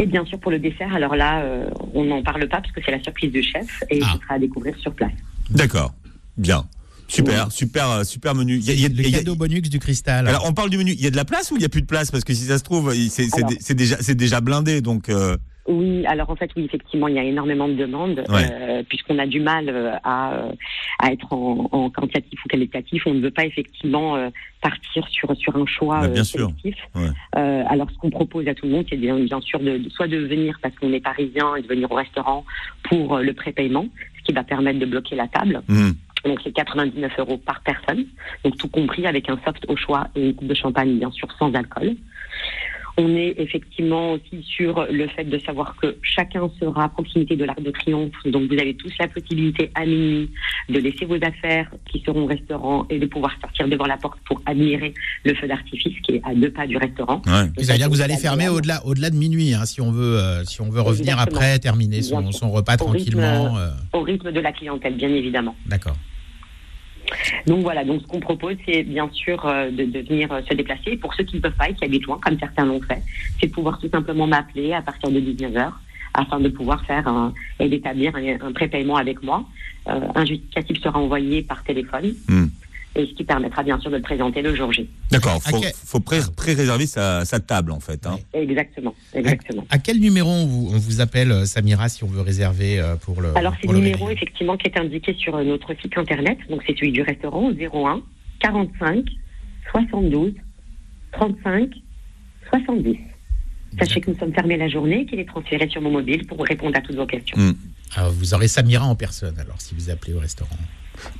Et 0.00 0.06
bien 0.06 0.24
sûr, 0.24 0.38
pour 0.38 0.50
le 0.50 0.58
dessert, 0.58 0.94
alors 0.94 1.16
là, 1.16 1.40
euh, 1.42 1.68
on 1.94 2.04
n'en 2.04 2.22
parle 2.22 2.48
pas 2.48 2.60
parce 2.60 2.72
que 2.72 2.80
c'est 2.84 2.92
la 2.92 3.02
surprise 3.02 3.32
du 3.32 3.42
chef 3.42 3.82
et 3.90 4.00
Ah. 4.02 4.12
ce 4.14 4.20
sera 4.22 4.34
à 4.34 4.38
découvrir 4.38 4.76
sur 4.78 4.92
place. 4.94 5.12
D'accord. 5.50 5.92
Bien. 6.36 6.64
Super, 7.10 7.50
super, 7.50 7.90
euh, 7.90 8.04
super 8.04 8.34
menu. 8.34 8.56
Il 8.56 8.64
y 8.66 8.70
a- 8.70 8.74
il 8.74 8.80
y 8.80 8.84
a- 8.84 8.88
Le 8.88 8.94
il 9.00 9.08
y 9.10 9.14
a- 9.14 9.18
cadeau 9.18 9.34
bonux 9.34 9.62
du 9.62 9.78
cristal. 9.78 10.28
Alors 10.28 10.44
on 10.46 10.52
parle 10.52 10.68
du 10.68 10.76
menu. 10.76 10.92
Il 10.92 11.00
y 11.02 11.06
a 11.06 11.10
de 11.10 11.16
la 11.16 11.24
place 11.24 11.50
ou 11.50 11.56
il 11.56 11.62
y 11.62 11.64
a 11.64 11.70
plus 11.70 11.80
de 11.80 11.86
place? 11.86 12.10
Parce 12.10 12.22
que 12.22 12.34
si 12.34 12.44
ça 12.44 12.58
se 12.58 12.64
trouve, 12.64 12.92
c'est 12.92 13.74
déjà, 13.74 13.96
c'est 14.00 14.14
déjà 14.14 14.42
blindé. 14.42 14.82
Donc 14.82 15.08
euh, 15.08 15.36
Oui, 15.66 16.04
alors 16.06 16.28
en 16.30 16.36
fait, 16.36 16.50
oui, 16.56 16.64
effectivement, 16.64 17.08
il 17.08 17.14
y 17.14 17.18
a 17.18 17.24
énormément 17.24 17.66
de 17.68 17.74
demandes, 17.74 18.24
Ouais. 18.30 18.46
euh, 18.50 18.82
puisqu'on 18.88 19.18
a 19.18 19.26
du 19.26 19.40
mal 19.40 19.68
euh, 19.70 19.92
à, 20.04 20.48
à 20.98 21.12
être 21.12 21.30
en, 21.32 21.68
en 21.72 21.90
quantitatif 21.90 22.38
ou 22.44 22.48
qualitatif. 22.48 23.02
On 23.06 23.14
ne 23.14 23.20
veut 23.20 23.30
pas 23.30 23.44
effectivement 23.46 24.16
euh, 24.16 24.28
partir 24.62 25.06
sur, 25.08 25.34
sur 25.36 25.56
un 25.56 25.66
choix 25.66 26.08
bien 26.08 26.24
sûr. 26.24 26.50
sélectif. 26.62 26.76
Ouais. 26.94 27.08
Alors, 27.68 27.90
ce 27.90 27.96
qu'on 27.98 28.10
propose 28.10 28.46
à 28.48 28.54
tout 28.54 28.66
le 28.66 28.72
monde, 28.72 28.86
c'est 28.90 28.96
bien, 28.96 29.18
bien 29.18 29.40
sûr 29.40 29.60
de, 29.60 29.78
de- 29.78 29.88
soit 29.90 30.08
de 30.08 30.16
venir 30.18 30.58
parce 30.62 30.74
qu'on 30.76 30.92
est 30.92 31.00
parisien 31.00 31.54
et 31.56 31.62
de 31.62 31.66
venir 31.68 31.90
au 31.90 31.94
restaurant 31.96 32.44
pour 32.84 33.18
le 33.18 33.32
prépaiement, 33.34 33.86
qui 34.28 34.34
va 34.34 34.44
permettre 34.44 34.78
de 34.78 34.86
bloquer 34.86 35.16
la 35.16 35.26
table. 35.26 35.62
hmm. 35.68 35.90
Donc 36.24 36.40
c'est 36.44 36.52
99 36.52 37.12
euros 37.18 37.38
par 37.38 37.60
personne, 37.62 38.04
donc 38.44 38.56
tout 38.58 38.68
compris 38.68 39.06
avec 39.06 39.30
un 39.30 39.38
soft 39.44 39.64
au 39.68 39.76
choix 39.76 40.08
et 40.14 40.26
une 40.26 40.34
coupe 40.34 40.48
de 40.48 40.54
champagne 40.54 40.98
bien 40.98 41.10
sûr 41.10 41.28
sans 41.38 41.52
alcool. 41.54 41.96
On 43.00 43.14
est 43.14 43.34
effectivement 43.38 44.14
aussi 44.14 44.42
sur 44.42 44.84
le 44.90 45.06
fait 45.08 45.22
de 45.24 45.38
savoir 45.38 45.76
que 45.80 45.96
chacun 46.02 46.50
sera 46.60 46.84
à 46.84 46.88
proximité 46.88 47.36
de 47.36 47.44
l'Arc 47.44 47.62
de 47.62 47.70
Triomphe, 47.70 48.10
donc 48.26 48.50
vous 48.52 48.58
avez 48.58 48.74
tous 48.74 48.92
la 48.98 49.06
possibilité 49.06 49.70
à 49.76 49.86
minuit 49.86 50.28
de 50.68 50.78
laisser 50.80 51.04
vos 51.04 51.14
affaires 51.22 51.70
qui 51.90 52.02
seront 52.04 52.22
au 52.22 52.26
restaurant 52.26 52.86
et 52.90 52.98
de 52.98 53.06
pouvoir 53.06 53.32
sortir 53.40 53.68
devant 53.68 53.86
la 53.86 53.96
porte 53.98 54.18
pour 54.26 54.42
admirer 54.46 54.92
le 55.24 55.32
feu 55.34 55.46
d'artifice 55.46 55.94
qui 56.02 56.16
est 56.16 56.22
à 56.24 56.34
deux 56.34 56.50
pas 56.50 56.66
du 56.66 56.76
restaurant. 56.76 57.22
Ça 57.24 57.44
veut 57.44 57.78
dire 57.78 57.86
que 57.86 57.92
vous 57.92 58.00
allez 58.02 58.16
fermer 58.16 58.48
au-delà 58.48 58.84
au-delà 58.84 59.10
de 59.10 59.16
minuit, 59.16 59.54
hein, 59.54 59.64
si 59.64 59.80
on 59.80 59.92
veut, 59.92 60.18
euh, 60.18 60.42
si 60.44 60.60
on 60.60 60.68
veut 60.68 60.80
revenir 60.80 61.12
Exactement. 61.14 61.36
après, 61.40 61.58
terminer 61.60 62.02
son, 62.02 62.50
repas 62.50 62.74
Au 62.80 62.86
rythme- 62.86 62.94
tranquillement. 62.96 63.58
euh, 63.58 63.70
Au 63.92 64.00
rythme 64.02 64.32
de 64.32 64.40
la 64.40 64.50
clientèle, 64.52 64.96
bien 64.96 65.08
évidemment. 65.10 65.54
D'accord. 65.66 65.96
Donc 67.46 67.60
voilà, 67.62 67.84
donc 67.84 68.02
ce 68.02 68.06
qu'on 68.06 68.20
propose, 68.20 68.56
c'est 68.66 68.82
bien 68.82 69.08
sûr 69.12 69.44
euh, 69.46 69.70
de, 69.70 69.84
venir 70.00 70.32
euh, 70.32 70.40
se 70.48 70.54
déplacer. 70.54 70.96
Pour 70.96 71.14
ceux 71.14 71.24
qui 71.24 71.36
ne 71.36 71.40
peuvent 71.40 71.56
pas 71.56 71.72
qui 71.72 71.84
habitent 71.84 72.06
loin, 72.06 72.18
comme 72.22 72.38
certains 72.38 72.64
l'ont 72.64 72.80
fait, 72.80 73.02
c'est 73.40 73.46
de 73.46 73.52
pouvoir 73.52 73.78
tout 73.78 73.88
simplement 73.88 74.26
m'appeler 74.26 74.72
à 74.72 74.82
partir 74.82 75.10
de 75.10 75.20
19h 75.20 75.70
afin 76.14 76.40
de 76.40 76.48
pouvoir 76.48 76.84
faire 76.84 77.32
et 77.60 77.68
d'établir 77.68 78.16
un, 78.16 78.48
un 78.48 78.52
prépaiement 78.52 78.96
avec 78.96 79.22
moi. 79.22 79.44
Euh, 79.88 80.00
un 80.14 80.24
justificatif 80.24 80.82
sera 80.82 80.98
envoyé 80.98 81.42
par 81.42 81.62
téléphone. 81.64 82.14
Hmm. 82.28 82.46
Et 82.96 83.06
ce 83.06 83.12
qui 83.14 83.22
permettra 83.22 83.62
bien 83.62 83.78
sûr 83.78 83.90
de 83.90 83.96
le 83.96 84.02
présenter 84.02 84.42
le 84.42 84.54
jour 84.56 84.72
J. 84.72 84.88
D'accord. 85.10 85.40
Faut, 85.42 85.60
faut 85.84 86.00
pré- 86.00 86.20
pré-réserver 86.36 86.86
sa, 86.86 87.24
sa 87.24 87.38
table 87.38 87.70
en 87.70 87.78
fait. 87.80 88.06
hein. 88.06 88.18
Exactement, 88.32 88.94
exactement. 89.14 89.64
À 89.70 89.78
quel 89.78 90.00
numéro 90.00 90.28
on 90.30 90.46
vous, 90.46 90.70
on 90.72 90.78
vous 90.78 91.00
appelle, 91.00 91.30
euh, 91.30 91.44
Samira, 91.44 91.88
si 91.88 92.02
on 92.02 92.08
veut 92.08 92.22
réserver 92.22 92.80
euh, 92.80 92.96
pour 92.96 93.20
le. 93.20 93.36
Alors 93.36 93.54
c'est 93.60 93.68
le 93.68 93.74
le 93.74 93.78
numéro 93.80 94.10
effectivement 94.10 94.56
qui 94.56 94.66
est 94.68 94.78
indiqué 94.78 95.14
sur 95.14 95.36
euh, 95.36 95.44
notre 95.44 95.74
site 95.80 95.96
internet, 95.96 96.38
donc 96.50 96.62
c'est 96.66 96.74
celui 96.74 96.90
du 96.92 97.02
restaurant 97.02 97.50
01 97.52 98.00
45 98.40 99.04
72 99.70 100.32
35 101.12 101.70
70. 102.50 102.96
Sachez 103.78 104.00
que 104.00 104.10
nous 104.10 104.18
sommes 104.18 104.32
fermés 104.32 104.56
la 104.56 104.68
journée 104.68 105.02
et 105.02 105.06
qu'il 105.06 105.18
est 105.20 105.28
transféré 105.28 105.68
sur 105.68 105.82
mon 105.82 105.90
mobile 105.90 106.26
pour 106.26 106.42
répondre 106.44 106.76
à 106.76 106.80
toutes 106.80 106.96
vos 106.96 107.06
questions. 107.06 107.36
Hmm. 107.36 107.52
Alors, 107.94 108.10
vous 108.12 108.34
aurez 108.34 108.48
Samira 108.48 108.86
en 108.86 108.94
personne, 108.94 109.38
alors, 109.38 109.60
si 109.60 109.74
vous 109.74 109.90
appelez 109.90 110.14
au 110.14 110.18
restaurant. 110.20 110.56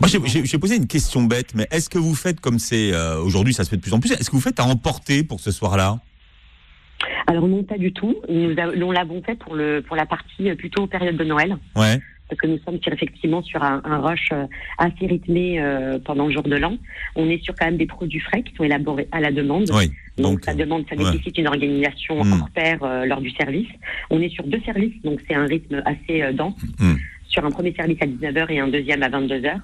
Moi, 0.00 0.08
j'ai- 0.08 0.58
posé 0.58 0.76
une 0.76 0.86
question 0.86 1.22
bête, 1.22 1.54
mais 1.54 1.66
est-ce 1.70 1.88
que 1.88 1.98
vous 1.98 2.14
faites 2.14 2.40
comme 2.40 2.58
c'est 2.58 2.92
euh, 2.92 3.18
aujourd'hui, 3.20 3.54
ça 3.54 3.64
se 3.64 3.70
fait 3.70 3.76
de 3.76 3.82
plus 3.82 3.92
en 3.94 4.00
plus, 4.00 4.12
est-ce 4.12 4.30
que 4.30 4.36
vous 4.36 4.42
faites 4.42 4.60
à 4.60 4.64
emporter 4.64 5.22
pour 5.24 5.40
ce 5.40 5.50
soir-là? 5.50 5.98
Alors 7.26 7.46
non, 7.46 7.62
pas 7.62 7.78
du 7.78 7.92
tout. 7.92 8.16
Nous, 8.28 8.54
l'avons 8.90 9.22
fait 9.22 9.36
pour, 9.36 9.54
le, 9.54 9.82
pour 9.82 9.96
la 9.96 10.06
partie 10.06 10.50
euh, 10.50 10.54
plutôt 10.56 10.86
période 10.86 11.16
de 11.16 11.24
Noël. 11.24 11.56
Ouais. 11.76 12.00
parce 12.28 12.40
que 12.42 12.46
nous 12.46 12.58
sommes 12.66 12.78
effectivement 12.92 13.42
sur 13.42 13.62
un, 13.62 13.80
un 13.84 13.98
rush 14.00 14.28
euh, 14.32 14.44
assez 14.78 15.06
rythmé 15.06 15.60
euh, 15.60 15.98
pendant 16.04 16.26
le 16.26 16.32
jour 16.32 16.42
de 16.42 16.56
l'an. 16.56 16.76
On 17.16 17.28
est 17.30 17.42
sur 17.42 17.54
quand 17.54 17.66
même 17.66 17.76
des 17.78 17.86
produits 17.86 18.20
frais 18.20 18.42
qui 18.42 18.54
sont 18.56 18.64
élaborés 18.64 19.08
à 19.12 19.20
la 19.20 19.30
demande. 19.30 19.70
Oui. 19.72 19.90
Donc, 20.18 20.40
ça 20.44 20.52
demande, 20.54 20.84
ça 20.90 20.96
ouais. 20.96 21.04
nécessite 21.04 21.38
une 21.38 21.46
organisation 21.46 22.24
Mm. 22.24 22.32
hors 22.32 22.50
pair 22.50 22.78
euh, 22.82 23.04
lors 23.06 23.20
du 23.20 23.30
service. 23.30 23.68
On 24.10 24.20
est 24.20 24.28
sur 24.30 24.44
deux 24.44 24.60
services, 24.64 25.00
donc 25.04 25.20
c'est 25.28 25.34
un 25.34 25.46
rythme 25.46 25.82
assez 25.86 26.22
euh, 26.22 26.32
dense. 26.32 26.60
Hmm. 26.80 26.96
Sur 27.28 27.44
un 27.44 27.50
premier 27.50 27.72
service 27.74 27.98
à 28.00 28.06
19h 28.06 28.50
et 28.50 28.60
un 28.60 28.68
deuxième 28.68 29.02
à 29.02 29.08
22h. 29.08 29.60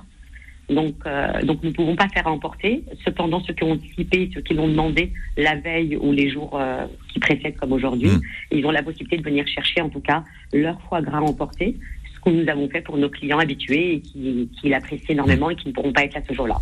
Donc, 0.70 0.94
euh, 1.06 1.42
donc 1.42 1.62
nous 1.62 1.70
ne 1.70 1.74
pouvons 1.74 1.96
pas 1.96 2.08
faire 2.08 2.26
à 2.26 2.30
emporter. 2.30 2.84
Cependant, 3.04 3.42
ceux 3.46 3.52
qui 3.52 3.64
ont 3.64 3.72
anticipé, 3.72 4.30
ceux 4.32 4.40
qui 4.40 4.54
l'ont 4.54 4.68
demandé 4.68 5.12
la 5.36 5.56
veille 5.56 5.96
ou 5.96 6.12
les 6.12 6.30
jours 6.30 6.58
euh, 6.58 6.86
qui 7.12 7.20
précèdent, 7.20 7.56
comme 7.56 7.72
aujourd'hui, 7.72 8.10
ils 8.50 8.64
ont 8.64 8.70
la 8.70 8.82
possibilité 8.82 9.18
de 9.18 9.22
venir 9.22 9.46
chercher, 9.46 9.82
en 9.82 9.90
tout 9.90 10.00
cas, 10.00 10.24
leur 10.52 10.80
foie 10.82 11.02
gras 11.02 11.20
emporté, 11.20 11.76
ce 12.14 12.20
que 12.20 12.30
nous 12.30 12.48
avons 12.48 12.68
fait 12.70 12.80
pour 12.80 12.96
nos 12.96 13.10
clients 13.10 13.38
habitués 13.38 13.96
et 13.96 14.00
qui, 14.00 14.48
qui 14.58 14.68
l'apprécient 14.70 15.10
énormément 15.10 15.50
et 15.50 15.56
qui 15.56 15.68
ne 15.68 15.72
pourront 15.72 15.92
pas 15.92 16.04
être 16.04 16.14
là 16.14 16.20
ce 16.26 16.32
jour-là. 16.32 16.56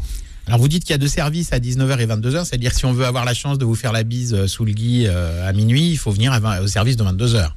Alors 0.48 0.58
vous 0.58 0.66
dites 0.66 0.82
qu'il 0.82 0.90
y 0.90 0.94
a 0.94 0.98
deux 0.98 1.06
services 1.06 1.52
à 1.52 1.60
19h 1.60 2.00
et 2.00 2.06
22h, 2.06 2.44
c'est-à-dire 2.44 2.72
si 2.72 2.84
on 2.84 2.92
veut 2.92 3.04
avoir 3.04 3.24
la 3.24 3.34
chance 3.34 3.58
de 3.58 3.64
vous 3.64 3.76
faire 3.76 3.92
la 3.92 4.02
bise 4.02 4.34
euh, 4.34 4.48
sous 4.48 4.64
le 4.64 4.72
gui 4.72 5.06
à 5.06 5.52
minuit, 5.52 5.90
il 5.90 5.96
faut 5.96 6.10
venir 6.10 6.32
à 6.32 6.60
au 6.60 6.66
service 6.66 6.96
de 6.96 7.04
22h. 7.04 7.52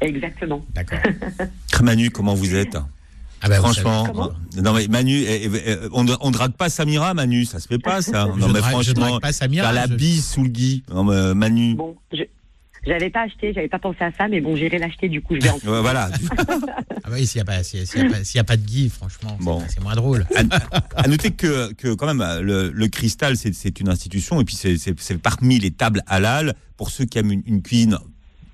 Exactement. 0.00 0.64
D'accord. 0.74 0.98
Manu, 1.82 2.10
comment 2.10 2.34
vous 2.34 2.54
êtes? 2.54 2.76
Ah 3.46 3.48
vous 3.48 3.54
franchement, 3.56 4.08
non 4.56 4.72
mais 4.72 4.88
Manu, 4.88 5.18
eh, 5.20 5.44
eh, 5.44 5.50
eh, 5.66 5.76
on, 5.92 6.06
on 6.22 6.30
drague 6.30 6.52
pas 6.52 6.70
Samira, 6.70 7.12
Manu, 7.12 7.44
ça 7.44 7.60
se 7.60 7.68
fait 7.68 7.78
pas 7.78 8.00
ça. 8.00 8.24
Non 8.26 8.34
Je 8.40 8.46
mais 8.46 8.60
drague- 8.60 8.70
franchement, 8.70 9.08
drague 9.10 9.20
pas 9.20 9.32
Samira, 9.32 9.70
la 9.70 9.86
je- 9.86 9.92
bise 9.94 10.24
sous 10.26 10.44
le 10.44 10.48
gui, 10.48 10.82
non, 10.90 11.04
mais, 11.04 11.14
euh, 11.14 11.34
Manu. 11.34 11.74
Bon, 11.74 11.94
je 12.12 12.22
j'avais 12.86 13.08
pas 13.10 13.22
acheté, 13.22 13.52
j'avais 13.54 13.68
pas 13.68 13.78
pensé 13.78 13.98
à 14.00 14.12
ça, 14.12 14.28
mais 14.28 14.40
bon, 14.42 14.56
j'irai 14.56 14.78
l'acheter, 14.78 15.08
du 15.10 15.20
coup, 15.22 15.34
je 15.36 15.40
vais 15.40 15.50
en 15.50 15.58
voilà. 15.82 16.10
Ah 17.06 17.10
bah 17.10 17.16
oui, 17.18 17.26
s'il 17.26 17.38
n'y 17.38 17.42
a, 17.42 17.44
pas- 17.44 17.62
s'il 17.62 17.80
y 17.80 17.82
a- 18.38 18.40
a 18.40 18.44
pas- 18.44 18.56
de 18.56 18.62
gui, 18.66 18.88
franchement, 18.88 19.36
c'est- 19.38 19.44
Bon. 19.44 19.62
c'est 19.68 19.82
moins 19.82 19.94
drôle. 19.94 20.26
À, 20.34 21.02
à 21.02 21.06
noter 21.08 21.30
que, 21.32 21.72
que 21.74 21.92
quand 21.92 22.06
même 22.14 22.24
le, 22.42 22.70
le 22.70 22.88
cristal 22.88 23.36
c'est 23.36 23.54
c'est 23.54 23.78
une 23.80 23.90
institution 23.90 24.40
et 24.40 24.44
puis 24.46 24.54
c'est- 24.56 25.18
parmi 25.18 25.58
les 25.58 25.70
tables 25.70 26.00
halal 26.06 26.54
pour 26.78 26.90
ceux 26.90 27.04
qui 27.04 27.18
aiment 27.18 27.30
une, 27.32 27.42
une 27.46 27.60
cuisine 27.62 27.98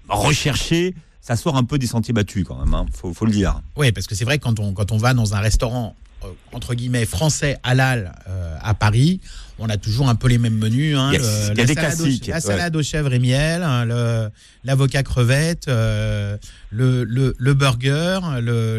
recherchée, 0.09 0.94
ça 1.20 1.37
sort 1.37 1.56
un 1.56 1.64
peu 1.64 1.78
des 1.78 1.87
sentiers 1.87 2.14
battus 2.14 2.44
quand 2.46 2.59
même, 2.64 2.74
hein, 2.74 2.87
faut, 2.94 3.12
faut 3.14 3.26
le 3.26 3.33
dire. 3.33 3.61
Oui, 3.76 3.92
parce 3.92 4.06
que 4.06 4.14
c'est 4.14 4.24
vrai 4.24 4.38
quand 4.38 4.59
on, 4.59 4.72
quand 4.72 4.90
on 4.92 4.96
va 4.96 5.14
dans 5.14 5.35
un 5.35 5.40
restaurant, 5.40 5.94
euh, 6.24 6.28
entre 6.52 6.74
guillemets, 6.74 7.06
français 7.06 7.59
halal 7.62 8.12
euh, 8.28 8.56
à 8.62 8.74
Paris, 8.74 9.20
on 9.59 9.68
a 9.68 9.76
toujours 9.76 10.09
un 10.09 10.14
peu 10.14 10.28
les 10.28 10.38
mêmes 10.38 10.56
menus. 10.56 10.96
hein, 10.96 11.11
Il 11.12 11.14
y 11.14 11.16
a- 11.16 11.20
le- 11.20 11.26
il 11.26 11.28
y 11.28 11.44
a 11.44 11.48
la 11.48 11.54
des 11.66 11.74
salade 11.74 11.98
la 12.26 12.35
ouais. 12.35 12.40
salade 12.40 12.76
aux 12.76 12.83
chèvres 12.83 13.12
et 13.12 13.18
miel, 13.18 13.62
hein, 13.62 14.30
l'avocat 14.64 15.02
crevette, 15.02 15.68
euh, 15.68 16.37
le, 16.70 17.04
le, 17.04 17.35
le 17.38 17.54
burger, 17.54 18.20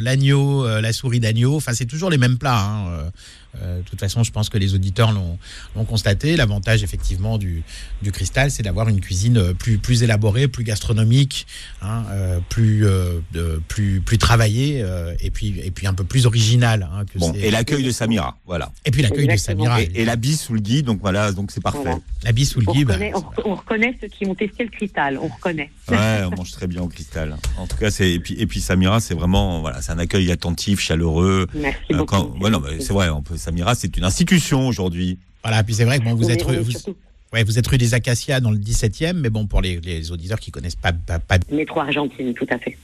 l'agneau, 0.01 0.65
euh, 0.65 0.82
la 0.82 0.93
souris 0.93 1.19
d'agneau. 1.19 1.56
Enfin, 1.58 1.73
c'est 1.73 1.86
toujours 1.86 2.10
les 2.10 2.17
mêmes 2.17 2.38
plats. 2.39 2.63
hein, 2.65 3.12
euh, 3.61 3.77
de 3.79 3.83
toute 3.83 3.99
façon, 3.99 4.23
je 4.23 4.31
pense 4.31 4.49
que 4.49 4.57
les 4.57 4.73
auditeurs 4.73 5.11
l'ont 5.11 5.85
constaté. 5.85 6.35
L'avantage, 6.35 6.83
effectivement, 6.83 7.37
du, 7.37 7.63
du 8.01 8.11
cristal, 8.11 8.51
c'est 8.51 8.63
d'avoir 8.63 8.87
une 8.89 9.01
cuisine 9.01 9.37
euh, 9.37 9.53
plus, 9.53 9.77
plus 9.77 10.03
élaborée, 10.03 10.47
plus 10.47 10.63
gastronomique, 10.63 11.47
hein, 11.81 12.03
euh, 12.11 12.39
plus, 12.49 12.85
euh, 12.85 13.19
de- 13.33 13.61
plus, 13.67 14.01
plus 14.01 14.17
travaillée 14.17 14.81
euh, 14.81 15.13
et, 15.19 15.31
puis, 15.31 15.59
et 15.63 15.71
puis 15.71 15.87
un 15.87 15.93
peu 15.93 16.03
plus 16.03 16.25
originale. 16.25 16.87
hein, 16.93 17.05
que 17.11 17.19
Bon, 17.19 17.33
et 17.33 17.51
l'accueil 17.51 17.83
de 17.83 17.91
Samira, 17.91 18.37
voilà. 18.45 18.71
Et 18.85 18.91
puis 18.91 19.01
l'accueil 19.01 19.27
de 19.27 19.35
Samira. 19.35 19.81
Et, 19.81 19.91
et 19.95 20.05
la 20.05 20.15
bise 20.15 20.39
sous 20.41 20.53
le 20.53 20.61
gui, 20.61 20.83
donc 20.83 20.99
voilà, 21.01 21.31
donc 21.31 21.51
c'est 21.51 21.61
parfait. 21.61 21.79
Voilà. 21.83 21.99
La 22.23 22.31
bise 22.31 22.49
sous 22.51 22.59
le 22.61 22.69
On 22.69 22.73
gui, 22.73 22.85
bah, 22.85 22.93
reconnaît, 22.93 23.13
on, 23.15 23.49
on 23.51 23.55
reconnaît 23.55 23.97
ceux 24.01 24.07
qui 24.07 24.25
ont 24.25 24.35
testé 24.35 24.63
le 24.63 24.69
cristal, 24.69 25.17
on 25.21 25.27
reconnaît. 25.27 25.69
Ouais, 25.89 26.21
on 26.31 26.35
mange 26.35 26.51
très 26.51 26.67
bien 26.67 26.81
au 26.81 26.87
cristal. 26.87 27.35
En 27.57 27.67
tout 27.67 27.77
cas, 27.77 27.89
et 27.99 28.19
puis 28.19 28.35
et 28.39 28.47
puis 28.47 28.61
Samira, 28.61 28.99
c'est 28.99 29.13
vraiment 29.13 29.61
voilà, 29.61 29.81
c'est 29.81 29.91
un 29.91 29.99
accueil 29.99 30.31
attentif, 30.31 30.79
chaleureux. 30.79 31.47
Merci 31.53 31.77
Euh, 31.91 31.97
beaucoup. 31.97 32.15
quand- 32.15 32.39
ouais, 32.39 32.79
c'est 32.79 32.93
vrai, 32.93 33.09
on 33.09 33.21
peut 33.21 33.37
Samira, 33.41 33.75
c'est 33.75 33.97
une 33.97 34.04
institution 34.04 34.67
aujourd'hui. 34.67 35.17
Voilà, 35.43 35.63
puis 35.63 35.73
c'est 35.73 35.86
vrai 35.86 35.99
que 35.99 36.04
bon, 36.04 36.13
vous 36.15 36.30
êtes 36.30 36.43
vous, 36.43 36.95
ouais, 37.34 37.43
vous 37.43 37.58
êtes 37.58 37.67
rue 37.67 37.77
des 37.80 37.93
Acacias 37.93 38.39
dans 38.39 38.51
le 38.51 38.58
17e, 38.60 39.13
mais 39.13 39.30
bon, 39.30 39.47
pour 39.47 39.62
les, 39.62 39.80
les 39.82 40.12
auditeurs 40.12 40.39
qui 40.39 40.51
connaissent 40.51 40.75
pas, 40.75 40.93
pas, 40.93 41.19
pas- 41.19 41.39
Métro 41.51 41.80
Argentine, 41.80 42.34
tout 42.34 42.47
à 42.51 42.58
fait. 42.60 42.77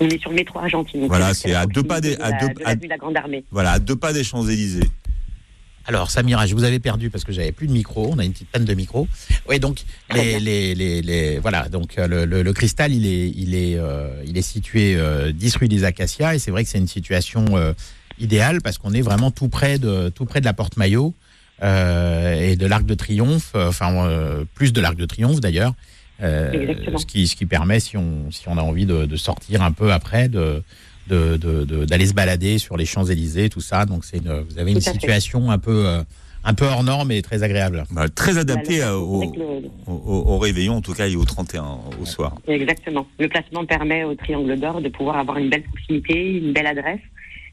On 0.00 0.08
est 0.08 0.20
sur 0.20 0.30
le 0.30 0.36
métro 0.36 0.58
Argentine. 0.58 1.06
Voilà, 1.06 1.34
c'est 1.34 1.54
à 1.54 1.66
deux 1.66 1.82
pas 1.82 2.00
des- 2.00 2.16
à 2.16 2.28
de 2.28 2.32
la- 2.32 2.38
deux- 2.48 2.54
de 2.54 2.60
la 2.60 2.68
à- 2.68 2.70
rue 2.72 2.76
de 2.78 2.86
la 2.88 2.96
Grande 2.96 3.16
Armée. 3.16 3.44
Voilà, 3.50 3.72
à 3.72 3.78
deux 3.78 3.96
pas 3.96 4.12
des 4.12 4.24
Champs 4.24 4.46
Élysées. 4.46 4.88
Alors, 5.84 6.10
Samira, 6.12 6.46
je 6.46 6.54
vous 6.54 6.62
avais 6.62 6.78
perdu 6.78 7.10
parce 7.10 7.24
que 7.24 7.32
j'avais 7.32 7.50
plus 7.50 7.66
de 7.66 7.72
micro. 7.72 8.08
On 8.12 8.18
a 8.18 8.24
une 8.24 8.32
petite 8.32 8.48
panne 8.48 8.64
de 8.64 8.74
micro. 8.74 9.08
Oui, 9.48 9.58
donc 9.58 9.82
les, 10.14 10.38
les, 10.38 10.74
les, 10.76 11.02
les- 11.02 11.38
voilà, 11.40 11.68
donc 11.68 11.98
euh, 11.98 12.06
le, 12.06 12.24
le- 12.24 12.42
le 12.44 12.52
cristal, 12.52 12.92
il 12.92 13.04
est, 13.04 13.30
il 13.36 13.54
est, 13.54 13.74
euh, 13.76 14.22
il 14.24 14.38
est 14.38 14.42
situé 14.42 14.94
euh, 14.96 15.32
10 15.32 15.56
rue 15.56 15.68
des 15.68 15.82
Acacias 15.82 16.34
et 16.36 16.38
c'est 16.38 16.52
vrai 16.52 16.62
que 16.62 16.70
c'est 16.70 16.78
une 16.78 16.86
situation 16.88 17.44
euh, 17.56 17.72
idéale 18.18 18.60
parce 18.62 18.78
qu'on 18.78 18.92
est 18.92 19.00
vraiment 19.02 19.30
tout 19.30 19.48
près 19.48 19.78
de, 19.78 20.08
tout 20.08 20.24
près 20.24 20.40
de 20.40 20.44
la 20.44 20.52
Porte 20.52 20.76
Maillot 20.76 21.14
euh, 21.62 22.34
et 22.40 22.56
de 22.56 22.66
l'Arc 22.66 22.84
de 22.84 22.94
Triomphe. 22.94 23.52
euh, 23.54 23.68
Enfin, 23.68 24.06
euh, 24.06 24.44
plus 24.54 24.72
de 24.72 24.80
l'Arc 24.80 24.96
de 24.96 25.06
Triomphe 25.06 25.40
d'ailleurs. 25.40 25.74
Euh, 26.22 26.74
ce 26.98 27.06
qui, 27.06 27.26
ce 27.26 27.34
qui 27.34 27.46
permet, 27.46 27.80
si 27.80 27.96
on, 27.96 28.30
si 28.30 28.48
on 28.48 28.56
a 28.56 28.62
envie 28.62 28.86
de, 28.86 29.06
de 29.06 29.16
sortir 29.16 29.62
un 29.62 29.72
peu 29.72 29.92
après, 29.92 30.28
de 30.28 30.62
de- 31.08 31.36
de- 31.36 31.64
de- 31.64 31.84
d'aller 31.84 32.06
se 32.06 32.14
balader 32.14 32.58
sur 32.58 32.76
les 32.76 32.86
Champs 32.86 33.04
Élysées, 33.04 33.48
tout 33.48 33.60
ça. 33.60 33.86
Donc 33.86 34.04
c'est 34.04 34.18
une- 34.18 34.44
vous 34.48 34.58
avez 34.58 34.70
une 34.70 34.80
fait. 34.80 34.92
situation 34.92 35.50
un 35.50 35.58
peu 35.58 35.84
euh, 35.84 36.02
un 36.44 36.54
peu 36.54 36.64
hors 36.64 36.84
norme 36.84 37.10
et 37.10 37.22
très 37.22 37.42
agréable. 37.42 37.84
Bah, 37.90 38.08
très 38.08 38.38
adapté 38.38 38.78
Bah, 38.78 38.90
le- 38.90 38.96
au, 38.98 39.22
avec 39.22 39.36
le- 39.36 39.68
au, 39.88 39.92
au- 39.92 40.32
au 40.34 40.38
réveillon, 40.38 40.74
en 40.76 40.80
tout 40.80 40.92
cas, 40.94 41.08
et 41.08 41.16
au 41.16 41.24
31 41.24 41.78
au 42.00 42.06
soir. 42.06 42.36
Exactement. 42.46 43.04
Le 43.18 43.28
placement 43.28 43.64
permet 43.66 44.04
au 44.04 44.14
Triangle 44.14 44.56
d'Or 44.60 44.80
de 44.80 44.88
pouvoir 44.90 45.16
avoir 45.16 45.38
une 45.38 45.50
belle 45.50 45.64
proximité, 45.64 46.36
une 46.38 46.52
belle 46.52 46.68
adresse. 46.68 47.00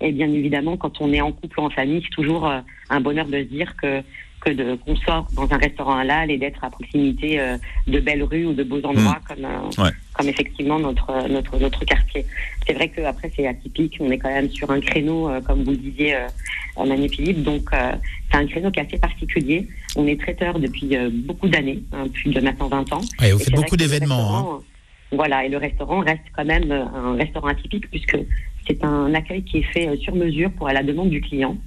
Et 0.02 0.12
bien 0.12 0.32
évidemment, 0.32 0.78
quand 0.78 1.02
on 1.02 1.12
est 1.14 1.22
en 1.22 1.32
couple 1.32 1.60
ou 1.60 1.64
en 1.64 1.70
famille, 1.70 2.02
c'est 2.04 2.16
toujours 2.16 2.48
euh, 2.48 2.60
un 2.90 3.02
bonheur 3.02 3.26
de 3.28 3.40
se 3.40 3.44
dire 3.44 3.76
que 3.82 4.02
que 4.40 4.52
de 4.52 4.76
qu'on 4.76 4.96
sort 4.96 5.28
dans 5.34 5.52
un 5.52 5.58
restaurant 5.58 5.98
halal 5.98 6.32
et 6.32 6.38
d'être 6.38 6.64
à 6.64 6.70
proximité 6.70 7.40
euh, 7.40 7.58
de 7.88 8.00
belles 8.00 8.24
rues 8.24 8.46
ou 8.46 8.54
de 8.54 8.64
beaux 8.64 8.82
endroits 8.84 9.20
comme 9.28 9.46
euh, 9.46 9.84
Ouais. 9.84 9.92
comme 10.14 10.28
effectivement 10.30 10.80
notre 10.80 11.28
notre 11.28 11.58
notre 11.60 11.86
quartier. 11.86 12.26
C'est 12.66 12.74
vrai 12.74 12.90
que 12.90 13.02
après 13.02 13.32
c'est 13.36 13.48
atypique, 13.48 13.98
on 14.00 14.10
est 14.12 14.18
quand 14.18 14.30
même 14.30 14.50
sur 14.50 14.70
un 14.72 14.80
créneau 14.80 15.30
euh, 15.30 15.42
comme 15.42 15.64
vous 15.64 15.72
le 15.72 15.78
disiez 15.78 16.16
Manu 16.78 17.10
Philippe, 17.10 17.44
donc 17.44 17.72
c'est 17.72 18.38
un 18.38 18.48
créneau 18.48 18.72
qui 18.72 18.80
est 18.80 18.84
assez 18.84 18.98
particulier. 18.98 19.68
On 19.98 20.08
est 20.08 20.18
traiteur 20.18 20.58
depuis 20.60 20.96
beaucoup 21.28 21.50
d'années, 21.50 21.84
hein, 21.92 22.08
plus 22.08 22.32
de 22.32 22.40
maintenant 22.40 22.70
20 22.70 22.94
ans. 22.94 23.02
Ouais, 23.20 23.34
vous 23.34 23.42
Et 23.42 23.52
vrai 23.52 23.64
beaucoup 23.64 23.76
d'événements, 23.76 24.38
hein. 24.38 24.64
Voilà, 25.12 25.44
et 25.44 25.50
le 25.50 25.58
restaurant 25.58 26.00
reste 26.00 26.24
quand 26.34 26.46
même 26.46 26.72
un 26.72 27.16
restaurant 27.16 27.48
atypique 27.48 27.90
puisque 27.90 28.18
c'est 28.70 28.84
un 28.84 29.14
accueil 29.14 29.44
qui 29.44 29.58
est 29.58 29.64
fait 29.74 29.88
euh, 29.88 29.98
sur 29.98 30.16
mesure 30.16 30.52
pour 30.52 30.68
à 30.68 30.74
la 30.74 30.84
demande 30.84 31.10
du 31.10 31.22
client, 31.22 31.58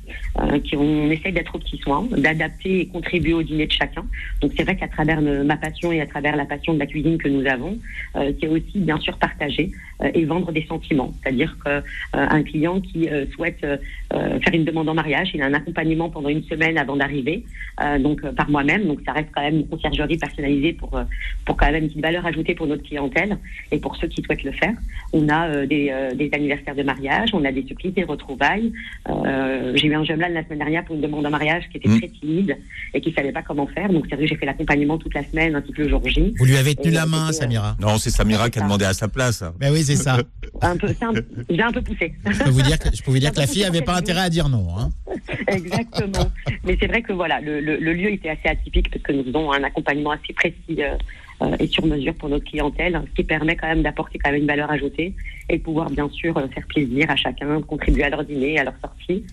euh, 0.40 0.58
qui 0.60 0.76
on 0.76 1.10
essaye 1.10 1.32
d'être 1.32 1.54
au 1.56 1.58
petit 1.58 1.78
soin, 1.78 2.06
d'adapter 2.16 2.80
et 2.80 2.86
contribuer 2.86 3.34
au 3.34 3.42
dîner 3.42 3.66
de 3.66 3.72
chacun. 3.72 4.04
Donc 4.40 4.52
c'est 4.56 4.62
vrai 4.62 4.76
qu'à 4.76 4.88
travers 4.88 5.18
euh, 5.20 5.42
ma 5.42 5.56
passion 5.56 5.90
et 5.90 6.00
à 6.00 6.06
travers 6.06 6.36
la 6.36 6.44
passion 6.44 6.74
de 6.74 6.78
la 6.78 6.86
cuisine 6.86 7.18
que 7.18 7.28
nous 7.28 7.46
avons, 7.46 7.78
euh, 8.16 8.32
c'est 8.40 8.46
aussi 8.46 8.78
bien 8.78 8.98
sûr 8.98 9.18
partager 9.18 9.72
euh, 9.91 9.91
et 10.14 10.24
vendre 10.24 10.52
des 10.52 10.64
sentiments. 10.66 11.12
C'est-à-dire 11.22 11.56
qu'un 11.64 12.42
client 12.42 12.80
qui 12.80 13.08
euh, 13.08 13.24
souhaite 13.34 13.58
euh, 13.64 13.76
euh, 14.14 14.40
faire 14.40 14.54
une 14.54 14.64
demande 14.64 14.88
en 14.88 14.94
mariage, 14.94 15.30
il 15.34 15.42
a 15.42 15.46
un 15.46 15.54
accompagnement 15.54 16.10
pendant 16.10 16.28
une 16.28 16.42
semaine 16.44 16.78
avant 16.78 16.96
d'arriver, 16.96 17.44
euh, 17.82 17.98
donc 17.98 18.24
euh, 18.24 18.32
par 18.32 18.50
moi-même. 18.50 18.86
Donc 18.86 19.00
ça 19.06 19.12
reste 19.12 19.28
quand 19.34 19.42
même 19.42 19.56
une 19.60 19.68
conciergerie 19.68 20.18
personnalisée 20.18 20.72
pour 20.72 20.96
euh, 20.96 21.04
pour 21.44 21.56
quand 21.56 21.70
même 21.70 21.82
une 21.84 21.88
petite 21.88 22.02
valeur 22.02 22.26
ajoutée 22.26 22.54
pour 22.54 22.66
notre 22.66 22.82
clientèle 22.82 23.38
et 23.70 23.78
pour 23.78 23.96
ceux 23.96 24.08
qui 24.08 24.22
souhaitent 24.22 24.44
le 24.44 24.52
faire. 24.52 24.74
On 25.12 25.28
a 25.28 25.48
euh, 25.48 25.66
des, 25.66 25.90
euh, 25.90 26.14
des 26.14 26.30
anniversaires 26.32 26.74
de 26.74 26.82
mariage, 26.82 27.30
on 27.32 27.44
a 27.44 27.52
des 27.52 27.64
surprises, 27.64 27.94
des 27.94 28.04
retrouvailles. 28.04 28.72
Euh, 29.08 29.72
j'ai 29.76 29.86
eu 29.88 29.94
un 29.94 30.04
jeune 30.04 30.20
là 30.20 30.28
la 30.28 30.44
semaine 30.44 30.58
dernière 30.58 30.84
pour 30.84 30.94
une 30.96 31.02
demande 31.02 31.26
en 31.26 31.30
mariage 31.30 31.64
qui 31.70 31.76
était 31.78 31.88
Mm. 31.88 31.98
très 31.98 32.08
timide 32.08 32.56
et 32.94 33.00
qui 33.00 33.12
savait 33.12 33.32
pas 33.32 33.42
comment 33.42 33.66
faire. 33.66 33.88
Donc 33.92 34.08
que 34.08 34.26
j'ai 34.26 34.36
fait 34.36 34.46
l'accompagnement 34.46 34.98
toute 34.98 35.14
la 35.14 35.24
semaine 35.24 35.54
ainsi 35.56 35.72
que 35.72 35.82
le 35.82 35.88
jour 35.88 36.00
J. 36.08 36.34
Vous 36.38 36.44
lui 36.44 36.56
avez 36.56 36.74
tenu 36.74 36.88
Et, 36.88 36.94
la 36.94 37.04
euh, 37.04 37.06
main, 37.06 37.28
euh, 37.28 37.32
Samira? 37.32 37.76
Non, 37.80 37.98
c'est 37.98 38.10
Samira 38.10 38.50
qui 38.50 38.58
a 38.58 38.62
demandé 38.62 38.84
à 38.84 38.92
sa 38.94 39.08
place. 39.08 39.42
Ben 39.58 39.72
oui, 39.72 39.82
c'est 39.96 40.02
ça. 40.04 40.18
Un 40.60 40.76
peu, 40.76 40.88
c'est 40.88 41.04
un- 41.04 41.12
j'ai 41.50 41.62
un 41.62 41.72
peu 41.72 41.82
poussé. 41.82 42.12
Je 42.30 42.44
peux 42.44 42.50
vous 42.50 42.62
dire 42.62 42.78
que, 42.78 42.88
je 42.94 43.02
vous 43.04 43.18
dire 43.18 43.32
que 43.32 43.38
la 43.40 43.46
fille 43.46 43.64
avait 43.64 43.82
pas 43.82 43.96
intérêt 43.96 44.20
à 44.22 44.30
dire 44.30 44.48
non. 44.48 44.66
hein. 44.78 44.90
Exactement. 45.48 46.30
Mais 46.64 46.76
c'est 46.80 46.86
vrai 46.86 47.02
que 47.02 47.12
voilà, 47.12 47.40
le, 47.40 47.60
le- 47.60 47.76
le 47.78 47.92
lieu 47.92 48.10
était 48.12 48.30
assez 48.30 48.48
atypique 48.48 48.90
parce 48.90 49.02
que 49.02 49.12
nous 49.12 49.24
faisons 49.24 49.52
un 49.52 49.62
accompagnement 49.64 50.12
assez 50.12 50.32
précis 50.34 50.78
euh, 50.82 50.94
euh, 51.42 51.56
et 51.58 51.66
sur 51.66 51.84
mesure 51.86 52.14
pour 52.14 52.28
notre 52.28 52.44
clientèle, 52.44 53.00
ce 53.10 53.14
qui 53.14 53.24
permet 53.24 53.56
quand 53.56 53.68
même 53.68 53.82
d'apporter 53.82 54.18
quand 54.18 54.30
même 54.30 54.42
une 54.42 54.46
valeur 54.46 54.70
ajoutée 54.70 55.14
et 55.48 55.58
de 55.58 55.62
pouvoir 55.62 55.90
bien 55.90 56.08
sûr 56.10 56.36
euh, 56.36 56.46
faire 56.48 56.66
plaisir 56.68 57.10
à 57.10 57.16
chacun, 57.16 57.60
contribuer 57.62 58.04
à 58.04 58.10
leur 58.10 58.24
dîner, 58.24 58.58
à 58.58 58.64
leur 58.64 58.74
sortie. 58.80 59.24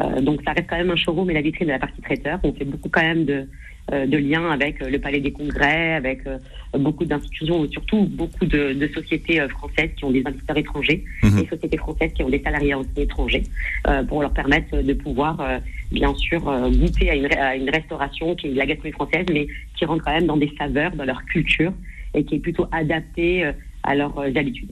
Euh, 0.00 0.20
donc 0.20 0.40
ça 0.44 0.52
reste 0.52 0.68
quand 0.70 0.76
même 0.78 0.90
un 0.90 0.96
showroom 0.96 1.30
et 1.30 1.34
la 1.34 1.40
vitrine 1.42 1.66
de 1.66 1.72
la 1.72 1.78
partie 1.78 2.00
traiteur. 2.02 2.38
On 2.44 2.52
fait 2.52 2.64
beaucoup 2.64 2.88
quand 2.88 3.02
même 3.02 3.24
de, 3.24 3.48
de 3.92 4.18
liens 4.18 4.50
avec 4.50 4.82
euh, 4.82 4.90
le 4.90 4.98
Palais 4.98 5.20
des 5.20 5.32
Congrès, 5.32 5.94
avec 5.94 6.26
euh, 6.26 6.38
beaucoup 6.78 7.04
d'institutions, 7.04 7.66
surtout 7.70 8.02
beaucoup 8.04 8.44
de, 8.44 8.72
de 8.74 8.88
sociétés 8.88 9.40
euh, 9.40 9.48
françaises 9.48 9.90
qui 9.96 10.04
ont 10.04 10.10
des 10.10 10.22
investisseurs 10.26 10.56
étrangers 10.58 11.04
Mhm. 11.22 11.38
et 11.38 11.46
sociétés 11.48 11.76
françaises 11.78 12.12
qui 12.14 12.22
ont 12.22 12.28
des 12.28 12.42
salariés 12.42 12.74
étrangers 12.96 13.42
euh, 13.86 14.02
pour 14.04 14.22
leur 14.22 14.32
permettre 14.32 14.76
de 14.82 14.92
pouvoir, 14.94 15.40
euh, 15.40 15.58
bien 15.90 16.14
sûr, 16.14 16.48
euh, 16.48 16.70
goûter 16.70 17.10
à 17.10 17.14
une, 17.14 17.26
à 17.34 17.56
une 17.56 17.70
restauration 17.70 18.34
qui 18.36 18.48
est 18.48 18.50
de 18.50 18.58
la 18.58 18.66
gastronomie 18.66 18.92
française, 18.94 19.26
mais 19.32 19.46
qui 19.76 19.84
rentre 19.84 20.04
quand 20.04 20.12
même 20.12 20.26
dans 20.26 20.36
des 20.36 20.52
saveurs, 20.58 20.92
dans 20.94 21.04
leur 21.04 21.24
culture 21.26 21.72
et 22.14 22.24
qui 22.24 22.36
est 22.36 22.40
plutôt 22.40 22.66
adaptée 22.72 23.44
euh, 23.46 23.52
à 23.82 23.94
leurs 23.94 24.16
euh, 24.18 24.30
habitudes. 24.34 24.70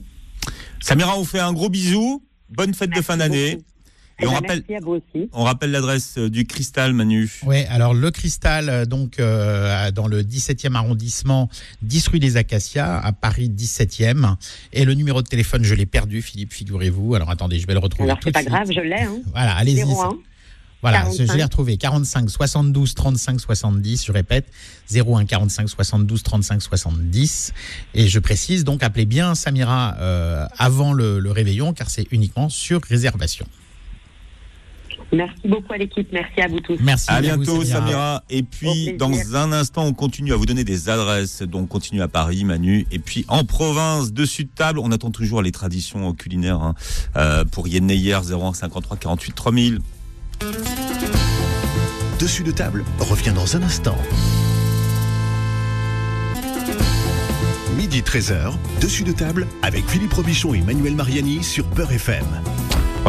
Samira, 0.79 1.17
on 1.17 1.23
fait 1.25 1.39
un 1.39 1.53
gros 1.53 1.69
bisou. 1.69 2.23
Bonne 2.49 2.73
fête 2.73 2.91
de 2.91 3.01
fin 3.01 3.17
d'année. 3.17 3.57
Et 4.19 4.25
on 4.25 4.31
rappelle, 4.31 4.63
Merci 4.67 4.75
à 4.75 4.85
vous 4.85 4.93
aussi. 4.93 5.29
on 5.33 5.43
rappelle 5.43 5.69
l'adresse 5.71 6.15
euh, 6.17 6.29
du 6.29 6.45
Cristal, 6.47 6.93
Manu. 6.93 7.29
Oui, 7.45 7.63
alors 7.69 7.93
le 7.93 8.09
cristal, 8.09 8.67
euh, 8.69 8.85
donc 8.85 9.19
euh, 9.19 9.91
dans 9.91 10.07
le 10.07 10.23
17e 10.23 10.73
arrondissement, 10.73 11.49
10 11.83 12.07
rue 12.07 12.19
des 12.19 12.35
Acacias, 12.35 12.97
à 12.99 13.11
Paris 13.13 13.49
17e. 13.49 14.35
Et 14.73 14.85
le 14.85 14.95
numéro 14.95 15.21
de 15.21 15.27
téléphone, 15.27 15.63
je 15.63 15.75
l'ai 15.75 15.85
perdu, 15.85 16.23
Philippe, 16.23 16.51
figurez-vous. 16.53 17.13
Alors 17.13 17.29
attendez, 17.29 17.59
je 17.59 17.67
vais 17.67 17.73
le 17.73 17.79
retrouver. 17.79 18.05
Alors 18.09 18.19
tout 18.19 18.29
c'est 18.29 18.31
pas 18.31 18.39
suite. 18.39 18.49
grave, 18.51 18.71
je 18.71 18.81
l'ai. 18.81 19.01
Hein. 19.03 19.19
Voilà, 19.33 19.55
allez-y. 19.55 19.83
01. 19.83 20.17
Voilà, 20.81 21.05
je- 21.05 21.11
je 21.11 21.17
45. 21.17 21.35
l'ai 21.37 21.43
retrouvé. 21.43 21.77
45 21.77 22.29
72 22.29 22.93
35 22.95 23.39
70, 23.39 24.05
je 24.05 24.11
répète, 24.11 24.45
01 24.91 25.25
45 25.25 25.69
72 25.69 26.23
35 26.23 26.61
70. 26.61 27.53
Et 27.95 28.07
je 28.07 28.19
précise, 28.19 28.63
donc 28.63 28.81
appelez 28.83 29.05
bien 29.05 29.35
Samira 29.35 29.95
euh, 29.99 30.45
avant 30.57 30.93
le, 30.93 31.19
le 31.19 31.31
réveillon, 31.31 31.73
car 31.73 31.89
c'est 31.89 32.05
uniquement 32.11 32.49
sur 32.49 32.81
réservation. 32.83 33.45
Merci 35.11 35.47
beaucoup 35.47 35.73
à 35.73 35.77
l'équipe. 35.77 36.07
Merci 36.11 36.41
à 36.41 36.47
vous 36.47 36.59
tous. 36.59 36.77
Merci. 36.81 37.09
À 37.09 37.15
à 37.15 37.21
vous, 37.21 37.27
bientôt, 37.27 37.63
Samira. 37.63 38.23
Et 38.29 38.43
puis, 38.43 38.93
dans 38.97 39.35
un 39.35 39.51
instant, 39.51 39.85
on 39.85 39.93
continue 39.93 40.33
à 40.33 40.35
vous 40.35 40.45
donner 40.45 40.63
des 40.63 40.89
adresses. 40.89 41.41
Donc, 41.41 41.69
continue 41.69 42.01
à 42.01 42.07
Paris, 42.07 42.43
Manu. 42.43 42.85
Et 42.91 42.99
puis, 42.99 43.25
en 43.27 43.43
province, 43.43 44.11
dessus 44.11 44.43
de 44.45 44.49
table, 44.53 44.79
on 44.79 44.91
attend 44.91 45.11
toujours 45.11 45.41
les 45.41 45.51
traditions 45.51 46.13
culinaires 46.13 46.61
hein. 46.61 46.75
Euh, 47.15 47.45
pour 47.45 47.67
Yenneyer, 47.67 48.19
01 48.29 48.53
53 48.53 48.97
48 48.97 49.33
3000. 49.33 49.79
Dessus 52.19 52.43
de 52.43 52.51
table 52.51 52.83
revient 52.99 53.31
dans 53.33 53.55
un 53.55 53.63
instant. 53.63 53.97
Midi 57.77 58.01
13h, 58.01 58.53
dessus 58.81 59.03
de 59.03 59.11
table 59.11 59.47
avec 59.61 59.87
Philippe 59.87 60.13
Robichon 60.13 60.53
et 60.53 60.61
Manuel 60.61 60.95
Mariani 60.95 61.43
sur 61.43 61.65
Peur 61.67 61.91
FM. 61.91 62.25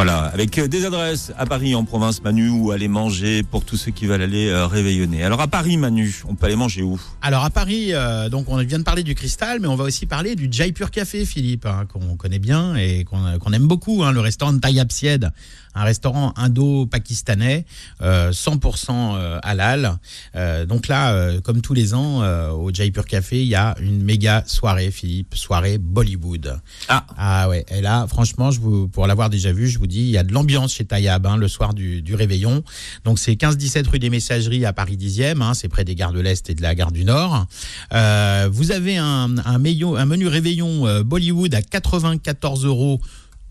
Voilà, 0.01 0.31
avec 0.33 0.57
euh, 0.57 0.69
des 0.69 0.85
adresses 0.85 1.33
à 1.37 1.45
Paris, 1.45 1.75
en 1.75 1.83
province, 1.83 2.23
Manu, 2.23 2.47
où 2.47 2.71
aller 2.71 2.87
manger 2.87 3.43
pour 3.43 3.65
tous 3.65 3.75
ceux 3.75 3.91
qui 3.91 4.05
veulent 4.05 4.21
aller 4.21 4.47
euh, 4.47 4.65
réveillonner. 4.65 5.25
Alors, 5.25 5.41
à 5.41 5.49
Paris, 5.49 5.75
Manu, 5.75 6.23
on 6.25 6.35
peut 6.35 6.45
aller 6.45 6.55
manger 6.55 6.83
où? 6.83 6.97
Alors 7.21 7.43
à 7.43 7.49
Paris, 7.49 7.89
euh, 7.91 8.29
donc 8.29 8.47
on 8.47 8.55
vient 8.63 8.79
de 8.79 8.85
parler 8.85 9.03
du 9.03 9.13
cristal, 9.13 9.59
mais 9.59 9.67
on 9.67 9.75
va 9.75 9.83
aussi 9.83 10.05
parler 10.05 10.37
du 10.37 10.47
Jaipur 10.49 10.89
Café, 10.89 11.25
Philippe, 11.25 11.65
hein, 11.65 11.85
qu'on 11.91 12.15
connaît 12.15 12.39
bien 12.39 12.77
et 12.77 13.03
qu'on 13.03 13.51
aime 13.51 13.67
beaucoup, 13.67 14.05
hein, 14.05 14.13
le 14.13 14.21
restaurant 14.21 14.53
de 14.53 14.59
Tayyab 14.59 14.89
Syed, 14.89 15.33
un 15.75 15.83
restaurant 15.83 16.33
indo-pakistanais, 16.35 17.65
euh, 18.01 18.31
100% 18.31 19.15
euh, 19.15 19.39
halal. 19.43 19.97
Euh, 20.35 20.65
donc 20.65 20.87
là, 20.87 21.39
comme 21.41 21.61
tous 21.61 21.73
les 21.73 21.93
ans, 21.93 22.21
au 22.51 22.73
Jaipur 22.73 23.05
Café, 23.05 23.41
il 23.41 23.47
y 23.47 23.55
a 23.55 23.75
une 23.79 24.03
méga 24.03 24.43
soirée, 24.45 24.91
Philippe, 24.91 25.35
soirée 25.35 25.77
Bollywood. 25.77 26.59
Ah, 26.87 27.49
ouais. 27.49 27.65
Et 27.69 27.81
là, 27.81 28.07
franchement, 28.07 28.51
je 28.51 28.59
vous, 28.59 28.87
pour 28.87 29.07
l'avoir 29.07 29.29
déjà 29.29 29.51
vu, 29.51 29.67
je 29.67 29.79
vous 29.79 29.87
il 29.95 30.09
y 30.09 30.17
a 30.17 30.23
de 30.23 30.33
l'ambiance 30.33 30.73
chez 30.73 30.85
Tayyab 30.85 31.25
hein, 31.25 31.37
le 31.37 31.47
soir 31.47 31.73
du, 31.73 32.03
réveillon. 32.13 32.63
Donc 33.05 33.19
c'est 33.19 33.33
15-17 33.33 33.87
rue 33.87 33.99
des 33.99 34.09
Messageries 34.09 34.65
à 34.65 34.73
Paris 34.73 34.97
10e, 34.97 35.41
hein, 35.41 35.53
c'est 35.53 35.69
près 35.69 35.85
des 35.85 35.95
gares 35.95 36.13
de 36.13 36.19
l'Est 36.19 36.49
et 36.49 36.55
de 36.55 36.61
la 36.61 36.75
gare 36.75 36.91
du 36.91 37.05
Nord. 37.05 37.45
Euh, 37.93 38.49
vous 38.51 38.71
avez 38.71 38.97
un 38.97 39.27
menu 39.57 40.27
réveillon 40.27 40.87
euh, 40.87 41.03
Bollywood 41.03 41.53
à 41.53 41.61
94 41.61 42.65
euros. 42.65 42.99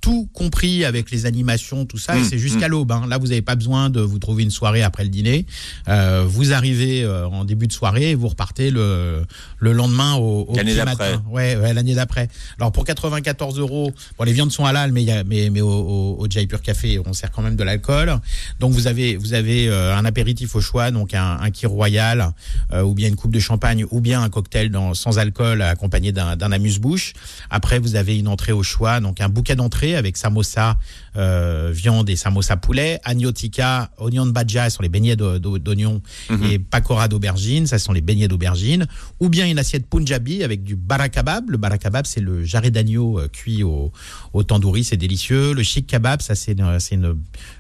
Tout 0.01 0.29
compris 0.33 0.85
avec 0.85 1.11
les 1.11 1.27
animations, 1.27 1.85
tout 1.85 1.99
ça, 1.99 2.17
et 2.17 2.21
Mmh, 2.21 2.25
c'est 2.25 2.39
jusqu'à 2.39 2.69
mmh. 2.69 2.71
l'aube. 2.71 2.93
hein. 2.93 3.07
Là, 3.09 3.19
vous 3.19 3.27
n'avez 3.29 3.43
pas 3.43 3.57
besoin 3.57 3.91
de 3.91 4.01
vous 4.01 4.19
trouver 4.19 4.43
une 4.45 4.51
soirée 4.51 4.83
après 4.83 5.03
le 5.03 5.09
dîner. 5.11 5.45
Euh, 5.89 6.25
vous 6.27 6.53
arrivez 6.53 7.03
euh, 7.03 7.27
en 7.29 7.45
début 7.45 7.67
de 7.67 7.73
soirée 7.73 8.11
et 8.11 8.15
vous 8.15 8.29
repartez 8.29 8.71
le, 8.71 9.25
le 9.59 9.73
lendemain 9.73 10.15
au, 10.15 10.45
au 10.49 10.55
L'année 10.57 10.75
matin. 10.75 11.23
Ouais, 11.31 11.57
ouais, 11.57 11.75
l'année 11.75 11.95
d'après. 11.95 12.29
Alors 12.59 12.71
pour 12.73 12.85
94 12.85 13.59
euros, 13.59 13.93
bon 14.19 14.25
les 14.25 14.33
viandes 14.33 14.53
sont 14.53 14.65
halal, 14.65 14.93
mais 14.93 15.03
y 15.03 15.11
a, 15.11 15.25
mais, 15.25 15.51
mais 15.51 15.61
au, 15.61 15.69
au, 15.71 16.17
au 16.19 16.27
Jaipur 16.31 16.63
Café, 16.63 17.01
on 17.05 17.13
sert 17.13 17.31
quand 17.33 17.43
même 17.43 17.57
de 17.57 17.65
l'alcool. 17.65 18.15
Donc 18.61 18.73
vous 18.73 18.87
avez 18.87 19.17
vous 19.17 19.35
avez 19.35 19.69
euh, 19.69 19.97
un 19.97 20.05
apéritif 20.05 20.55
au 20.55 20.61
choix, 20.61 20.91
donc 20.91 21.13
un, 21.15 21.39
un 21.41 21.51
kir 21.51 21.71
royal, 21.71 22.33
euh, 22.73 22.83
ou 22.83 22.95
bien 22.95 23.09
une 23.09 23.17
coupe 23.17 23.33
de 23.33 23.41
champagne, 23.41 23.85
ou 23.91 24.01
bien 24.01 24.23
un 24.23 24.29
cocktail 24.31 24.71
dans, 24.71 24.95
sans 24.95 25.19
alcool 25.19 25.61
accompagné 25.63 26.13
d'un 26.13 26.37
d'un 26.37 26.53
amuse-bouche. 26.53 27.15
Après 27.51 27.79
vous 27.79 27.97
avez 27.97 28.17
une 28.19 28.29
entrée 28.29 28.53
au 28.53 28.63
choix, 28.63 29.01
donc 29.01 29.21
un 29.21 29.29
bouquet 29.29 29.57
d'entrée 29.57 29.88
avec 29.97 30.17
samosa 30.17 30.77
euh, 31.17 31.71
viande 31.73 32.09
et 32.11 32.17
samosa 32.17 32.57
poulet, 32.57 33.01
agneau 33.05 33.33
tikka, 33.33 33.91
oignon 33.99 34.27
de 34.27 34.31
bhaja, 34.31 34.71
ce 34.71 34.77
sont 34.77 34.83
les 34.83 34.89
beignets 34.89 35.17
d'o- 35.17 35.39
d'o- 35.39 35.59
d'oignons 35.59 36.01
Mhm. 36.31 36.45
et 36.45 36.59
pakora 36.59 37.09
d'aubergine, 37.09 37.67
ça 37.67 37.79
ce 37.79 37.85
sont 37.85 37.93
les 37.93 38.01
beignets 38.01 38.29
d'aubergine, 38.29 38.87
ou 39.21 39.29
bien 39.29 39.47
une 39.47 39.59
assiette 39.59 39.87
punjabi 39.87 40.43
avec 40.45 40.63
du 40.65 40.77
barakabab. 40.77 41.51
Le 41.51 41.57
barakabab, 41.57 42.07
c'est 42.07 42.21
le 42.21 42.45
jarret 42.45 42.71
d'agneau 42.71 43.19
euh, 43.19 43.29
cuit 43.29 43.63
au, 43.63 43.93
au 44.33 44.43
tandoori, 44.43 44.85
c'est 44.85 44.97
délicieux. 44.97 45.53
Le 45.55 45.63
chic 45.63 45.87
kebab, 45.87 46.21
ça 46.23 46.35
c'est 46.35 46.53
une, 46.53 46.79
c'est 46.81 46.95
une, 46.95 47.17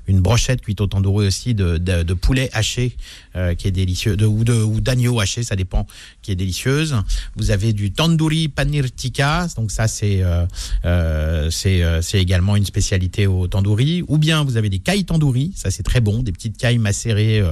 une 0.06 0.20
brochette 0.20 0.60
cuite 0.60 0.80
au 0.80 0.86
tandoori 0.86 1.26
aussi 1.26 1.54
de, 1.54 1.78
de, 1.78 2.02
de 2.02 2.14
poulet 2.14 2.50
haché 2.52 2.96
euh, 3.38 3.54
qui 3.54 3.68
est 3.68 3.70
délicieux, 3.70 4.16
de, 4.16 4.26
ou 4.26 4.80
d'agneau 4.80 5.20
haché, 5.20 5.44
ça 5.44 5.54
dépend, 5.54 5.86
qui 6.22 6.32
est 6.32 6.34
délicieuse. 6.34 6.96
Vous 7.36 7.52
avez 7.52 7.72
du 7.72 7.92
tandoori 7.92 8.48
panir 8.48 8.90
tikka, 8.90 9.46
donc 9.56 9.70
ça 9.70 9.86
c'est 9.86 10.22
euh, 10.22 10.44
euh, 10.84 11.48
c'est 11.50 12.18
également 12.18 12.56
une 12.56 12.64
spécialité 12.64 13.28
au 13.28 13.46
tandoori. 13.46 14.02
Ou 14.08 14.18
bien 14.18 14.42
vous 14.42 14.56
avez 14.56 14.68
des 14.68 14.80
cailles 14.80 15.04
tandoori, 15.04 15.52
ça 15.54 15.70
c'est 15.70 15.84
très 15.84 16.00
bon, 16.00 16.22
des 16.22 16.32
petites 16.32 16.56
cailles 16.56 16.78
macérées 16.78 17.42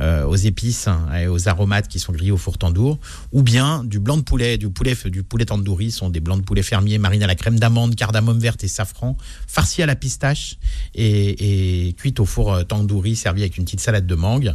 aux 0.00 0.36
épices 0.36 0.88
hein, 0.88 1.06
et 1.20 1.26
aux 1.26 1.48
aromates 1.48 1.88
qui 1.88 1.98
sont 1.98 2.12
grillées 2.12 2.30
au 2.30 2.38
four 2.38 2.56
tandoor. 2.56 2.98
Ou 3.32 3.42
bien 3.42 3.84
du 3.84 3.98
blanc 3.98 4.16
de 4.16 4.22
poulet, 4.22 4.56
du 4.56 4.70
poulet 4.70 4.96
du 5.06 5.22
poulet 5.22 5.44
tandoori, 5.44 5.90
sont 5.90 6.08
des 6.08 6.20
blancs 6.20 6.40
de 6.40 6.44
poulet 6.44 6.62
fermiers 6.62 6.98
marinés 6.98 7.24
à 7.24 7.28
la 7.28 7.34
crème 7.34 7.58
d'amande, 7.58 7.96
cardamome 7.96 8.38
verte 8.38 8.64
et 8.64 8.68
safran, 8.68 9.16
farcis 9.46 9.82
à 9.82 9.86
la 9.86 9.96
pistache 9.96 10.56
et, 10.94 11.88
et 11.88 11.92
cuite 11.94 12.18
au 12.18 12.24
four 12.24 12.66
tandoori, 12.66 13.14
servi 13.14 13.42
avec 13.42 13.58
une 13.58 13.64
petite 13.64 13.80
salade 13.80 14.06
de 14.06 14.14
mangue. 14.14 14.54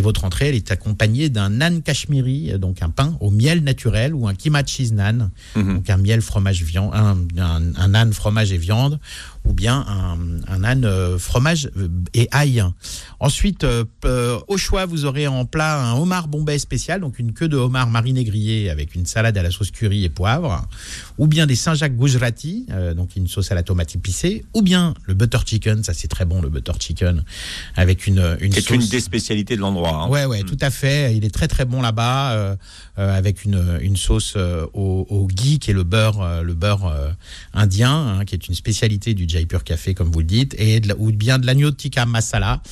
Votre 0.00 0.24
entrée, 0.24 0.48
elle 0.48 0.54
est 0.54 0.70
accompagnée 0.70 1.28
d'un 1.28 1.50
nan 1.50 1.82
kashmiri, 1.82 2.52
euh, 2.52 2.58
donc 2.58 2.82
un 2.82 2.90
pain 2.90 3.16
au 3.20 3.30
miel 3.30 3.62
naturel, 3.64 4.14
ou 4.14 4.28
un 4.28 4.34
kima 4.34 4.64
cheese 4.64 4.92
nan, 4.92 5.30
donc 5.54 5.88
un 5.90 5.96
miel 5.96 6.20
fromage 6.20 6.62
viande, 6.62 6.90
un, 6.94 7.16
un, 7.38 7.74
un 7.76 7.88
nan 7.88 8.12
fromage 8.12 8.52
et 8.52 8.58
viande, 8.58 8.98
ou 9.48 9.52
bien 9.52 9.84
un, 9.88 10.18
un 10.48 10.64
âne 10.64 10.84
euh, 10.84 11.18
fromage 11.18 11.70
euh, 11.76 11.88
et 12.14 12.28
ail. 12.32 12.64
Ensuite, 13.20 13.64
euh, 13.64 14.38
au 14.48 14.56
choix, 14.56 14.86
vous 14.86 15.04
aurez 15.04 15.26
en 15.26 15.44
plat 15.46 15.82
un 15.82 15.94
homard 15.94 16.28
bombay 16.28 16.58
spécial, 16.58 17.00
donc 17.00 17.18
une 17.18 17.32
queue 17.32 17.48
de 17.48 17.56
homard 17.56 17.88
mariné 17.88 18.24
grillé 18.24 18.70
avec 18.70 18.94
une 18.94 19.06
salade 19.06 19.36
à 19.38 19.42
la 19.42 19.50
sauce 19.50 19.70
curry 19.70 20.04
et 20.04 20.08
poivre, 20.08 20.66
ou 21.18 21.26
bien 21.26 21.46
des 21.46 21.56
Saint-Jacques 21.56 21.96
Gujarati, 21.96 22.66
euh, 22.70 22.94
donc 22.94 23.16
une 23.16 23.28
sauce 23.28 23.50
à 23.52 23.54
la 23.54 23.62
tomate 23.62 23.94
épicée, 23.94 24.44
ou 24.54 24.62
bien 24.62 24.94
le 25.04 25.14
butter 25.14 25.38
chicken, 25.46 25.82
ça 25.84 25.94
c'est 25.94 26.08
très 26.08 26.24
bon 26.24 26.42
le 26.42 26.48
butter 26.48 26.72
chicken, 26.78 27.24
avec 27.76 28.06
une, 28.06 28.36
une 28.40 28.52
C'est 28.52 28.60
sauce. 28.60 28.76
une 28.76 28.86
des 28.88 29.00
spécialités 29.00 29.56
de 29.56 29.60
l'endroit. 29.60 30.02
hein. 30.04 30.08
Ouais, 30.08 30.24
ouais, 30.26 30.42
tout 30.42 30.58
à 30.60 30.70
fait. 30.70 31.16
Il 31.16 31.24
est 31.24 31.30
très 31.34 31.48
très 31.48 31.64
bon 31.64 31.80
là-bas, 31.82 32.32
euh, 32.32 32.56
avec 32.96 33.44
une, 33.44 33.78
une 33.80 33.96
sauce 33.96 34.36
au, 34.36 35.06
au 35.08 35.26
ghee 35.26 35.58
qui 35.58 35.70
est 35.70 35.74
le 35.74 35.84
beurre, 35.84 36.42
le 36.42 36.54
beurre 36.54 36.92
indien, 37.54 38.18
hein, 38.18 38.24
qui 38.24 38.34
est 38.34 38.48
une 38.48 38.54
spécialité 38.54 39.14
du 39.14 39.26
Café, 39.44 39.94
comme 39.94 40.10
vous 40.10 40.20
le 40.20 40.24
dites, 40.24 40.54
et 40.58 40.80
de 40.80 40.94
ou 40.98 41.12
bien 41.12 41.38
de 41.38 41.46
l'agneau 41.46 41.70
tikka 41.70 42.06
masala. 42.06 42.62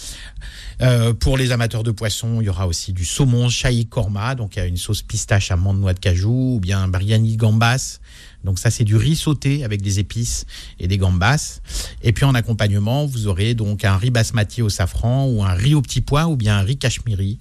Euh, 0.83 1.15
pour 1.15 1.37
les 1.37 1.53
amateurs 1.53 1.83
de 1.83 1.91
poisson, 1.91 2.41
il 2.41 2.47
y 2.47 2.49
aura 2.49 2.67
aussi 2.67 2.93
du 2.93 3.05
saumon 3.05 3.49
shahi 3.49 3.87
korma, 3.87 4.35
donc 4.35 4.57
il 4.57 4.59
y 4.59 4.63
a 4.63 4.67
une 4.67 4.77
sauce 4.77 5.03
pistache 5.03 5.51
amande 5.51 5.81
noix 5.81 5.95
de 5.95 6.01
cajou, 6.01 6.57
ou 6.57 6.61
bien 6.61 6.89
biryani 6.89 7.37
gambas. 7.37 8.01
Donc 8.43 8.59
ça 8.59 8.71
c'est 8.71 8.85
du 8.85 8.97
riz 8.97 9.17
sauté 9.17 9.65
avec 9.65 9.81
des 9.81 10.01
épices 10.01 10.45
et 10.79 10.87
des 10.87 10.99
gambas. 10.99 11.61
Et 12.03 12.13
puis 12.13 12.25
en 12.25 12.35
accompagnement, 12.35 13.07
vous 13.07 13.27
aurez 13.27 13.55
donc 13.55 13.85
un 13.85 13.97
riz 13.97 14.11
basmati 14.11 14.61
au 14.61 14.69
safran 14.69 15.27
ou 15.27 15.43
un 15.43 15.55
riz 15.55 15.75
au 15.75 15.81
petit 15.81 16.03
pois 16.03 16.27
ou 16.27 16.37
bien 16.37 16.59
un 16.59 16.63
riz 16.63 16.77
cachemiri. 16.77 17.39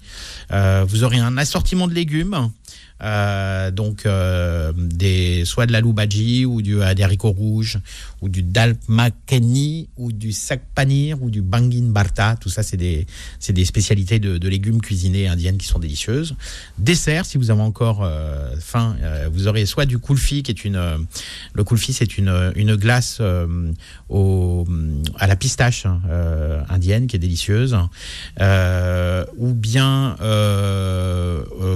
Euh, 0.50 0.84
vous 0.88 1.04
aurez 1.04 1.18
un 1.18 1.36
assortiment 1.36 1.88
de 1.88 1.94
légumes. 1.94 2.50
Euh, 3.02 3.70
donc 3.70 4.08
des 4.76 5.44
soit 5.44 5.66
de 5.66 5.72
la 5.72 5.82
bhaji 5.82 6.46
ou 6.46 6.62
du, 6.62 6.76
des 6.94 7.02
haricots 7.02 7.32
rouges 7.32 7.80
ou 8.24 8.30
du 8.30 8.42
dal 8.42 8.74
makhani 8.88 9.90
ou 9.98 10.10
du 10.10 10.32
sac 10.32 10.62
panir 10.74 11.22
ou 11.22 11.28
du 11.28 11.42
bangin 11.42 11.90
barta 11.90 12.36
tout 12.40 12.48
ça 12.48 12.62
c'est 12.62 12.78
des 12.78 13.64
spécialités 13.66 14.18
de, 14.18 14.48
légumes 14.48 14.80
cuisinés 14.80 15.28
indiennes 15.28 15.58
qui 15.58 15.66
sont 15.66 15.78
délicieuses. 15.78 16.34
Dessert 16.78 17.26
si 17.26 17.36
vous 17.36 17.50
avez 17.50 17.60
encore 17.60 18.02
euh, 18.02 18.56
faim 18.58 18.96
euh, 19.02 19.28
vous 19.30 19.46
aurez 19.46 19.66
soit 19.66 19.84
du 19.84 19.98
kulfi 19.98 20.42
qui 20.42 20.50
est 20.50 20.64
une 20.64 20.76
euh, 20.76 20.96
le 21.52 21.64
kulfi 21.64 21.92
c'est 21.92 22.16
une 22.16 22.76
glace 22.76 23.20
au 24.08 24.66
à 25.18 25.26
la 25.26 25.36
pistache 25.36 25.84
hein, 25.84 26.00
indienne 26.70 27.06
qui 27.06 27.16
est 27.16 27.18
délicieuse. 27.18 27.76
Ou 28.40 29.52
bien 29.52 30.16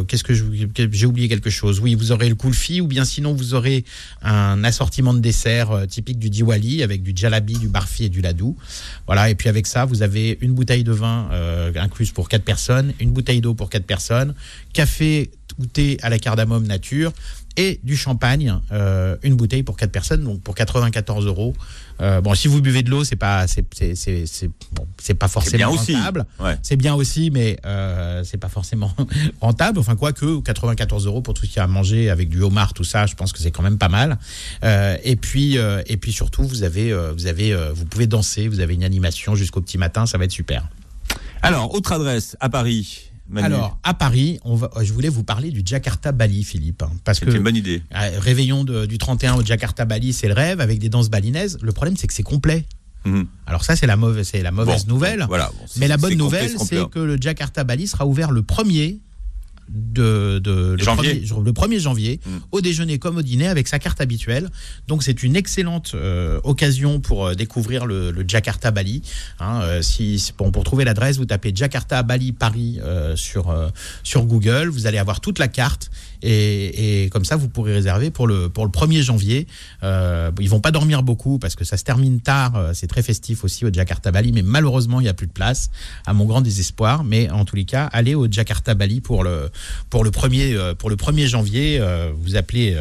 qu'est-ce 0.09 0.25
que 0.25 0.33
j'ai 0.35 1.07
oublié 1.07 1.29
quelque 1.29 1.51
chose. 1.51 1.81
Oui 1.81 1.95
vous 1.95 2.11
aurez 2.13 2.31
le 2.31 2.35
kulfi 2.35 2.81
ou 2.81 2.87
bien 2.87 3.05
sinon 3.05 3.35
vous 3.35 3.53
aurez 3.53 3.85
un 4.23 4.65
assortiment 4.65 5.13
de 5.13 5.21
desserts 5.21 5.87
typique 5.89 6.19
du 6.19 6.31
Diwali 6.39 6.83
avec 6.83 7.03
du 7.03 7.13
jalabi 7.15 7.55
du 7.59 7.69
barfi 7.69 8.05
et 8.05 8.09
du 8.09 8.21
ladou 8.21 8.57
voilà 9.07 9.29
et 9.31 9.35
puis 9.35 9.49
avec 9.49 9.67
ça 9.67 9.85
vous 9.85 10.03
avez 10.03 10.39
une 10.41 10.55
bouteille 10.55 10.85
de 10.85 10.93
vin 10.93 11.29
euh, 11.33 11.73
incluse 11.77 12.13
pour 12.13 12.29
quatre 12.29 12.45
personnes 12.45 12.93
une 13.01 13.11
bouteille 13.11 13.41
d'eau 13.41 13.55
pour 13.55 13.71
quatre 13.71 13.87
personnes 13.87 14.35
café 14.73 15.31
goûter 15.59 15.99
à 16.03 16.09
la 16.09 16.19
cardamome 16.19 16.67
nature 16.67 17.13
et 17.59 17.81
du 17.83 17.97
champagne, 17.97 18.55
euh, 18.71 19.17
une 19.25 19.35
bouteille 19.35 19.65
pour 19.65 19.77
quatre 19.77 19.91
personnes, 19.91 20.23
donc 20.23 20.41
pour 20.41 20.55
94 20.55 21.27
euros. 21.27 21.55
Euh, 22.01 22.21
bon, 22.21 22.33
si 22.37 22.47
vous 22.47 22.63
buvez 22.63 22.85
de 22.85 22.91
l'eau, 22.91 23.03
c'est 23.03 23.17
pas, 23.17 23.47
c'est, 23.49 23.65
c'est, 23.75 24.51
bon, 24.71 24.87
pas 25.19 25.27
forcément 25.27 25.73
rentable. 25.73 26.25
Ouais. 26.39 26.57
C'est 26.63 26.77
bien 26.77 26.95
aussi, 26.95 27.33
mais 27.33 27.59
euh, 27.67 28.23
c'est 28.23 28.37
pas 28.37 28.49
forcément 28.49 28.95
rentable. 29.41 29.81
Enfin, 29.81 29.97
quoi 29.97 30.13
que 30.13 30.41
94 30.41 31.07
euros 31.07 31.21
pour 31.21 31.35
tout 31.35 31.47
ce 31.47 31.49
qu'il 31.49 31.57
y 31.57 31.61
a 31.61 31.65
à 31.65 31.67
manger 31.67 32.11
avec 32.11 32.29
du 32.29 32.41
homard, 32.43 32.75
tout 32.75 32.85
ça, 32.85 33.07
je 33.07 33.17
pense 33.17 33.33
que 33.33 33.41
c'est 33.41 33.51
quand 33.51 33.65
même 33.65 33.79
pas 33.79 33.89
mal. 33.89 34.19
Euh, 34.63 34.97
et 35.03 35.17
puis, 35.17 35.57
et 35.57 35.97
puis 35.97 36.13
surtout, 36.13 36.45
vous 36.45 36.63
avez, 36.63 36.95
vous 37.13 37.27
avez, 37.27 37.57
vous 37.75 37.87
pouvez 37.87 38.07
danser, 38.07 38.47
vous 38.47 38.61
avez 38.61 38.75
une 38.75 38.85
animation 38.85 39.35
jusqu'au 39.35 39.61
petit 39.61 39.79
matin, 39.79 40.07
ça 40.07 40.17
va 40.17 40.27
être 40.27 40.31
super. 40.31 40.69
Alors, 41.43 41.75
autre 41.75 41.91
adresse 41.91 42.37
à 42.39 42.49
Paris. 42.49 43.08
Manu. 43.29 43.47
Alors, 43.47 43.79
à 43.83 43.95
Paris, 43.95 44.41
on 44.45 44.55
va, 44.57 44.71
je 44.83 44.93
voulais 44.93 45.09
vous 45.11 45.23
parler 45.25 45.51
du 45.51 45.63
Jakarta 45.65 46.13
Bali, 46.13 46.45
Philippe. 46.45 46.83
hein, 46.83 46.91
Parce 47.05 47.19
C'est 47.21 47.27
que 47.27 47.31
une 47.31 47.43
bonne 47.43 47.57
idée. 47.57 47.83
euh, 47.95 48.19
réveillon 48.19 48.65
de- 48.65 48.87
du 48.87 48.97
31 48.99 49.35
au 49.37 49.45
Jakarta 49.45 49.85
Bali, 49.85 50.13
c'est 50.13 50.29
le 50.29 50.35
rêve 50.35 50.61
avec 50.61 50.79
des 50.79 50.89
danses 50.89 51.11
balinaises. 51.11 51.59
Le 51.61 51.73
problème, 51.73 51.97
c'est 51.97 52.07
que 52.07 52.15
c'est 52.15 52.23
complet. 52.23 52.65
Mhm. 53.05 53.27
Alors 53.47 53.65
ça, 53.65 53.77
c'est 53.77 53.87
la 53.87 53.97
mauvaise, 53.97 54.27
c'est 54.29 54.43
la 54.43 54.51
mauvaise 54.51 54.85
Bon, 54.87 54.95
nouvelle. 54.95 55.25
voilà, 55.29 55.51
bon, 55.57 55.65
Mais 55.77 55.89
la 55.89 55.97
bonne 55.99 56.15
nouvelle, 56.17 56.51
c'est 56.59 56.65
c'est 56.65 56.89
que 56.91 56.99
le 56.99 57.17
Jakarta 57.21 57.65
Bali 57.65 57.87
sera 57.87 58.07
ouvert 58.07 58.31
le 58.33 58.43
1er 58.43 58.99
de, 59.69 60.39
de- 60.39 60.77
le 60.79 60.83
Janvier. 60.83 61.21
premier- 61.27 61.45
le 61.45 61.53
1er 61.53 61.79
janvier 61.81 62.21
Mm. 62.27 62.31
au 62.53 62.61
déjeuner 62.61 62.99
comme 62.99 63.17
au 63.19 63.23
dîner 63.23 63.49
avec 63.49 63.69
sa 63.69 63.79
carte 63.79 64.01
habituelle. 64.01 64.49
Donc 64.87 65.03
c'est 65.03 65.23
une 65.23 65.37
excellente 65.37 65.93
euh, 65.95 66.41
occasion 66.45 67.01
pour 67.01 67.27
euh, 67.27 67.35
découvrir 67.35 67.87
le, 67.87 68.11
le 68.11 68.25
Jakarta 68.27 68.71
Bali. 68.71 69.03
Hein, 69.41 69.61
euh, 69.63 69.83
si, 69.83 70.33
bon, 70.39 70.51
pour 70.51 70.65
trouver 70.65 70.85
l'adresse, 70.85 71.17
vous 71.19 71.27
tapez 71.27 71.53
Jakarta 71.55 72.03
Bali 72.03 72.33
Paris 72.33 72.79
euh, 72.83 73.17
sur 73.17 73.55
sur 74.03 74.25
Google. 74.25 74.69
Vous 74.69 74.87
allez 74.87 74.99
avoir 74.99 75.21
toute 75.21 75.39
la 75.39 75.49
carte 75.49 75.91
et, 76.23 77.09
comme 77.11 77.25
ça 77.25 77.37
vous 77.37 77.49
pourrez 77.49 77.73
réserver 77.75 78.11
pour 78.11 78.27
le 78.27 78.49
pour 78.49 78.65
le 78.65 78.71
1er 78.71 79.03
janvier. 79.03 79.47
Euh, 79.83 80.31
ils 80.41 80.49
vont 80.49 80.61
pas 80.61 80.71
dormir 80.71 81.03
beaucoup 81.03 81.39
parce 81.39 81.55
que 81.55 81.65
ça 81.65 81.77
se 81.77 81.85
termine 81.85 82.21
tard. 82.21 82.57
euh, 82.57 82.73
C'est 82.75 82.87
très 82.87 83.03
festif 83.03 83.45
aussi 83.45 83.65
au 83.65 83.73
Jakarta 83.73 84.11
Bali, 84.11 84.33
mais 84.33 84.43
malheureusement 84.43 85.01
il 85.01 85.07
y 85.07 85.09
a 85.09 85.15
plus 85.15 85.27
de 85.27 85.33
place 85.33 85.71
à 86.07 86.13
mon 86.13 86.25
grand 86.25 86.41
désespoir. 86.41 87.05
Mais 87.05 87.31
en 87.31 87.45
tous 87.45 87.57
les 87.57 87.65
cas, 87.65 87.85
allez 87.93 88.15
au 88.15 88.31
Jakarta 88.31 88.75
Bali 88.75 89.01
pour 89.01 89.25
le 89.25 89.51
pour 89.91 90.05
le 90.05 90.11
1er 90.11 90.55
euh, 90.55 90.75
pour 90.75 90.91
le 90.91 90.97
1er 90.97 91.27
janvier. 91.27 91.79
euh, 91.81 92.11
vous 92.21 92.37
appelez 92.37 92.77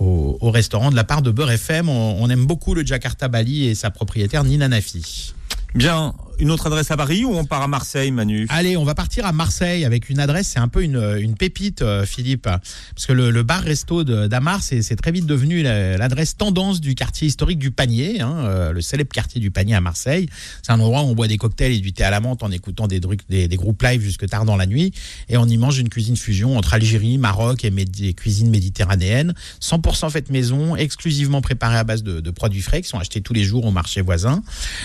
au, 0.00 0.38
au 0.40 0.50
restaurant 0.50 0.90
de 0.90 0.96
la 0.96 1.04
part 1.04 1.22
de 1.22 1.30
Beurre 1.30 1.50
FM. 1.52 1.88
On, 1.88 2.16
on 2.22 2.28
aime 2.30 2.46
beaucoup 2.46 2.74
le 2.74 2.84
Jakarta 2.84 3.28
Bali 3.28 3.66
et 3.66 3.74
sa 3.74 3.90
propriétaire 3.90 4.44
Nina 4.44 4.68
Nafi. 4.68 5.34
Bien, 5.74 6.14
une 6.40 6.50
autre 6.50 6.66
adresse 6.66 6.90
à 6.90 6.96
Paris 6.96 7.24
ou 7.24 7.34
on 7.34 7.44
part 7.44 7.60
à 7.60 7.68
Marseille, 7.68 8.10
Manu? 8.10 8.46
Allez, 8.48 8.76
on 8.76 8.84
va 8.84 8.94
partir 8.94 9.26
à 9.26 9.32
Marseille 9.32 9.84
avec 9.84 10.08
une 10.08 10.18
adresse, 10.18 10.48
c'est 10.48 10.58
un 10.58 10.68
peu 10.68 10.82
une, 10.82 11.34
pépite, 11.38 11.82
euh, 11.82 12.06
Philippe, 12.06 12.44
parce 12.44 13.06
que 13.06 13.12
le, 13.12 13.42
bar-resto 13.42 14.04
d'Amar, 14.04 14.62
c'est 14.62 14.96
très 14.96 15.12
vite 15.12 15.26
devenu 15.26 15.62
la- 15.62 15.98
l'adresse 15.98 16.36
tendance 16.36 16.80
du 16.80 16.94
quartier 16.94 17.28
historique 17.28 17.58
du 17.58 17.70
Panier, 17.70 18.20
hein, 18.20 18.36
euh, 18.44 18.72
le 18.72 18.80
célèbre 18.80 19.12
quartier 19.12 19.40
du 19.40 19.50
Panier 19.50 19.74
à 19.74 19.80
Marseille. 19.80 20.28
C'est 20.62 20.72
un 20.72 20.80
endroit 20.80 21.02
où 21.02 21.06
on 21.06 21.14
boit 21.14 21.28
des 21.28 21.36
cocktails 21.36 21.72
et 21.72 21.80
du 21.80 21.92
thé 21.92 22.04
à 22.04 22.10
la 22.10 22.20
menthe 22.20 22.42
en 22.42 22.50
écoutant 22.50 22.88
des, 22.88 23.00
groupes 23.00 23.82
live 23.82 24.00
jusque 24.00 24.26
tard 24.26 24.46
dans 24.46 24.56
la 24.56 24.66
nuit, 24.66 24.92
et 25.28 25.36
on 25.36 25.46
y 25.46 25.58
mange 25.58 25.78
une 25.78 25.90
cuisine 25.90 26.16
fusion 26.16 26.56
entre 26.56 26.72
Algérie, 26.74 27.18
Maroc 27.18 27.64
et 27.64 28.14
cuisine 28.14 28.48
méditerranéenne, 28.48 29.34
100% 29.60 30.10
faite 30.10 30.30
maison, 30.30 30.74
exclusivement 30.74 31.42
préparée 31.42 31.76
à 31.76 31.84
base 31.84 32.02
de, 32.02 32.20
de 32.20 32.30
produits 32.30 32.62
frais 32.62 32.80
qui 32.80 32.88
sont 32.88 32.98
achetés 32.98 33.20
tous 33.20 33.34
les 33.34 33.44
jours 33.44 33.66
au 33.66 33.70
marché 33.70 34.00
voisin. 34.00 34.42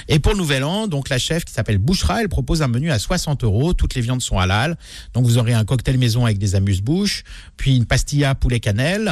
Et 0.10 0.20
pour 0.20 0.34
le 0.34 0.38
nouvel 0.38 0.64
an, 0.66 0.88
donc 0.88 1.08
la 1.10 1.18
chef 1.18 1.45
qui 1.46 1.54
s'appelle 1.54 1.78
Bouchera, 1.78 2.22
elle 2.22 2.30
propose 2.30 2.62
un 2.62 2.68
menu 2.68 2.92
à 2.92 3.00
60 3.00 3.44
euros. 3.44 3.74
Toutes 3.74 3.96
les 3.96 4.02
viandes 4.02 4.22
sont 4.22 4.40
halal. 4.40 4.78
Donc 5.14 5.26
vous 5.26 5.38
aurez 5.38 5.54
un 5.54 5.64
cocktail 5.66 5.98
maison 5.98 6.26
avec 6.26 6.38
des 6.38 6.56
amuse-bouches, 6.56 7.24
puis 7.58 7.76
une 7.78 7.86
pastilla 7.86 8.36
poulet 8.36 8.60
cannelle, 8.60 9.12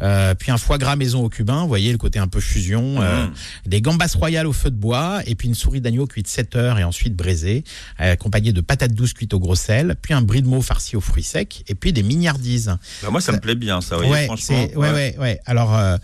euh, 0.00 0.34
puis 0.34 0.50
un 0.50 0.58
foie 0.58 0.78
gras 0.78 0.96
maison 0.96 1.24
au 1.24 1.28
cubain. 1.28 1.62
Vous 1.62 1.68
voyez 1.68 1.92
le 1.92 1.98
côté 1.98 2.18
un 2.18 2.26
peu 2.28 2.40
fusion. 2.40 3.00
euh, 3.02 3.26
des 3.66 3.80
gambas 3.80 4.12
royales 4.16 4.46
au 4.46 4.52
feu 4.52 4.70
de 4.70 4.76
bois, 4.76 5.20
et 5.26 5.34
puis 5.34 5.48
une 5.48 5.54
souris 5.54 5.80
d'agneau 5.80 6.06
cuite 6.06 6.26
7 6.28 6.56
heures 6.56 6.78
et 6.78 6.84
ensuite 6.84 7.14
braisée, 7.14 7.64
euh, 8.00 8.12
accompagnée 8.12 8.52
de 8.52 8.60
patates 8.60 8.94
douces 8.94 9.12
cuites 9.12 9.34
au 9.34 9.38
gros 9.38 9.54
sel, 9.56 9.96
puis 10.00 10.14
un 10.14 10.22
brie 10.22 10.42
de 10.42 10.48
farci 10.60 10.96
aux 10.96 11.00
fruits 11.00 11.22
secs, 11.22 11.64
et 11.68 11.74
puis 11.74 11.92
des 11.92 12.02
mignardises. 12.02 12.76
Bah, 13.02 13.10
Moi, 13.10 13.20
ça 13.20 13.32
me 13.32 13.40
plaît 13.40 13.54
bien, 13.54 13.80
ça, 13.80 13.96
vous 13.96 14.06
voyez, 14.06 14.14
Ouais, 14.14 14.26
franchement. 14.26 14.66
ouais, 14.76 14.90
ouais, 14.92 15.16
ouais. 15.18 15.40
Alors, 15.46 15.76
euh, 15.76 15.96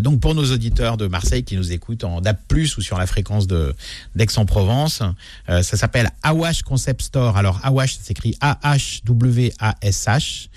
donc 0.00 0.20
pour 0.20 0.34
nos 0.34 0.50
auditeurs 0.50 0.96
de 0.96 1.06
Marseille 1.06 1.44
qui 1.44 1.56
nous 1.56 1.72
écoutent 1.72 2.04
en 2.04 2.20
DAB+ 2.20 2.36
ou 2.76 2.80
sur 2.80 2.98
la 2.98 3.06
fréquence 3.06 3.46
de 3.46 3.74
d'Aix-en-Provence, 4.16 5.02
euh, 5.48 5.62
ça 5.62 5.76
s'appelle 5.76 6.10
Awash 6.22 6.62
Concept 6.62 7.02
Store. 7.02 7.36
Alors 7.36 7.60
Awash, 7.62 7.98
s'écrit 7.98 8.36
A-H-W-A-S-H. 8.40 10.48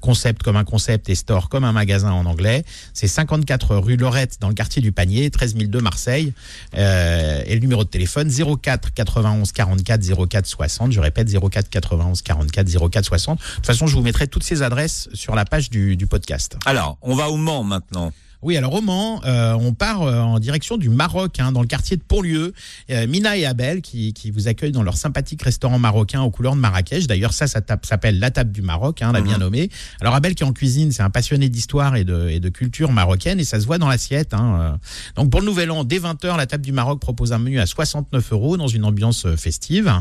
Concept 0.00 0.42
comme 0.42 0.56
un 0.56 0.64
concept 0.64 1.10
et 1.10 1.14
store 1.14 1.50
comme 1.50 1.64
un 1.64 1.72
magasin 1.72 2.10
en 2.10 2.24
anglais. 2.24 2.64
C'est 2.94 3.06
54 3.06 3.76
rue 3.76 3.96
Lorette 3.96 4.38
dans 4.40 4.48
le 4.48 4.54
quartier 4.54 4.80
du 4.80 4.92
Panier, 4.92 5.30
13 5.30 5.56
002 5.56 5.80
Marseille. 5.80 6.32
Euh, 6.74 7.42
et 7.44 7.52
le 7.52 7.60
numéro 7.60 7.84
de 7.84 7.88
téléphone 7.90 8.30
04 8.30 8.94
91 8.94 9.52
44 9.52 10.26
04 10.26 10.46
60. 10.46 10.92
Je 10.92 11.00
répète 11.00 11.28
04 11.30 11.68
91 11.68 12.22
44 12.22 12.90
04 12.90 13.04
60. 13.04 13.38
De 13.38 13.44
toute 13.56 13.66
façon, 13.66 13.86
je 13.86 13.94
vous 13.94 14.02
mettrai 14.02 14.26
toutes 14.26 14.44
ces 14.44 14.62
adresses 14.62 15.10
sur 15.12 15.34
la 15.34 15.44
page 15.44 15.68
du 15.68 16.06
podcast. 16.06 16.56
Alors, 16.64 16.96
on 17.02 17.14
va 17.14 17.28
au 17.28 17.36
Mans 17.36 17.62
maintenant. 17.62 18.10
Oui, 18.42 18.56
alors 18.56 18.72
au 18.72 18.80
Mans, 18.80 19.20
euh, 19.26 19.52
on 19.52 19.74
part 19.74 20.02
euh, 20.02 20.18
en 20.18 20.38
direction 20.38 20.78
du 20.78 20.88
Maroc, 20.88 21.38
hein, 21.40 21.52
dans 21.52 21.60
le 21.60 21.66
quartier 21.66 21.98
de 21.98 22.02
Pontlieu. 22.02 22.54
Euh, 22.90 23.06
Mina 23.06 23.36
et 23.36 23.44
Abel 23.44 23.82
qui, 23.82 24.14
qui 24.14 24.30
vous 24.30 24.48
accueillent 24.48 24.72
dans 24.72 24.82
leur 24.82 24.96
sympathique 24.96 25.42
restaurant 25.42 25.78
marocain 25.78 26.22
aux 26.22 26.30
couleurs 26.30 26.54
de 26.54 26.60
Marrakech. 26.60 27.06
D'ailleurs, 27.06 27.34
ça, 27.34 27.46
ça 27.46 27.60
tape- 27.60 27.84
s'appelle 27.84 28.18
la 28.18 28.30
table 28.30 28.50
du 28.50 28.62
Maroc, 28.62 29.02
hein, 29.02 29.12
l'a 29.12 29.20
bien 29.20 29.36
nommé. 29.38 29.68
Alors 30.00 30.14
Abel 30.14 30.34
qui 30.34 30.42
est 30.42 30.46
en 30.46 30.54
cuisine, 30.54 30.90
c'est 30.90 31.02
un 31.02 31.10
passionné 31.10 31.50
d'histoire 31.50 31.96
et 31.96 32.04
de, 32.04 32.28
et 32.30 32.40
de 32.40 32.48
culture 32.48 32.92
marocaine 32.92 33.38
et 33.40 33.44
ça 33.44 33.60
se 33.60 33.66
voit 33.66 33.76
dans 33.78 33.88
l'assiette. 33.88 34.32
Hein, 34.32 34.58
euh. 34.58 34.76
Donc 35.16 35.30
pour 35.30 35.40
le 35.40 35.46
Nouvel 35.46 35.70
An, 35.70 35.84
dès 35.84 35.98
20h, 35.98 36.36
la 36.38 36.46
table 36.46 36.64
du 36.64 36.72
Maroc 36.72 36.98
propose 36.98 37.32
un 37.34 37.38
menu 37.38 37.60
à 37.60 37.66
69 37.66 38.32
euros 38.32 38.56
dans 38.56 38.68
une 38.68 38.84
ambiance 38.86 39.26
euh, 39.26 39.36
festive. 39.36 39.92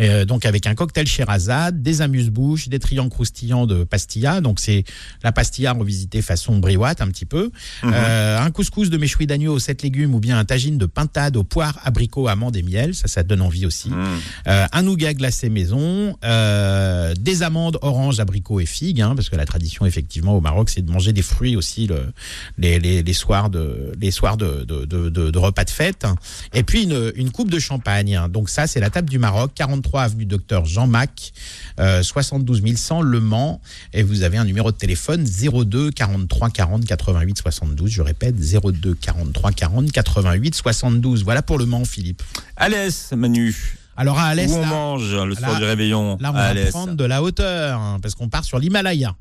Euh, 0.00 0.24
donc 0.24 0.46
avec 0.46 0.66
un 0.66 0.74
cocktail 0.74 1.06
Sherazade, 1.06 1.82
des 1.82 2.00
amuse-bouches, 2.00 2.68
des 2.68 2.78
triangles 2.78 3.10
croustillants 3.10 3.66
de 3.66 3.84
pastilla. 3.84 4.40
Donc 4.40 4.60
c'est 4.60 4.84
la 5.22 5.32
pastilla 5.32 5.72
revisitée 5.72 6.22
façon 6.22 6.58
briouate 6.58 7.02
un 7.02 7.08
petit 7.08 7.26
peu. 7.26 7.50
Mhm. 7.82 7.92
Euh, 7.94 8.38
un 8.40 8.50
couscous 8.50 8.90
de 8.90 8.96
méchoui 8.96 9.26
d'agneau 9.26 9.54
aux 9.54 9.58
7 9.58 9.82
légumes 9.82 10.14
ou 10.14 10.20
bien 10.20 10.38
un 10.38 10.44
tagine 10.44 10.78
de 10.78 10.86
pintade 10.86 11.36
aux 11.36 11.44
poires, 11.44 11.78
abricots, 11.84 12.28
amandes 12.28 12.56
et 12.56 12.62
miel. 12.62 12.94
Ça, 12.94 13.08
ça 13.08 13.22
donne 13.22 13.40
envie 13.42 13.66
aussi. 13.66 13.90
Mhm. 13.90 14.06
Euh, 14.48 14.66
un 14.72 14.82
nougat 14.82 15.14
glacé 15.14 15.48
maison, 15.48 16.16
euh, 16.24 17.14
des 17.18 17.42
amandes, 17.42 17.78
oranges, 17.82 18.20
abricots 18.20 18.60
et 18.60 18.66
figues, 18.66 19.00
hein, 19.00 19.14
parce 19.14 19.28
que 19.28 19.36
la 19.36 19.46
tradition 19.46 19.86
effectivement 19.86 20.36
au 20.36 20.40
Maroc, 20.40 20.70
c'est 20.70 20.82
de 20.82 20.90
manger 20.90 21.12
des 21.12 21.22
fruits 21.22 21.56
aussi 21.56 21.86
le, 21.86 22.12
les, 22.58 22.78
les, 22.78 23.02
les 23.02 23.12
soirs 23.12 23.50
de 23.50 23.92
les 24.00 24.10
soirs 24.10 24.36
de, 24.36 24.64
de, 24.64 24.84
de, 24.84 25.08
de- 25.10 25.30
de 25.30 25.38
repas 25.38 25.64
de 25.64 25.70
fête. 25.70 26.06
Et 26.54 26.62
puis 26.62 26.84
une, 26.84 27.12
une 27.16 27.30
coupe 27.30 27.50
de 27.50 27.58
champagne. 27.58 28.14
hein. 28.16 28.28
Donc 28.28 28.48
ça, 28.48 28.66
c'est 28.66 28.80
la 28.80 28.90
table 28.90 29.08
du 29.10 29.18
Maroc, 29.18 29.52
43 29.54 30.02
avenue 30.02 30.26
Docteur 30.26 30.64
Jean 30.64 30.86
Mac, 30.86 31.32
euh, 31.80 32.02
72 32.02 32.62
100 32.76 33.02
Le 33.02 33.20
Mans. 33.20 33.60
Et 33.92 34.02
vous 34.02 34.22
avez 34.22 34.38
un 34.38 34.44
numéro 34.44 34.70
de 34.72 34.76
téléphone 34.76 35.24
02 35.24 35.90
43 35.90 36.50
40 36.50 36.84
88 36.84 37.38
72. 37.38 37.71
Je 37.84 38.02
répète 38.02 38.36
02 38.36 38.94
43 38.94 39.52
40 39.52 39.90
88 39.92 40.54
72. 40.54 41.24
Voilà 41.24 41.42
pour 41.42 41.58
le 41.58 41.66
Mans, 41.66 41.84
Philippe. 41.84 42.22
Alès, 42.56 43.12
Manu. 43.12 43.78
Alors 43.96 44.18
à 44.18 44.24
Alès, 44.28 44.50
Où 44.50 44.54
on 44.54 44.60
là- 44.62 44.66
mange 44.68 45.14
le 45.14 45.34
soir 45.34 45.52
là- 45.52 45.58
du 45.58 45.64
réveillon 45.64 46.16
Là, 46.20 46.30
on 46.32 46.36
à 46.36 46.38
va 46.38 46.44
Alès. 46.48 46.70
prendre 46.70 46.94
de 46.94 47.04
la 47.04 47.22
hauteur, 47.22 47.78
hein, 47.78 47.98
parce 48.00 48.14
qu'on 48.14 48.28
part 48.28 48.44
sur 48.44 48.58
l'Himalaya. 48.58 49.14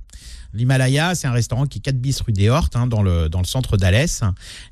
L'Himalaya, 0.54 1.16
c'est 1.16 1.28
un 1.28 1.32
restaurant 1.32 1.66
qui 1.66 1.78
est 1.80 1.82
4 1.82 1.97
bis 1.99 2.20
rue 2.22 2.34
des 2.34 2.49
Hortes, 2.49 2.76
hein, 2.76 2.88
dans, 2.88 3.02
le, 3.02 3.30
dans 3.30 3.39
le 3.39 3.45
centre 3.45 3.78
d'Alès. 3.78 4.22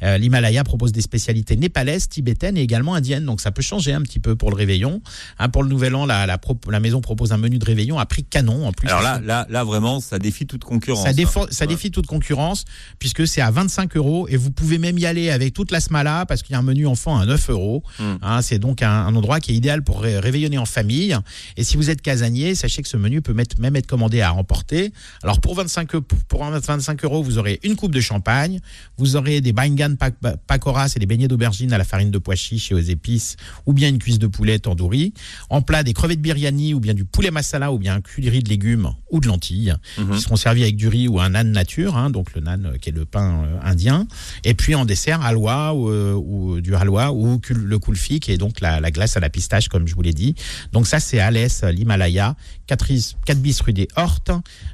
Euh, 0.04 0.18
L'Himalaya 0.18 0.64
propose 0.64 0.92
des 0.92 1.02
spécialités 1.02 1.56
népalaises, 1.56 2.10
tibétaines 2.10 2.58
et 2.58 2.62
également 2.62 2.96
indiennes, 2.96 3.26
donc 3.26 3.42
ça 3.42 3.52
peut 3.52 3.62
changer 3.62 3.94
un 3.94 4.02
petit 4.02 4.20
peu 4.20 4.36
pour 4.36 4.50
le 4.52 4.56
réveillon. 4.56 5.02
Hein, 5.40 5.50
pour 5.50 5.64
le 5.64 5.70
nouvel 5.70 5.96
an, 5.96 6.06
la, 6.06 6.26
la, 6.26 6.40
la 6.70 6.80
maison 6.80 7.02
propose 7.02 7.32
un 7.32 7.38
menu 7.38 7.58
de 7.60 7.66
réveillon 7.66 7.98
à 8.00 8.06
prix 8.06 8.24
canon 8.24 8.68
en 8.68 8.72
plus. 8.74 8.88
Alors 8.90 9.02
là, 9.02 9.20
là, 9.24 9.46
là, 9.50 9.64
vraiment, 9.64 10.00
ça 10.00 10.20
défie 10.20 10.46
toute 10.46 10.64
concurrence. 10.64 11.04
Ça, 11.06 11.14
défend- 11.14 11.44
hein. 11.44 11.48
ça 11.52 11.66
Ouais. 11.66 11.68
défie 11.68 11.92
toute 11.92 12.08
concurrence 12.08 12.66
puisque 13.00 13.28
c'est 13.28 13.42
à 13.42 13.52
25 13.52 13.96
euros 13.96 14.28
et 14.28 14.36
vous 14.38 14.52
pouvez 14.52 14.78
même 14.80 14.98
y 14.98 15.06
aller 15.06 15.30
avec 15.30 15.54
toute 15.54 15.72
la 15.72 15.80
smala 15.80 16.26
parce 16.26 16.42
qu'il 16.44 16.54
y 16.54 16.56
a 16.56 16.60
un 16.60 16.64
menu 16.64 16.88
enfant 16.88 17.18
à 17.18 17.26
9 17.26 17.50
euros. 17.52 17.84
Hmm. 18.00 18.16
Hein, 18.22 18.42
c'est 18.42 18.60
donc 18.60 18.82
un, 18.82 18.90
un 18.92 19.16
endroit 19.16 19.40
qui 19.40 19.52
est 19.52 19.56
idéal 19.56 19.84
pour 19.84 20.02
ré- 20.02 20.20
réveillonner 20.20 20.58
en 20.58 20.66
famille. 20.66 21.16
Et 21.58 21.64
si 21.64 21.78
vous 21.78 21.90
êtes 21.90 22.02
casanier, 22.02 22.56
sachez 22.56 22.82
que 22.82 22.88
ce 22.90 22.98
menu 22.98 23.22
peut 23.22 23.34
mettre- 23.34 23.60
même 23.60 23.76
être 23.76 23.88
commandé 23.88 24.22
à 24.22 24.34
emporter. 24.34 24.92
Alors 25.24 25.40
pour 25.40 25.56
25 25.56 25.69
25, 25.70 25.94
eu- 25.94 26.02
pour 26.28 26.44
25 26.44 27.04
euros, 27.06 27.22
vous 27.22 27.38
aurez 27.38 27.60
une 27.64 27.76
coupe 27.76 27.94
de 27.94 28.02
champagne, 28.02 28.60
vous 28.98 29.16
aurez 29.16 29.40
des 29.42 29.54
baingan 29.54 29.96
pak- 29.96 30.16
pakora, 30.48 30.88
c'est 30.90 31.00
des 31.00 31.06
beignets 31.06 31.28
d'aubergine 31.28 31.72
à 31.74 31.78
la 31.78 31.84
farine 31.84 32.10
de 32.12 32.18
pois 32.18 32.36
chiche 32.36 32.72
et 32.72 32.74
aux 32.76 32.80
épices, 32.80 33.36
ou 33.66 33.74
bien 33.74 33.90
une 33.90 34.00
cuisse 34.00 34.18
de 34.20 34.28
poulet 34.28 34.58
tandoori. 34.60 35.14
En 35.50 35.62
plat, 35.62 35.84
des 35.84 35.94
crevettes 35.94 36.22
biryani, 36.22 36.74
ou 36.74 36.80
bien 36.80 36.94
du 36.94 37.06
poulet 37.06 37.30
masala, 37.32 37.72
ou 37.72 37.78
bien 37.78 37.96
un 37.96 38.02
curry 38.02 38.42
de 38.42 38.50
légumes 38.50 38.90
ou 39.12 39.20
de 39.20 39.28
lentilles, 39.28 39.76
qui 40.16 40.22
seront 40.22 40.36
servis 40.36 40.64
avec 40.64 40.76
du 40.76 40.88
riz 40.88 41.08
ou 41.08 41.20
un 41.20 41.30
nan 41.30 41.52
nature, 41.52 41.96
hein, 41.98 42.10
donc 42.10 42.34
le 42.36 42.42
nan 42.42 42.66
euh, 42.66 42.78
qui 42.78 42.90
est 42.90 42.94
le 42.94 43.06
pain 43.06 43.44
euh, 43.44 43.58
indien. 43.64 44.08
Et 44.44 44.54
puis 44.54 44.76
en 44.76 44.86
dessert, 44.86 45.22
halwa 45.22 45.74
ou, 45.74 45.90
euh, 45.90 46.14
ou 46.14 46.62
du 46.62 46.76
halwa 46.76 47.12
ou 47.12 47.40
le 47.50 47.80
kulfi, 47.80 48.20
qui 48.20 48.32
est 48.32 48.38
donc 48.38 48.62
la, 48.62 48.80
la 48.80 48.92
glace 48.92 49.18
à 49.18 49.20
la 49.20 49.30
pistache, 49.30 49.68
comme 49.68 49.88
je 49.88 49.96
vous 49.96 50.02
l'ai 50.02 50.14
dit. 50.14 50.36
Donc 50.72 50.88
ça, 50.88 51.00
c'est 51.00 51.20
Alès, 51.20 51.64
l'Himalaya, 51.64 52.36
4, 52.68 52.88
4 53.26 53.40
bis 53.42 53.62
rue 53.62 53.74
des 53.74 53.88
Hortes. 53.96 54.32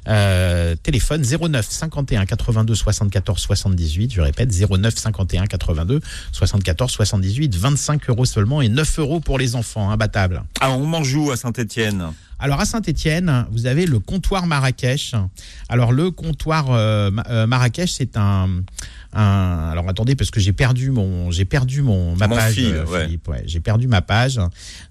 Euh, 0.08 0.74
téléphone 0.86 1.24
09 1.24 1.66
51 1.68 2.26
82 2.26 2.76
74 2.76 3.40
78. 3.40 4.12
Je 4.12 4.20
répète, 4.20 4.50
09 4.52 4.94
51 4.96 5.46
82 5.46 6.00
74 6.30 6.92
78. 6.92 7.56
25 7.56 8.08
euros 8.08 8.24
seulement 8.24 8.62
et 8.62 8.68
9 8.68 9.00
euros 9.00 9.18
pour 9.18 9.36
les 9.36 9.56
enfants, 9.56 9.90
imbattable. 9.90 10.44
Alors, 10.60 10.78
on 10.78 10.86
mange 10.86 11.12
où 11.16 11.32
à 11.32 11.36
Saint-Etienne 11.36 12.12
Alors 12.38 12.60
à 12.60 12.66
Saint-Étienne, 12.66 13.46
vous 13.50 13.64
avez 13.66 13.86
le 13.86 13.98
comptoir 13.98 14.46
Marrakech. 14.46 15.14
Alors 15.70 15.90
le 15.92 16.10
comptoir 16.10 16.66
euh, 16.70 17.10
euh, 17.30 17.46
Marrakech, 17.46 17.90
c'est 17.90 18.18
un, 18.18 18.50
un- 19.14 19.68
alors 19.72 19.88
attendez 19.88 20.14
parce 20.16 20.30
que 20.30 20.38
j'ai 20.38 20.52
perdu 20.52 20.90
mon 20.90 21.30
j'ai 21.30 21.46
perdu 21.46 21.80
mon 21.80 22.14
ma 22.14 22.28
Mon 22.28 22.36
page 22.36 22.52
fil, 22.54 22.66
euh, 22.74 22.84
ouais. 22.84 23.04
Philippe, 23.06 23.26
ouais, 23.28 23.42
j'ai 23.46 23.60
perdu 23.60 23.88
ma 23.88 24.02
page. 24.02 24.38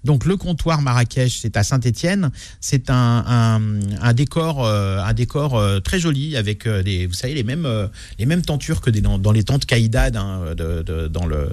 Donc 0.02 0.24
le 0.24 0.36
comptoir 0.36 0.82
Marrakech, 0.82 1.38
c'est 1.40 1.56
à 1.56 1.62
Saint-Étienne, 1.62 2.30
c'est 2.60 2.90
un, 2.90 3.24
un, 3.28 3.60
un 4.02 4.12
décor 4.12 4.64
euh, 4.66 4.98
un 5.04 5.12
décor 5.12 5.62
très 5.84 6.00
joli 6.00 6.36
avec 6.36 6.66
des 6.68 7.06
vous 7.06 7.14
savez 7.14 7.34
les 7.34 7.44
mêmes 7.44 7.68
les 8.18 8.26
mêmes 8.26 8.42
tentures 8.42 8.80
que 8.80 8.90
des, 8.90 9.00
dans, 9.00 9.18
dans 9.18 9.30
les 9.32 9.44
tentes 9.44 9.66
Caïdad 9.66 10.16
hein, 10.16 10.40
de, 10.56 10.82
de- 10.82 11.06
dans 11.06 11.26
le 11.26 11.48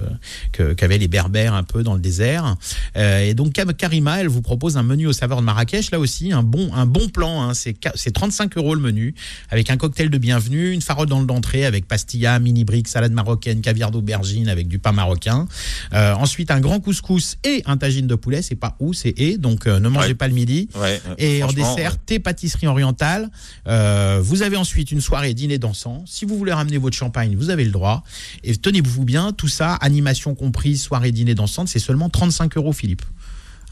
que- 0.50 0.72
qu'avaient 0.72 0.98
les 0.98 1.06
berbères 1.08 1.54
un 1.54 1.62
peu 1.62 1.84
dans 1.84 1.94
le 1.94 2.00
désert. 2.00 2.56
Et 2.96 3.34
donc 3.34 3.52
Karima, 3.78 4.20
elle 4.20 4.28
vous 4.28 4.42
propose 4.42 4.76
un 4.76 4.82
menu 4.82 5.06
aux 5.06 5.12
saveurs 5.12 5.38
de 5.40 5.44
Marrakech. 5.46 5.83
Là 5.92 5.98
aussi, 6.00 6.32
un 6.32 6.42
bon, 6.42 6.72
un 6.74 6.86
bon 6.86 7.08
plan. 7.08 7.42
hein. 7.42 7.54
C'est 7.54 7.72
qua- 7.74 7.92
c'est 7.94 8.10
35 8.12 8.56
euros 8.56 8.74
le 8.74 8.80
menu, 8.80 9.14
avec 9.50 9.70
un 9.70 9.76
cocktail 9.76 10.08
de 10.10 10.18
bienvenue, 10.18 10.70
une 10.72 10.82
farode 10.82 11.08
dans 11.08 11.20
le 11.20 11.26
d'entrée 11.26 11.64
avec 11.64 11.86
pastilla, 11.86 12.38
mini 12.38 12.64
briques, 12.64 12.88
salade 12.88 13.12
marocaine, 13.12 13.60
caviar 13.60 13.90
d'aubergine 13.90 14.48
avec 14.48 14.68
du 14.68 14.78
pain 14.78 14.92
marocain. 14.92 15.46
Euh, 15.92 16.14
ensuite, 16.14 16.50
un 16.50 16.60
grand 16.60 16.80
couscous 16.80 17.36
et 17.44 17.62
un 17.66 17.76
tagine 17.76 18.06
de 18.06 18.14
poulet. 18.14 18.42
C'est 18.42 18.54
pas 18.56 18.76
où, 18.80 18.92
c'est 18.92 19.14
et. 19.18 19.38
Donc 19.38 19.66
euh, 19.66 19.78
ne 19.80 19.88
mangez 19.88 20.08
Ouais. 20.08 20.14
pas 20.14 20.28
le 20.28 20.34
midi. 20.34 20.68
Ouais, 20.74 21.00
Et 21.18 21.42
en 21.42 21.52
dessert, 21.52 21.98
thé 21.98 22.18
pâtisserie 22.18 22.66
orientale. 22.66 23.30
Euh, 23.68 24.20
vous 24.22 24.42
avez 24.42 24.56
ensuite 24.56 24.90
une 24.92 25.00
soirée 25.00 25.34
dîner 25.34 25.58
dansant. 25.58 26.02
Si 26.06 26.24
vous 26.24 26.36
voulez 26.36 26.52
ramener 26.52 26.78
votre 26.78 26.96
champagne, 26.96 27.36
vous 27.36 27.50
avez 27.50 27.64
le 27.64 27.70
droit. 27.70 28.02
Et 28.42 28.56
tenez-vous 28.56 29.04
bien, 29.04 29.32
tout 29.32 29.48
ça, 29.48 29.74
animation 29.74 30.34
comprise, 30.34 30.82
soirée 30.82 31.12
dîner 31.12 31.34
dansante, 31.34 31.68
c'est 31.68 31.78
seulement 31.78 32.08
35 32.08 32.56
euros, 32.56 32.72
Philippe. 32.72 33.02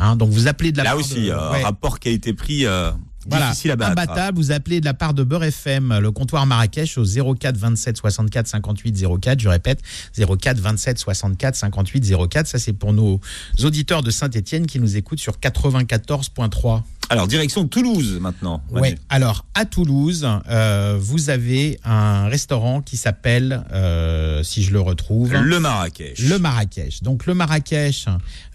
Hein, 0.02 0.16
donc 0.16 0.30
vous 0.30 0.48
appelez 0.48 0.72
de 0.72 0.78
la 0.78 0.84
Là 0.84 0.90
part 0.90 0.98
aussi, 0.98 1.26
de- 1.26 1.30
euh, 1.30 1.52
ouais. 1.52 1.62
rapport 1.62 1.98
qualité-prix 2.00 2.66
euh, 2.66 2.90
Voilà, 3.28 3.50
difficile 3.50 3.70
à 3.70 3.76
battre. 3.76 3.92
imbattable, 3.92 4.36
vous 4.36 4.50
appelez 4.50 4.80
de 4.80 4.84
la 4.84 4.94
part 4.94 5.14
de 5.14 5.22
Beurre 5.22 5.44
FM, 5.44 5.96
le 6.00 6.10
comptoir 6.10 6.44
Marrakech 6.44 6.98
au 6.98 7.04
04 7.34 7.56
27 7.56 7.96
64 7.96 8.46
58 8.48 9.04
04. 9.20 9.38
Je 9.40 9.48
répète, 9.48 9.80
04 10.18 10.58
27 10.58 10.98
64 10.98 11.54
58 11.54 12.14
04. 12.28 12.46
Ça, 12.48 12.58
c'est 12.58 12.72
pour 12.72 12.92
nos 12.92 13.20
auditeurs 13.62 14.02
de 14.02 14.10
Saint-Etienne 14.10 14.66
qui 14.66 14.80
nous 14.80 14.96
écoutent 14.96 15.20
sur 15.20 15.38
94.3. 15.38 16.82
Alors, 17.12 17.28
direction 17.28 17.68
Toulouse 17.68 18.18
maintenant. 18.20 18.62
Ouais. 18.70 18.96
Alors 19.10 19.44
à 19.54 19.66
Toulouse, 19.66 20.26
euh, 20.48 20.96
vous 20.98 21.28
avez 21.28 21.78
un 21.84 22.28
restaurant 22.28 22.80
qui 22.80 22.96
s'appelle, 22.96 23.64
euh, 23.72 24.42
si 24.42 24.62
je 24.62 24.72
le 24.72 24.80
retrouve, 24.80 25.34
Le 25.34 25.60
Marrakech. 25.60 26.18
Le 26.18 26.38
Marrakech. 26.38 27.02
Donc 27.02 27.26
le 27.26 27.34
Marrakech, 27.34 28.06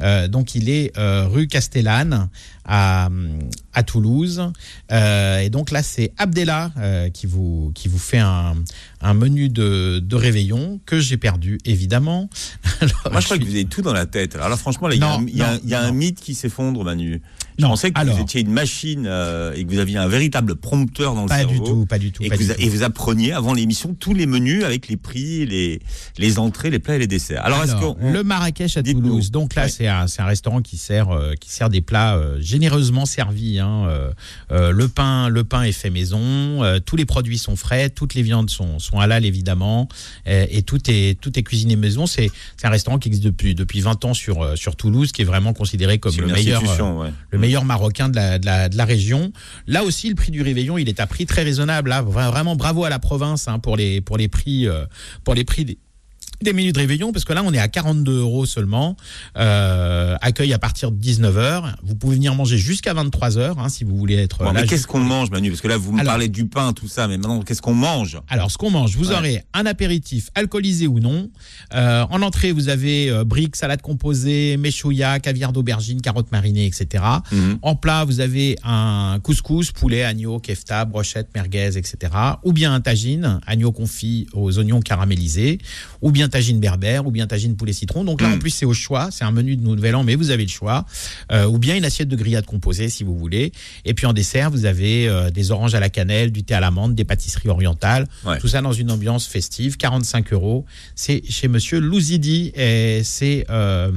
euh, 0.01 0.28
donc 0.28 0.55
il 0.55 0.70
est 0.70 0.91
rue 0.97 1.47
Castellane 1.47 2.30
à, 2.66 3.10
à 3.74 3.84
Toulouse. 3.84 4.51
Et 4.91 5.49
donc 5.51 5.70
là 5.72 5.84
c'est 5.84 6.12
Abdella 6.18 6.72
qui 7.14 7.28
vous 7.28 7.72
qui 7.76 7.88
vous 7.88 7.99
fait 7.99 8.20
un, 8.20 8.55
un 9.02 9.14
menu 9.14 9.50
de, 9.50 10.00
de 10.00 10.16
réveillon 10.16 10.80
que 10.86 11.00
j'ai 11.00 11.18
perdu 11.18 11.58
évidemment. 11.66 12.30
Alors, 12.82 12.93
Moi, 13.12 13.22
je 13.22 13.26
crois 13.26 13.38
que 13.38 13.43
vous 13.43 13.52
avez 13.52 13.66
tout 13.66 13.82
dans 13.82 13.93
la 13.93 14.06
tête. 14.06 14.36
Alors 14.36 14.50
là, 14.50 14.58
franchement, 14.58 14.89
il 14.89 15.00
y 15.00 15.04
a, 15.04 15.14
un, 15.14 15.26
il 15.28 15.36
y 15.38 15.41
a 15.41 15.50
un- 15.50 15.54
non, 15.54 15.60
il 15.64 15.70
y 15.70 15.74
a 15.74 15.82
un 15.82 15.88
non. 15.88 15.93
mythe 15.93 16.20
qui 16.20 16.34
s'effondre, 16.36 16.84
Manu. 16.84 17.22
Je 17.58 17.64
Non, 17.64 17.70
pensais 17.70 17.89
que 17.91 18.00
alors. 18.00 18.16
vous 18.16 18.22
étiez 18.22 18.41
une 18.41 18.52
machine 18.52 19.06
euh, 19.08 19.54
et 19.56 19.66
que 19.66 19.72
vous 19.72 19.80
aviez 19.80 19.98
un 19.98 20.08
véritable 20.08 20.56
prompteur 20.56 21.16
dans 21.16 21.24
le 21.24 21.28
Pas 21.28 21.38
cerveau. 21.39 21.54
du 21.54 21.60
tout, 21.64 21.86
pas 21.88 21.98
du 21.98 22.12
tout, 22.12 22.24
Et, 22.24 22.30
pas 22.30 22.38
du 22.38 22.43
vous, 22.45 22.54
tout. 22.54 22.60
et 22.62 22.70
vous 22.70 22.84
appreniez 22.84 23.34
avant 23.34 23.54
l'émission 23.56 23.95
tous 24.00 24.14
les 24.14 24.28
menus 24.28 24.64
avec 24.64 24.88
les 24.88 24.98
prix, 24.98 25.43
les, 25.48 25.80
les 26.20 26.38
entrées, 26.38 26.70
les 26.70 26.78
plats 26.78 26.95
et 26.95 27.00
les 27.00 27.08
desserts. 27.08 27.43
Alors, 27.43 27.64
le 28.00 28.22
Marrakech 28.24 28.78
à 28.78 28.84
Toulouse. 28.84 29.32
Donc 29.32 29.56
là, 29.56 29.68
c'est 29.70 29.88
un, 29.88 30.06
c'est 30.08 30.22
un 30.22 30.26
restaurant 30.28 30.62
qui 30.62 30.78
sert, 30.78 31.10
euh, 31.10 31.34
qui 31.39 31.50
sert 31.52 31.70
des 31.70 31.82
plats 31.82 32.16
euh, 32.16 32.38
généreusement 32.39 33.06
servis. 33.08 33.58
hein, 33.60 33.88
le 34.52 34.88
pain, 34.88 35.30
le 35.30 35.43
pain 35.43 35.64
est 35.64 35.72
fait 35.72 35.89
maison. 35.89 36.62
tous 36.86 36.95
les 36.95 37.06
produits 37.06 37.38
sont 37.39 37.56
frais. 37.56 37.89
Toutes 37.89 38.14
les 38.14 38.22
viandes 38.22 38.50
sont, 38.52 38.78
sont 38.80 38.87
halal 38.96 39.26
évidemment. 39.26 39.88
euh, 40.28 40.46
et 40.50 40.62
tout 40.62 40.80
est, 40.90 41.20
tout 41.20 41.38
est 41.38 41.44
cuisiné 41.44 41.76
maison. 41.76 42.06
C'est, 42.08 42.30
un 42.64 42.70
restaurant 42.70 42.98
qui 43.00 43.08
existe 43.10 43.24
depuis, 43.26 43.56
depuis 43.56 43.82
20 43.82 44.04
ans 44.06 44.14
sur, 44.14 44.42
euh, 44.44 44.56
sur 44.56 44.76
Toulouse, 44.76 45.12
qui 45.12 45.22
est 45.22 45.26
vraiment 45.26 45.54
considéré 45.54 46.00
comme 46.00 46.16
le 46.18 46.28
meilleur, 46.28 46.62
euh, 46.80 47.04
ouais. 47.04 47.10
le 47.32 47.38
meilleur 47.40 47.66
marocain 47.66 48.10
de 48.10 48.16
la, 48.16 48.40
de, 48.40 48.46
la, 48.46 48.70
de 48.70 48.78
la 48.78 48.86
région. 48.86 49.32
Là 49.68 49.84
aussi, 49.84 50.10
le 50.10 50.16
prix 50.16 50.32
du 50.32 50.42
réveillon, 50.42 50.78
il 50.78 50.90
est 50.90 51.00
à 51.00 51.08
prix 51.08 51.26
très 51.26 51.44
raisonnable. 51.44 51.90
Là, 51.90 52.02
Vra- 52.04 52.30
vraiment 52.30 52.56
bravo 52.56 52.84
à 52.84 52.90
la 52.90 53.00
province 53.00 53.48
hein, 53.48 53.60
pour 53.60 53.76
les, 53.78 54.02
pour 54.02 54.18
les 54.18 54.28
prix, 54.28 54.68
pour 55.24 55.34
les 55.36 55.44
prix 55.44 55.66
des 55.66 55.78
des 56.42 56.54
menus 56.54 56.74
de 56.74 56.80
réveillon, 56.80 57.12
parce 57.12 57.26
que 57.26 57.34
là, 57.34 57.42
on 57.44 57.54
est 57.54 57.60
à 57.60 57.68
42 57.68 58.20
euros 58.20 58.46
seulement. 58.46 58.96
Euh, 59.38 60.16
accueil 60.22 60.54
à 60.54 60.60
partir 60.60 60.92
de 60.92 60.98
19h. 61.00 61.76
Vous 61.84 61.96
pouvez 61.96 62.16
venir 62.16 62.36
manger 62.36 62.58
jusqu'à 62.58 62.94
23h, 62.94 63.56
hein, 63.60 63.70
si 63.70 63.84
vous 63.84 63.96
voulez 63.98 64.16
être 64.16 64.40
Bon, 64.40 64.46
là. 64.46 64.54
mais 64.54 64.60
jusqu'à- 64.62 64.76
qu'est-ce 64.76 64.88
qu'on 64.88 65.00
mange, 65.00 65.30
Manu 65.32 65.50
Parce 65.50 65.62
que 65.62 65.68
là, 65.68 65.78
vous 65.78 65.92
me 65.92 66.00
Alors- 66.00 66.14
parlez 66.14 66.28
du 66.30 66.46
pain, 66.48 66.74
tout 66.74 66.88
ça, 66.88 67.08
mais 67.08 67.18
maintenant, 67.18 67.42
qu'est-ce 67.42 67.62
qu'on 67.62 67.74
mange 67.74 68.20
Alors, 68.30 68.52
ce 68.52 68.58
qu'on 68.58 68.72
mange, 68.72 68.96
vous 68.96 69.10
Ouais. 69.10 69.16
aurez 69.16 69.44
un 69.54 69.66
apéritif 69.66 70.30
alcoolisé 70.36 70.88
ou 70.88 71.00
non. 71.00 71.30
Euh, 71.74 72.06
en 72.10 72.22
entrée, 72.22 72.52
vous 72.52 72.70
avez 72.70 73.10
euh, 73.10 73.24
briques, 73.24 73.56
salade 73.56 73.82
composée, 73.82 74.58
méchouilla, 74.58 75.20
caviar 75.20 75.54
d'aubergine, 75.54 76.02
carottes 76.02 76.32
marinées, 76.32 76.66
etc. 76.66 77.04
Mhm. 77.32 77.60
En 77.62 77.76
plat, 77.76 78.06
vous 78.06 78.20
avez 78.20 78.58
un 78.64 79.20
couscous, 79.22 79.72
poulet, 79.72 80.04
agneau, 80.04 80.40
kefta, 80.40 80.86
brochette, 80.86 81.30
merguez, 81.36 81.78
etc. 81.78 82.14
Ou 82.44 82.54
bien 82.54 82.74
un 82.74 82.82
tagine, 82.82 83.40
agneau 83.46 83.72
confit 83.72 84.28
aux 84.34 84.58
oignons 84.60 84.80
caramélisés, 84.82 85.60
ou 86.02 86.12
bien 86.12 86.27
tagine 86.28 86.60
berbère, 86.60 87.06
ou 87.08 87.12
bien 87.12 87.28
tagine 87.28 87.56
poulet 87.56 87.74
citron. 87.74 88.04
Donc 88.04 88.22
là, 88.22 88.30
en 88.30 88.38
plus, 88.40 88.50
c'est 88.52 88.66
au 88.66 88.74
choix. 88.74 89.10
C'est 89.12 89.24
un 89.24 89.32
menu 89.32 89.56
de 89.56 89.62
Nouvel 89.64 89.96
An, 89.96 90.04
mais 90.04 90.16
vous 90.16 90.30
avez 90.32 90.44
le 90.44 90.50
choix. 90.50 90.86
Euh, 91.32 91.46
ou 91.46 91.58
bien 91.58 91.76
une 91.76 91.86
assiette 91.86 92.08
de 92.10 92.16
grillade 92.16 92.46
composée, 92.46 92.90
si 92.90 93.04
vous 93.04 93.18
voulez. 93.18 93.52
Et 93.86 93.94
puis 93.94 94.06
en 94.06 94.14
dessert, 94.14 94.50
vous 94.52 94.66
avez 94.66 95.08
euh, 95.08 95.30
des 95.30 95.52
oranges 95.52 95.76
à 95.76 95.80
la 95.80 95.90
cannelle, 95.90 96.32
du 96.32 96.44
thé 96.44 96.54
à 96.54 96.60
l'amande, 96.60 96.96
des 96.96 97.04
pâtisseries 97.06 97.50
orientales. 97.50 98.08
Ouais. 98.26 98.38
Tout 98.40 98.48
ça 98.48 98.62
dans 98.62 98.74
une 98.74 98.92
ambiance 98.92 99.28
festive, 99.28 99.78
45 99.78 100.34
euros. 100.34 100.66
C'est 100.96 101.22
chez 101.30 101.48
Monsieur 101.48 101.80
Louzidi 101.80 102.52
et 102.56 103.02
c'est 103.04 103.46
euh, 103.50 103.92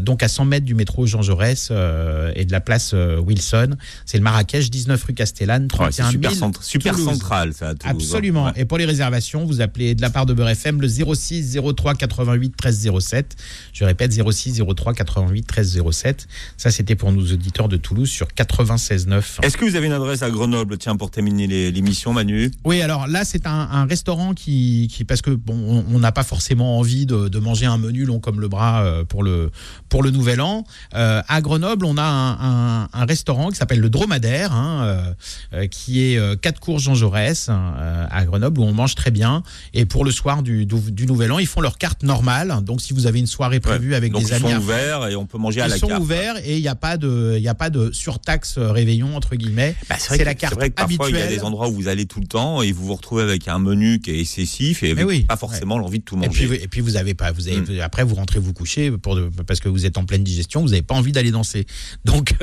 donc 0.00 0.22
à 0.22 0.28
100 0.28 0.44
mètres 0.44 0.66
du 0.66 0.74
métro 0.74 1.06
Jean 1.06 1.22
Jaurès 1.22 1.70
et 1.70 2.44
de 2.44 2.52
la 2.52 2.60
place 2.60 2.94
Wilson. 2.94 3.70
C'est 4.06 4.18
le 4.18 4.22
Marrakech, 4.24 4.70
19 4.70 5.02
rue 5.04 5.14
Castellane, 5.14 5.64
Ouais, 5.78 5.90
c'est 5.90 6.02
31 6.02 6.10
super, 6.10 6.30
000 6.32 6.40
centra- 6.46 6.62
super 6.62 6.98
central, 6.98 7.52
ça, 7.54 7.74
à 7.84 7.88
Absolument. 7.90 8.46
hein. 8.48 8.52
Ouais. 8.54 8.62
Et 8.62 8.64
pour 8.64 8.78
les 8.78 8.84
réservations, 8.84 9.44
vous 9.44 9.60
appelez 9.60 9.94
de 9.94 10.02
la 10.02 10.10
part 10.10 10.26
de 10.26 10.32
Beurre 10.34 10.50
FM 10.50 10.80
le 10.80 10.88
06 10.88 11.33
03 11.42 11.94
88 11.94 12.54
13 12.56 12.90
07. 13.00 13.36
Je 13.72 13.84
répète 13.84 14.12
06 14.12 14.62
03 14.76 14.94
88 14.94 15.42
13 15.46 15.82
07. 15.90 16.26
Ça, 16.56 16.70
c'était 16.70 16.94
pour 16.94 17.12
nos 17.12 17.22
auditeurs 17.32 17.68
de 17.68 17.76
Toulouse 17.76 18.08
sur 18.08 18.32
96 18.32 19.06
9. 19.06 19.40
Est-ce 19.42 19.56
que 19.56 19.64
vous 19.64 19.76
avez 19.76 19.86
une 19.86 19.92
adresse 19.92 20.22
à 20.22 20.30
Grenoble, 20.30 20.78
tiens, 20.78 20.96
pour 20.96 21.10
terminer 21.10 21.46
l'émission, 21.70 22.12
Manu? 22.12 22.50
Oui, 22.64 22.80
alors 22.82 23.06
là, 23.06 23.24
c'est 23.24 23.46
un, 23.46 23.50
un 23.70 23.86
restaurant 23.86 24.34
qui, 24.34 24.88
qui 24.92 25.04
parce 25.04 25.22
que 25.22 25.30
bon, 25.30 25.84
on- 25.90 25.98
n'a 25.98 26.12
pas 26.12 26.22
forcément 26.24 26.78
envie 26.78 27.06
de, 27.06 27.28
de 27.28 27.38
manger 27.38 27.64
un 27.66 27.78
menu 27.78 28.04
long 28.04 28.18
comme 28.20 28.38
le 28.40 28.48
bras 28.48 28.82
euh, 28.84 29.04
pour 29.04 29.22
le 29.22 29.50
pour 29.88 30.02
le 30.02 30.10
Nouvel 30.10 30.40
An. 30.42 30.64
Euh, 30.94 31.22
à 31.28 31.40
Grenoble, 31.40 31.86
on 31.86 31.96
a 31.96 32.02
un, 32.02 32.82
un- 32.82 32.88
un 32.92 33.04
restaurant 33.06 33.48
qui 33.48 33.56
s'appelle 33.56 33.80
le 33.80 33.88
Dromadaire, 33.88 34.52
hein, 34.52 35.14
euh, 35.54 35.66
qui 35.68 36.02
est 36.04 36.18
euh, 36.18 36.36
quatre 36.36 36.60
cours 36.60 36.78
Jean 36.80 36.94
Jaurès 36.94 37.46
euh, 37.48 38.06
à 38.10 38.24
Grenoble 38.26 38.60
où 38.60 38.64
on 38.64 38.72
mange 38.74 38.94
très 38.94 39.10
bien. 39.10 39.42
Et 39.72 39.86
pour 39.86 40.04
le 40.04 40.10
soir 40.10 40.42
du, 40.42 40.66
du, 40.66 40.74
du 40.92 41.06
Nouvel 41.06 41.23
Nouvel 41.24 41.32
An, 41.32 41.38
ils 41.38 41.46
font 41.46 41.60
leur 41.60 41.78
carte 41.78 42.02
normale. 42.02 42.54
Donc 42.62 42.80
si 42.80 42.92
vous 42.92 43.06
avez 43.06 43.18
une 43.18 43.26
soirée 43.26 43.60
prévue 43.60 43.94
avec 43.94 44.12
Donc 44.12 44.22
des 44.22 44.28
ils 44.28 44.34
amis, 44.34 44.48
sont 44.50 44.54
à- 44.56 44.58
ouverts 44.58 45.06
et 45.08 45.16
on 45.16 45.26
peut 45.26 45.38
manger 45.38 45.60
à 45.60 45.66
ils 45.66 45.70
la 45.70 45.78
sont 45.78 45.86
carte. 45.88 46.02
ouverts 46.02 46.36
et 46.44 46.56
il 46.56 46.60
n'y 46.62 46.68
a 46.68 46.74
pas 46.74 46.96
de, 46.96 47.34
il 47.36 47.42
y 47.42 47.48
a 47.48 47.54
pas 47.54 47.70
de 47.70 47.90
surtaxe 47.92 48.56
euh, 48.58 48.70
réveillon 48.72 49.16
entre 49.16 49.36
guillemets. 49.36 49.74
Bah, 49.88 49.96
c'est 49.98 50.08
vrai, 50.08 50.16
c'est 50.16 50.22
que- 50.22 50.24
la 50.28 50.34
carte 50.34 50.54
vrai 50.54 50.70
que 50.70 50.74
parfois 50.74 51.08
il 51.08 51.14
y 51.14 51.18
a 51.18 51.20
habituelle. 51.22 51.38
des 51.38 51.44
endroits 51.44 51.68
où 51.68 51.72
vous 51.74 51.88
allez 51.88 52.06
tout 52.06 52.20
le 52.20 52.26
temps 52.26 52.62
et 52.62 52.72
vous 52.72 52.84
vous 52.86 52.94
retrouvez 52.94 53.22
avec 53.22 53.48
un 53.48 53.58
menu 53.58 54.00
qui 54.00 54.10
est 54.10 54.20
excessif 54.20 54.82
et 54.82 54.90
avec 54.92 55.06
oui, 55.06 55.22
pas 55.22 55.36
forcément 55.36 55.78
l'envie 55.78 55.98
de 56.00 56.04
tout 56.04 56.16
Et 56.22 56.26
manger. 56.26 56.46
puis, 56.46 56.56
et 56.62 56.68
puis 56.68 56.80
vous 56.80 56.96
avez 56.96 57.14
pas, 57.14 57.32
vous 57.32 57.48
avez, 57.48 57.58
Mm. 57.60 57.80
après 57.82 58.04
vous 58.04 58.14
rentrez 58.14 58.38
vous 58.40 58.52
coucher 58.52 58.90
pour 58.90 59.16
de- 59.16 59.30
parce 59.46 59.60
que 59.60 59.68
vous 59.68 59.86
êtes 59.86 59.96
en 59.98 60.04
pleine 60.04 60.22
digestion, 60.24 60.60
vous 60.62 60.68
n'avez 60.70 60.82
pas 60.82 60.94
envie 60.94 61.12
d'aller 61.12 61.30
danser. 61.30 61.66
Donc 62.04 62.34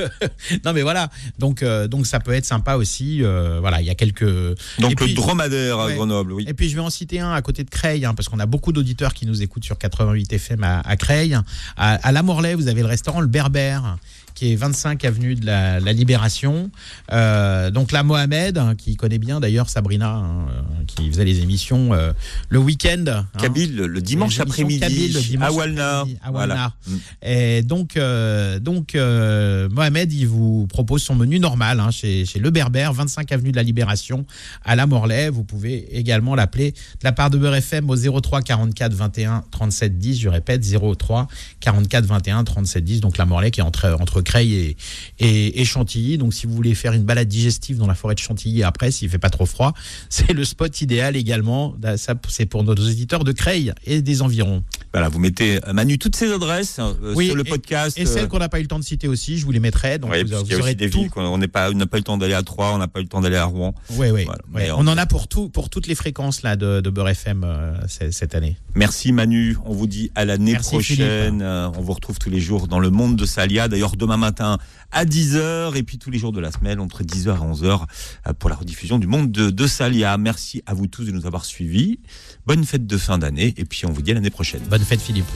non 0.64 0.72
mais 0.72 0.82
voilà, 0.82 1.08
donc 1.38 1.62
euh, 1.62 1.86
donc 1.88 2.06
ça 2.06 2.20
peut 2.20 2.32
être 2.32 2.44
sympa 2.46 2.74
aussi. 2.76 3.22
euh, 3.22 3.58
voilà, 3.60 3.80
il 3.80 3.86
y 3.86 3.90
a 3.90 3.94
quelques. 3.94 4.24
Donc 4.24 4.56
Et 4.86 4.88
le 4.90 4.94
puis- 4.96 5.14
dromadaire 5.14 5.78
à 5.78 5.86
Ouais. 5.86 5.94
Grenoble, 5.94 6.32
oui. 6.32 6.44
Et 6.48 6.54
puis 6.54 6.68
je 6.68 6.74
vais 6.74 6.80
en 6.80 6.90
citer 6.90 7.20
un 7.20 7.32
à 7.32 7.42
côté 7.42 7.64
de 7.64 7.70
Creil, 7.70 8.04
hein, 8.04 8.14
parce 8.14 8.28
qu'on 8.28 8.38
a 8.38 8.46
beaucoup 8.46 8.71
d'auditeurs 8.72 9.14
qui 9.14 9.26
nous 9.26 9.42
écoutent 9.42 9.64
sur 9.64 9.78
88 9.78 10.32
FM 10.32 10.64
à, 10.64 10.96
Creil. 10.96 11.34
À, 11.34 11.94
à 11.94 12.12
La 12.12 12.22
Morlaix, 12.22 12.54
vous 12.54 12.68
avez 12.68 12.80
le 12.80 12.88
restaurant 12.88 13.20
Le 13.20 13.26
Berbère, 13.26 13.96
qui 14.42 14.54
est 14.54 14.56
25 14.56 15.04
avenue 15.04 15.36
de 15.36 15.46
la, 15.46 15.78
la 15.78 15.92
Libération. 15.92 16.68
Euh, 17.12 17.70
donc 17.70 17.92
là, 17.92 18.02
Mohamed, 18.02 18.58
hein, 18.58 18.74
qui 18.76 18.96
connaît 18.96 19.18
bien 19.18 19.38
d'ailleurs 19.38 19.70
Sabrina, 19.70 20.16
hein, 20.16 20.48
euh, 20.50 20.84
qui 20.88 21.08
faisait 21.08 21.24
les 21.24 21.42
émissions 21.42 21.94
euh, 21.94 22.12
le 22.48 22.58
week-end. 22.58 23.04
hein. 23.06 23.26
Kabyle, 23.38 23.76
le 23.76 24.00
dimanche 24.00 24.40
après-midi 24.40 24.80
Kabyle, 24.80 25.12
le 25.14 25.20
dimanche 25.20 25.48
à 25.48 25.52
Walna. 25.52 25.98
après-midi, 26.00 26.18
à 26.24 26.30
Voilà. 26.32 26.72
Mm. 26.88 26.96
Et 27.22 27.62
donc, 27.62 27.96
euh, 27.96 28.58
donc 28.58 28.96
Mohamed, 28.96 30.12
il 30.12 30.26
vous 30.26 30.66
propose 30.66 31.04
son 31.04 31.14
menu 31.14 31.38
normal 31.38 31.78
hein, 31.78 31.92
chez, 31.92 32.26
chez 32.26 32.40
Le 32.40 32.50
Berbère, 32.50 32.92
25 32.92 33.30
avenue 33.30 33.52
de 33.52 33.56
la 33.56 33.62
Libération, 33.62 34.26
à 34.64 34.74
La 34.74 34.86
Morlaix. 34.86 35.30
Vous 35.30 35.44
pouvez 35.44 35.96
également 35.96 36.34
l'appeler 36.34 36.72
de 36.72 37.04
la 37.04 37.12
part 37.12 37.30
de 37.30 37.38
Beurre 37.38 37.54
FM 37.54 37.88
au 37.88 38.20
03 38.20 38.42
44 38.42 38.92
21 38.92 39.44
37 39.52 39.98
10. 40.00 40.18
Je 40.18 40.28
répète, 40.28 40.64
03 40.64 41.28
44 41.60 42.06
21 42.06 42.42
37 42.42 42.82
10. 42.84 43.00
Donc 43.02 43.18
La 43.18 43.24
Morlaix 43.24 43.52
qui 43.52 43.60
est 43.60 43.62
entre, 43.62 43.96
entre 44.00 44.20
Creil 44.32 44.54
et, 44.54 44.76
et, 45.18 45.60
et 45.60 45.64
Chantilly. 45.66 46.16
Donc 46.16 46.32
si 46.32 46.46
vous 46.46 46.54
voulez 46.54 46.74
faire 46.74 46.94
une 46.94 47.02
balade 47.04 47.28
digestive 47.28 47.76
dans 47.76 47.86
la 47.86 47.94
forêt 47.94 48.14
de 48.14 48.20
Chantilly 48.20 48.62
après, 48.62 48.90
s'il 48.90 49.10
fait 49.10 49.18
pas 49.18 49.28
trop 49.30 49.44
froid, 49.44 49.74
c'est 50.08 50.32
le 50.32 50.44
spot 50.44 50.80
idéal 50.80 51.16
également. 51.16 51.74
Ça, 51.96 52.14
c'est 52.28 52.46
pour 52.46 52.64
nos 52.64 52.72
auditeurs 52.72 53.24
de 53.24 53.32
Creil 53.32 53.72
et 53.84 54.00
des 54.00 54.22
environs. 54.22 54.62
Voilà, 54.94 55.08
vous 55.08 55.18
mettez 55.18 55.56
euh, 55.66 55.72
Manu 55.72 55.98
toutes 55.98 56.16
ces 56.16 56.32
adresses 56.32 56.78
euh, 56.78 57.14
Oui, 57.14 57.26
sur 57.26 57.36
le 57.36 57.46
et- 57.46 57.50
podcast. 57.50 57.98
Et, 57.98 58.06
celles 58.06 58.24
euh, 58.24 58.26
qu'on 58.26 58.38
n'a 58.38 58.48
pas 58.48 58.58
eu 58.58 58.62
le 58.62 58.68
temps 58.68 58.78
de 58.78 58.84
citer 58.84 59.08
aussi, 59.08 59.38
je 59.38 59.44
vous 59.44 59.52
les 59.52 59.60
mettrai. 59.60 59.98
Donc 59.98 60.10
ouais, 60.10 60.22
vous, 60.22 60.36
vous 60.36 60.42
qu'il 60.44 60.52
y 60.52 60.54
a 60.54 60.58
aurez 60.58 60.70
aussi 60.70 60.76
des 60.76 60.86
villes 60.86 61.10
qu'on 61.10 61.24
on 61.24 61.40
pas, 61.48 61.70
n'a 61.72 61.86
pas 61.86 61.96
eu 61.96 62.00
le 62.00 62.04
temps 62.04 62.18
d'aller 62.18 62.34
à 62.34 62.42
Troyes, 62.42 62.72
on 62.74 62.78
n'a 62.78 62.88
pas 62.88 63.00
eu 63.00 63.04
le 63.04 63.08
temps 63.08 63.20
d'aller 63.20 63.36
à 63.36 63.44
Rouen. 63.44 63.74
Oui, 63.90 64.08
oui. 64.10 64.26
Voilà. 64.50 64.76
On 64.76 64.86
en 64.86 64.96
a 64.98 65.06
pour 65.06 65.28
tout, 65.28 65.48
pour 65.48 65.68
toutes 65.70 65.86
les 65.86 65.94
fréquences 65.94 66.42
là 66.42 66.56
de, 66.56 66.80
de 66.80 66.90
Beurre 66.90 67.10
FM 67.10 67.42
euh, 67.44 67.74
cette 67.88 68.34
année. 68.34 68.56
Merci 68.74 69.12
Manu, 69.12 69.56
on 69.64 69.72
vous 69.72 69.86
dit 69.86 70.10
à 70.14 70.24
l'année 70.24 70.56
prochaine. 70.56 71.40
Euh, 71.42 71.68
on 71.76 71.80
vous 71.80 71.92
retrouve 71.92 72.18
tous 72.18 72.30
les 72.30 72.40
jours 72.40 72.68
dans 72.68 72.78
le 72.78 72.90
monde 72.90 73.16
de 73.16 73.24
Salia. 73.24 73.68
D'ailleurs, 73.68 73.96
demain 73.96 74.16
matin 74.22 74.58
à 74.92 75.04
10h 75.04 75.76
et 75.76 75.82
puis 75.82 75.98
tous 75.98 76.10
les 76.10 76.18
jours 76.18 76.32
de 76.32 76.40
la 76.40 76.52
semaine 76.52 76.80
entre 76.80 77.02
10h 77.02 77.36
et 77.36 77.54
11h 77.54 77.82
euh, 78.28 78.32
pour 78.38 78.48
la 78.48 78.56
rediffusion 78.56 78.98
du 78.98 79.06
monde 79.06 79.30
de, 79.30 79.50
de 79.50 79.66
Salia. 79.66 80.16
Merci 80.16 80.62
à 80.64 80.74
vous 80.74 80.86
tous 80.86 81.04
de 81.04 81.10
nous 81.10 81.26
avoir 81.26 81.44
suivis. 81.44 81.98
Bonne 82.46 82.64
fête 82.64 82.86
de 82.86 82.96
fin 82.96 83.18
d'année 83.18 83.52
et 83.56 83.64
puis 83.64 83.84
on 83.84 83.92
vous 83.92 84.02
dit 84.02 84.12
à 84.12 84.14
l'année 84.14 84.30
prochaine. 84.30 84.62
Bonne 84.70 84.84
fête 84.84 85.00
Philippe. 85.00 85.26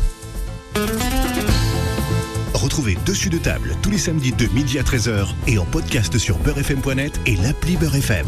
Retrouvez 2.54 2.96
Dessus 3.04 3.28
de 3.28 3.38
table 3.38 3.76
tous 3.82 3.90
les 3.90 3.98
samedis 3.98 4.32
de 4.32 4.46
midi 4.48 4.78
à 4.78 4.82
13h 4.82 5.28
et 5.46 5.58
en 5.58 5.64
podcast 5.64 6.16
sur 6.18 6.38
beurrefm.net 6.38 7.20
et 7.26 7.36
l'appli 7.36 7.76
Beurre 7.76 7.96
FM. 7.96 8.26